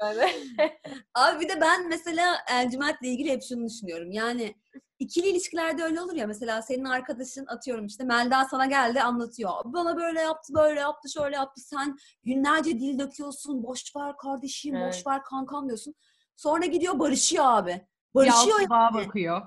yani. 0.02 0.32
Abi 1.14 1.40
bir 1.40 1.48
de 1.48 1.61
ben 1.61 1.88
mesela 1.88 2.36
Ercüment'le 2.48 3.02
ilgili 3.02 3.30
hep 3.30 3.42
şunu 3.42 3.66
düşünüyorum. 3.66 4.11
Yani 4.11 4.54
ikili 4.98 5.26
ilişkilerde 5.26 5.82
öyle 5.82 6.00
olur 6.00 6.14
ya 6.14 6.26
mesela 6.26 6.62
senin 6.62 6.84
arkadaşın 6.84 7.46
atıyorum 7.46 7.86
işte 7.86 8.04
Melda 8.04 8.44
sana 8.50 8.66
geldi 8.66 9.02
anlatıyor. 9.02 9.52
Bana 9.64 9.96
böyle 9.96 10.20
yaptı, 10.20 10.54
böyle 10.54 10.80
yaptı, 10.80 11.09
şöyle 11.11 11.36
yaptı. 11.36 11.61
Sen 11.61 11.98
günlerce 12.24 12.70
dil 12.70 12.98
döküyorsun. 12.98 13.62
Boş 13.62 13.96
ver 13.96 14.16
kardeşim, 14.16 14.74
boş 14.74 14.94
Evet. 14.94 15.06
ver 15.06 15.22
kankam 15.22 15.66
diyorsun. 15.68 15.94
Sonra 16.36 16.66
gidiyor 16.66 16.98
barışıyor 16.98 17.44
abi. 17.46 17.86
Barışıyor 18.14 18.59
Yalçıbağa 18.61 18.90
yani. 18.94 19.06
bakıyor. 19.06 19.42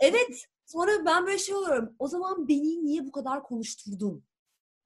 Evet. 0.00 0.44
Sonra 0.66 0.90
ben 1.06 1.26
böyle 1.26 1.38
şey 1.38 1.54
oluyorum. 1.54 1.96
O 1.98 2.08
zaman 2.08 2.48
beni 2.48 2.84
niye 2.84 3.06
bu 3.06 3.12
kadar 3.12 3.42
konuşturdun? 3.42 4.24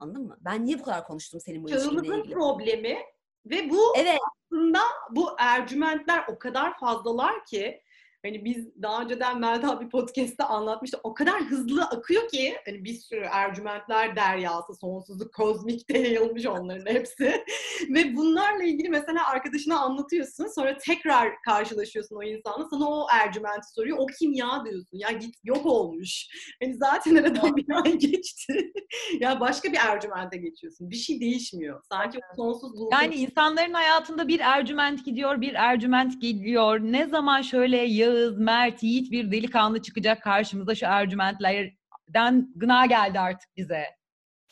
Anladın 0.01 0.27
mı? 0.27 0.37
Ben 0.41 0.67
niye 0.67 0.79
bu 0.79 0.83
kadar 0.83 1.07
konuştum 1.07 1.41
senin 1.41 1.65
bu 1.65 1.71
ilişkinle 1.71 2.19
ilgili? 2.19 2.35
problemi 2.35 2.99
ve 3.47 3.71
bu 3.71 3.97
Evet. 3.97 4.19
aslında 4.53 4.79
bu 5.11 5.29
ercümentler 5.39 6.25
o 6.29 6.39
kadar 6.39 6.79
fazlalar 6.79 7.45
ki 7.45 7.83
hani 8.25 8.45
biz 8.45 8.83
daha 8.83 9.03
önceden 9.03 9.41
Melda 9.41 9.81
bir 9.81 9.89
podcast'te 9.89 10.45
anlatmıştı. 10.45 11.01
O 11.03 11.15
kadar 11.15 11.43
hızlı 11.43 11.85
akıyor 11.85 12.29
ki 12.29 12.57
hani 12.67 12.85
bir 12.85 12.95
sürü 12.95 13.25
ercümentler 13.33 14.17
deryası, 14.17 14.75
sonsuzluk, 14.75 15.35
kozmik 15.35 15.91
yayılmış 15.95 16.47
onların 16.47 16.95
hepsi. 16.95 17.25
Ve 17.89 18.17
bunlarla 18.17 18.65
ilgili 18.65 18.89
mesela 18.89 19.27
arkadaşına 19.29 19.81
anlatıyorsun. 19.81 20.47
Sonra 20.47 20.77
tekrar 20.77 21.43
karşılaşıyorsun 21.43 22.17
o 22.17 22.23
insanla. 22.23 22.69
Sana 22.71 22.89
o 22.89 23.07
ercümenti 23.13 23.73
soruyor. 23.75 23.99
O 24.01 24.07
kim 24.19 24.33
ya 24.33 24.65
diyorsun. 24.65 24.99
Ya 24.99 25.11
git 25.11 25.35
yok 25.45 25.67
olmuş. 25.67 26.27
Hani 26.63 26.75
zaten 26.75 27.17
aradan 27.17 27.57
bir 27.57 27.67
ay 27.85 27.93
geçti. 27.99 28.73
ya 29.21 29.41
başka 29.41 29.73
bir 29.73 29.79
ercümente 29.89 30.37
geçiyorsun. 30.37 30.91
Bir 30.91 30.97
şey 30.97 31.21
değişmiyor. 31.21 31.83
Sanki 31.89 32.19
o 32.19 32.37
sonsuzluğu 32.37 32.89
Yani 32.93 33.15
insanların 33.15 33.73
hayatında 33.73 34.29
bir 34.29 34.41
ercüment 34.41 35.05
gidiyor, 35.05 35.41
bir 35.41 35.55
ercüment 35.55 36.21
geliyor. 36.23 36.81
Ne 36.81 37.07
zaman 37.07 37.43
şöyle 37.43 37.77
Yağız, 38.11 38.39
Mert, 38.39 38.83
Yiğit 38.83 39.11
bir 39.13 39.33
delikanlı 39.33 39.83
çıkacak 39.83 40.23
karşımıza 40.23 40.75
şu 40.75 40.87
ercümentlerden 40.87 42.53
gına 42.55 42.87
geldi 42.87 43.21
artık 43.21 43.57
bize. 43.57 43.85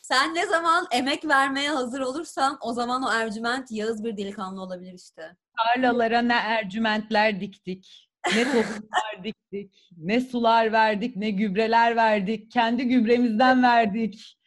Sen 0.01 0.35
ne 0.35 0.45
zaman 0.45 0.87
emek 0.91 1.27
vermeye 1.27 1.69
hazır 1.69 1.99
olursan 1.99 2.57
o 2.61 2.73
zaman 2.73 3.03
o 3.03 3.11
Ercüment 3.11 3.71
Yağız 3.71 4.03
bir 4.03 4.17
delikanlı 4.17 4.61
olabilir 4.61 4.93
işte. 4.93 5.35
Tarlalara 5.57 6.21
ne 6.21 6.33
ercümentler 6.33 7.41
diktik, 7.41 8.09
ne 8.35 8.43
tohumlar 8.43 9.23
diktik, 9.23 9.89
ne 9.97 10.21
sular 10.21 10.71
verdik, 10.71 11.15
ne 11.15 11.29
gübreler 11.29 11.95
verdik. 11.95 12.51
Kendi 12.51 12.87
gübremizden 12.87 13.63
verdik. 13.73 14.39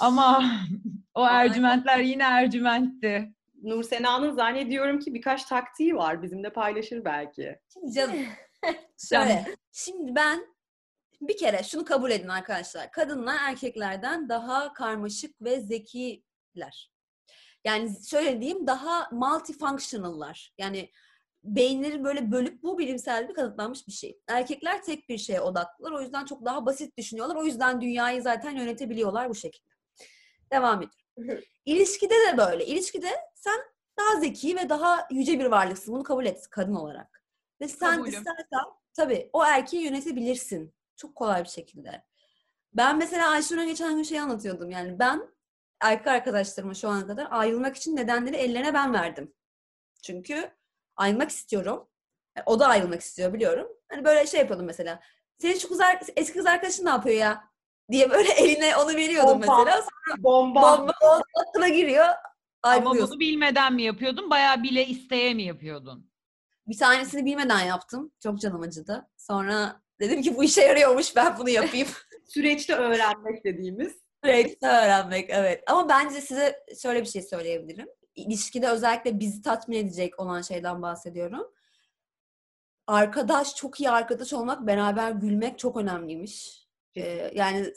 Ama 0.00 0.44
o 1.14 1.26
ercümentler 1.26 1.98
yine 1.98 2.22
ercümentti. 2.22 3.34
Nur 3.64 3.82
Sena'nın 3.82 4.30
zannediyorum 4.30 4.98
ki 4.98 5.14
birkaç 5.14 5.44
taktiği 5.44 5.96
var. 5.96 6.22
Bizimle 6.22 6.52
paylaşır 6.52 7.04
belki. 7.04 7.58
Şimdi 7.72 7.92
canım 7.92 8.16
şöyle. 9.08 9.44
Şimdi 9.72 10.14
ben 10.14 10.54
bir 11.20 11.36
kere 11.36 11.62
şunu 11.62 11.84
kabul 11.84 12.10
edin 12.10 12.28
arkadaşlar. 12.28 12.90
Kadınlar 12.90 13.36
erkeklerden 13.40 14.28
daha 14.28 14.72
karmaşık 14.72 15.42
ve 15.42 15.60
zekiler. 15.60 16.92
Yani 17.64 17.90
şöyle 18.10 18.40
diyeyim 18.40 18.66
daha 18.66 19.08
multifunctional'lar. 19.12 20.52
Yani 20.58 20.90
beyinleri 21.44 22.04
böyle 22.04 22.30
bölüp 22.32 22.62
bu 22.62 22.78
bilimsel 22.78 23.28
bir 23.28 23.34
kanıtlanmış 23.34 23.86
bir 23.86 23.92
şey. 23.92 24.18
Erkekler 24.28 24.82
tek 24.82 25.08
bir 25.08 25.18
şeye 25.18 25.40
odaklılar. 25.40 25.92
O 25.92 26.00
yüzden 26.00 26.24
çok 26.24 26.44
daha 26.44 26.66
basit 26.66 26.98
düşünüyorlar. 26.98 27.36
O 27.36 27.44
yüzden 27.44 27.80
dünyayı 27.80 28.22
zaten 28.22 28.56
yönetebiliyorlar 28.56 29.28
bu 29.30 29.34
şekilde. 29.34 29.74
Devam 30.52 30.76
ediyorum. 30.76 31.03
İlişkide 31.64 32.14
de 32.14 32.36
böyle. 32.36 32.66
İlişkide 32.66 33.10
sen 33.34 33.60
daha 33.98 34.20
zeki 34.20 34.56
ve 34.56 34.68
daha 34.68 35.08
yüce 35.10 35.38
bir 35.38 35.44
varlıksın. 35.44 35.94
Bunu 35.94 36.02
kabul 36.02 36.26
et 36.26 36.50
kadın 36.50 36.74
olarak. 36.74 37.24
Ve 37.60 37.68
sen 37.68 37.96
Kabulüm. 37.96 38.12
istersen 38.12 38.64
tabii 38.96 39.30
o 39.32 39.44
erkeği 39.44 39.84
yönetebilirsin. 39.84 40.74
Çok 40.96 41.14
kolay 41.14 41.44
bir 41.44 41.48
şekilde. 41.48 42.04
Ben 42.72 42.98
mesela 42.98 43.30
Ayşenur'a 43.30 43.64
geçen 43.64 43.96
gün 43.96 44.02
şey 44.02 44.20
anlatıyordum. 44.20 44.70
Yani 44.70 44.98
ben 44.98 45.34
erkek 45.80 46.06
arkadaşlarıma 46.06 46.74
şu 46.74 46.88
ana 46.88 47.06
kadar 47.06 47.26
ayrılmak 47.30 47.76
için 47.76 47.96
nedenleri 47.96 48.36
ellerine 48.36 48.74
ben 48.74 48.92
verdim. 48.92 49.34
Çünkü 50.02 50.50
ayrılmak 50.96 51.30
istiyorum. 51.30 51.88
Yani 52.36 52.44
o 52.46 52.60
da 52.60 52.66
ayrılmak 52.66 53.00
istiyor 53.00 53.32
biliyorum. 53.32 53.68
Hani 53.88 54.04
böyle 54.04 54.26
şey 54.26 54.40
yapıyordum 54.40 54.66
mesela. 54.66 55.00
Senin 55.38 55.58
şu 55.58 55.68
kız 55.68 55.80
eski 56.16 56.38
kız 56.38 56.46
arkadaşın 56.46 56.84
ne 56.84 56.90
yapıyor 56.90 57.16
ya? 57.16 57.53
Diye 57.92 58.10
böyle 58.10 58.32
eline 58.38 58.76
onu 58.76 58.96
veriyordum 58.96 59.42
Bomba. 59.42 59.64
mesela. 59.64 59.84
Bomba. 60.18 60.62
Bomba 60.62 60.92
aklına 61.34 61.68
giriyor. 61.68 62.06
Ama 62.62 62.90
bunu 62.90 63.20
bilmeden 63.20 63.74
mi 63.74 63.82
yapıyordun? 63.82 64.30
Bayağı 64.30 64.62
bile 64.62 64.86
isteye 64.86 65.34
mi 65.34 65.42
yapıyordun? 65.42 66.10
Bir 66.66 66.78
tanesini 66.78 67.24
bilmeden 67.24 67.60
yaptım. 67.60 68.12
Çok 68.22 68.40
canım 68.40 68.60
acıdı. 68.62 69.08
Sonra 69.16 69.80
dedim 70.00 70.22
ki 70.22 70.36
bu 70.36 70.44
işe 70.44 70.62
yarıyormuş 70.62 71.16
ben 71.16 71.38
bunu 71.38 71.50
yapayım. 71.50 71.88
Süreçte 72.28 72.74
öğrenmek 72.74 73.44
dediğimiz. 73.44 74.04
Sürekli 74.24 74.66
öğrenmek 74.66 75.30
evet. 75.30 75.62
Ama 75.66 75.88
bence 75.88 76.20
size 76.20 76.64
şöyle 76.82 77.00
bir 77.00 77.06
şey 77.06 77.22
söyleyebilirim. 77.22 77.88
İlişkide 78.14 78.68
özellikle 78.68 79.20
bizi 79.20 79.42
tatmin 79.42 79.76
edecek 79.76 80.20
olan 80.20 80.42
şeyden 80.42 80.82
bahsediyorum. 80.82 81.52
Arkadaş, 82.86 83.54
çok 83.56 83.80
iyi 83.80 83.90
arkadaş 83.90 84.32
olmak, 84.32 84.66
beraber 84.66 85.10
gülmek 85.10 85.58
çok 85.58 85.76
önemliymiş. 85.76 86.63
Ee, 86.96 87.30
yani 87.34 87.72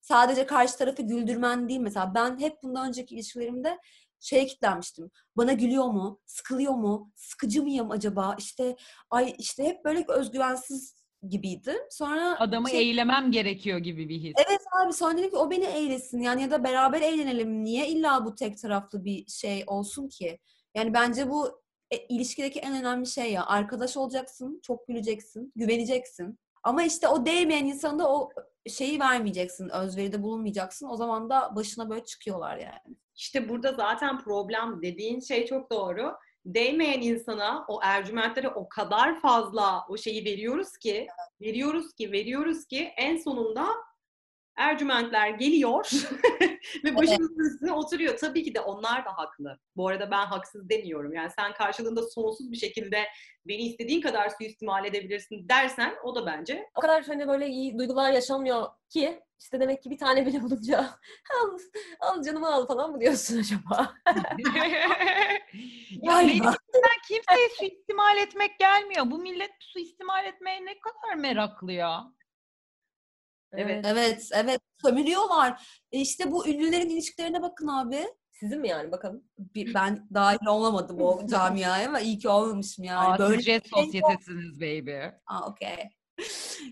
sadece 0.00 0.46
karşı 0.46 0.78
tarafı 0.78 1.02
güldürmen 1.02 1.68
değil 1.68 1.80
mesela. 1.80 2.14
Ben 2.14 2.40
hep 2.40 2.62
bundan 2.62 2.88
önceki 2.88 3.14
ilişkilerimde 3.14 3.78
şeye 4.20 4.46
kitlenmiştim. 4.46 5.10
Bana 5.36 5.52
gülüyor 5.52 5.84
mu? 5.86 6.20
Sıkılıyor 6.26 6.72
mu? 6.72 7.12
Sıkıcı 7.14 7.62
mıyım 7.62 7.90
acaba? 7.90 8.36
İşte 8.38 8.76
ay 9.10 9.34
işte 9.38 9.64
hep 9.64 9.84
böyle 9.84 10.04
özgüvensiz 10.08 11.04
gibiydi. 11.28 11.76
Sonra 11.90 12.40
Adamı 12.40 12.70
şey- 12.70 12.80
eylemem 12.80 13.30
gerekiyor 13.30 13.78
gibi 13.78 14.08
bir 14.08 14.18
his. 14.18 14.32
Evet 14.46 14.60
abi 14.82 14.92
sonra 14.92 15.18
dedim 15.18 15.30
ki 15.30 15.36
o 15.36 15.50
beni 15.50 15.64
eğlesin 15.64 16.20
yani 16.20 16.42
ya 16.42 16.50
da 16.50 16.64
beraber 16.64 17.00
eğlenelim. 17.00 17.64
Niye 17.64 17.88
illa 17.88 18.24
bu 18.24 18.34
tek 18.34 18.58
taraflı 18.58 19.04
bir 19.04 19.26
şey 19.26 19.64
olsun 19.66 20.08
ki? 20.08 20.38
Yani 20.74 20.94
bence 20.94 21.30
bu 21.30 21.62
e, 21.90 21.96
ilişkideki 21.96 22.60
en 22.60 22.80
önemli 22.80 23.06
şey 23.06 23.32
ya. 23.32 23.46
Arkadaş 23.46 23.96
olacaksın, 23.96 24.60
çok 24.62 24.88
güleceksin, 24.88 25.52
güveneceksin. 25.56 26.38
Ama 26.64 26.82
işte 26.82 27.08
o 27.08 27.26
değmeyen 27.26 27.64
insanı 27.64 27.98
da 27.98 28.12
o 28.12 28.30
şeyi 28.68 29.00
vermeyeceksin, 29.00 29.68
özveride 29.68 30.22
bulunmayacaksın. 30.22 30.88
O 30.88 30.96
zaman 30.96 31.30
da 31.30 31.56
başına 31.56 31.90
böyle 31.90 32.04
çıkıyorlar 32.04 32.56
yani. 32.56 32.96
İşte 33.16 33.48
burada 33.48 33.72
zaten 33.72 34.18
problem 34.18 34.82
dediğin 34.82 35.20
şey 35.20 35.46
çok 35.46 35.70
doğru. 35.70 36.12
Değmeyen 36.44 37.00
insana 37.00 37.64
o 37.68 37.80
ercümentlere 37.82 38.48
o 38.48 38.68
kadar 38.68 39.20
fazla 39.20 39.84
o 39.88 39.96
şeyi 39.96 40.24
veriyoruz 40.24 40.76
ki, 40.76 41.06
veriyoruz 41.40 41.94
ki, 41.94 42.12
veriyoruz 42.12 42.66
ki 42.66 42.92
en 42.96 43.16
sonunda 43.16 43.66
ercümentler 44.56 45.28
geliyor 45.28 45.90
ve 46.84 46.96
başımızın 46.96 47.52
üstüne 47.52 47.72
oturuyor. 47.72 48.18
Tabii 48.18 48.42
ki 48.42 48.54
de 48.54 48.60
onlar 48.60 49.04
da 49.04 49.18
haklı. 49.18 49.58
Bu 49.76 49.88
arada 49.88 50.10
ben 50.10 50.26
haksız 50.26 50.68
demiyorum. 50.68 51.12
Yani 51.12 51.30
sen 51.38 51.52
karşılığında 51.52 52.02
sonsuz 52.02 52.52
bir 52.52 52.56
şekilde 52.56 53.04
beni 53.46 53.62
istediğin 53.62 54.00
kadar 54.00 54.30
suistimal 54.38 54.84
edebilirsin 54.84 55.48
dersen 55.48 55.94
o 56.04 56.14
da 56.14 56.26
bence 56.26 56.68
O 56.76 56.80
kadar 56.80 57.04
hani 57.04 57.28
böyle 57.28 57.46
iyi 57.46 57.78
duygular 57.78 58.12
yaşanmıyor 58.12 58.66
ki 58.88 59.20
işte 59.40 59.60
demek 59.60 59.82
ki 59.82 59.90
bir 59.90 59.98
tane 59.98 60.26
bile 60.26 60.42
bulunca 60.42 60.78
al, 61.42 61.58
al 62.00 62.22
canımı 62.22 62.54
al 62.54 62.66
falan 62.66 62.90
mı 62.90 63.00
diyorsun 63.00 63.40
acaba? 63.40 63.94
ya 66.02 66.18
benim 66.18 66.44
kimseyi 67.08 67.48
suistimal 67.58 68.16
etmek 68.16 68.58
gelmiyor. 68.58 69.10
Bu 69.10 69.18
millet 69.18 69.52
suistimal 69.60 70.24
etmeye 70.24 70.64
ne 70.64 70.78
kadar 70.78 71.14
meraklı 71.14 71.72
ya. 71.72 72.04
Evet. 73.56 73.84
Evet, 73.88 74.28
evet. 74.32 74.60
Sömürüyorlar. 74.82 75.68
E 75.92 76.00
işte 76.00 76.30
bu 76.32 76.48
ünlülerin 76.48 76.88
ilişkilerine 76.88 77.42
bakın 77.42 77.68
abi. 77.68 78.04
Sizin 78.32 78.60
mi 78.60 78.68
yani 78.68 78.92
bakalım? 78.92 79.24
Bir- 79.38 79.74
Ben 79.74 80.08
dahil 80.14 80.46
olamadım 80.46 81.00
o 81.00 81.26
camiaya 81.30 81.88
ama 81.88 82.00
iyi 82.00 82.18
ki 82.18 82.28
olmamışım 82.28 82.84
yani. 82.84 83.14
Aa, 83.14 83.18
böyle 83.18 83.42
jet 83.42 83.62
şey 83.74 83.84
sosyetesiniz 83.84 84.60
baby. 84.60 85.00
Aa, 85.26 85.48
okey. 85.50 85.90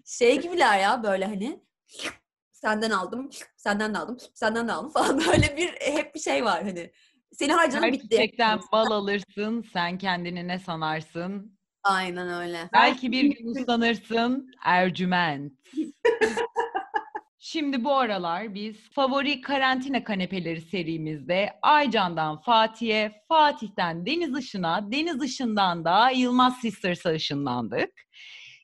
Şey 0.06 0.40
gibiler 0.40 0.78
ya 0.80 1.02
böyle 1.02 1.24
hani 1.24 1.60
senden 2.52 2.90
aldım, 2.90 3.30
senden 3.56 3.94
de 3.94 3.98
aldım, 3.98 4.18
senden 4.34 4.68
de 4.68 4.72
aldım 4.72 4.90
falan 4.92 5.18
böyle 5.18 5.56
bir 5.56 5.68
hep 5.80 6.14
bir 6.14 6.20
şey 6.20 6.44
var 6.44 6.62
hani. 6.62 6.92
Seni 7.32 7.52
harcanım 7.52 7.84
Her 7.84 7.92
bitti. 7.92 8.08
çiçekten 8.10 8.60
bal 8.72 8.90
alırsın, 8.90 9.64
sen 9.72 9.98
kendini 9.98 10.48
ne 10.48 10.58
sanarsın? 10.58 11.58
Aynen 11.82 12.28
öyle. 12.42 12.70
Belki 12.72 13.12
bir 13.12 13.22
gün 13.22 13.46
uslanırsın, 13.54 14.50
Ercüment. 14.64 15.52
Şimdi 17.44 17.84
bu 17.84 17.94
aralar 17.94 18.54
biz 18.54 18.76
favori 18.90 19.40
karantina 19.40 20.04
kanepeleri 20.04 20.60
serimizde 20.60 21.50
Aycan'dan 21.62 22.40
Fatih'e, 22.40 23.12
Fatih'ten 23.28 24.06
Deniz 24.06 24.38
Işın'a, 24.38 24.92
Deniz 24.92 25.24
Işın'dan 25.24 25.84
da 25.84 26.10
Yılmaz 26.10 26.60
Sisters'a 26.60 27.10
ışınlandık. 27.10 27.90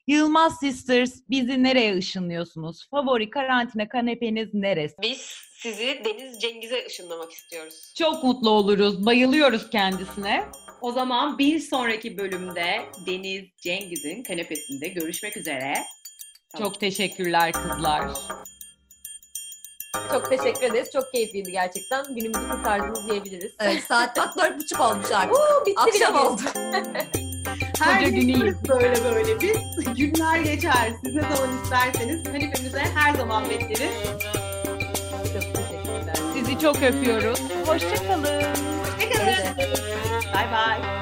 Yılmaz 0.07 0.59
Sisters 0.59 1.13
bizi 1.29 1.63
nereye 1.63 1.97
ışınlıyorsunuz? 1.97 2.87
Favori 2.91 3.29
karantina 3.29 3.89
kanepeniz 3.89 4.53
neresi? 4.53 4.95
Biz 5.01 5.21
sizi 5.53 6.01
Deniz 6.05 6.41
Cengiz'e 6.41 6.85
ışınlamak 6.87 7.31
istiyoruz. 7.31 7.93
Çok 7.97 8.23
mutlu 8.23 8.49
oluruz, 8.49 9.05
bayılıyoruz 9.05 9.69
kendisine. 9.69 10.45
O 10.81 10.91
zaman 10.91 11.37
bir 11.37 11.59
sonraki 11.59 12.17
bölümde 12.17 12.81
Deniz 13.07 13.45
Cengiz'in 13.57 14.23
kanepesinde 14.23 14.87
görüşmek 14.87 15.37
üzere. 15.37 15.73
Çok 16.57 16.79
teşekkürler 16.79 17.51
kızlar. 17.51 18.09
Çok 20.11 20.29
teşekkür 20.29 20.61
ederiz. 20.63 20.89
Çok 20.93 21.11
keyifliydi 21.11 21.51
gerçekten. 21.51 22.15
Günümüzü 22.15 22.49
kurtardınız 22.49 23.09
diyebiliriz. 23.09 23.51
Evet 23.59 23.83
saat 23.83 24.17
bak 24.17 24.37
dört 24.37 24.59
buçuk 24.59 24.79
olmuş 24.79 25.11
artık. 25.11 25.35
Oo, 25.35 25.65
bitti 25.65 25.95
bile 25.95 26.07
Akşam 26.07 26.13
gün. 26.13 26.19
oldu. 26.19 26.41
Her 27.79 27.99
Koca 28.03 28.09
gün 28.09 28.55
böyle 28.69 29.03
böyle 29.03 29.41
biz. 29.41 29.57
Günler 29.97 30.39
geçer. 30.39 30.91
Siz 31.03 31.15
ne 31.15 31.21
zaman 31.21 31.63
isterseniz 31.63 32.23
kanepemize 32.23 32.79
her 32.95 33.13
zaman 33.15 33.49
bekleriz. 33.49 33.91
Çok 35.33 35.55
teşekkürler. 35.55 36.15
Sizi 36.33 36.59
çok 36.59 36.75
öpüyoruz. 36.83 37.39
Hoşçakalın. 37.65 38.23
Hoşçakalın. 38.23 38.25
Evet. 39.21 40.98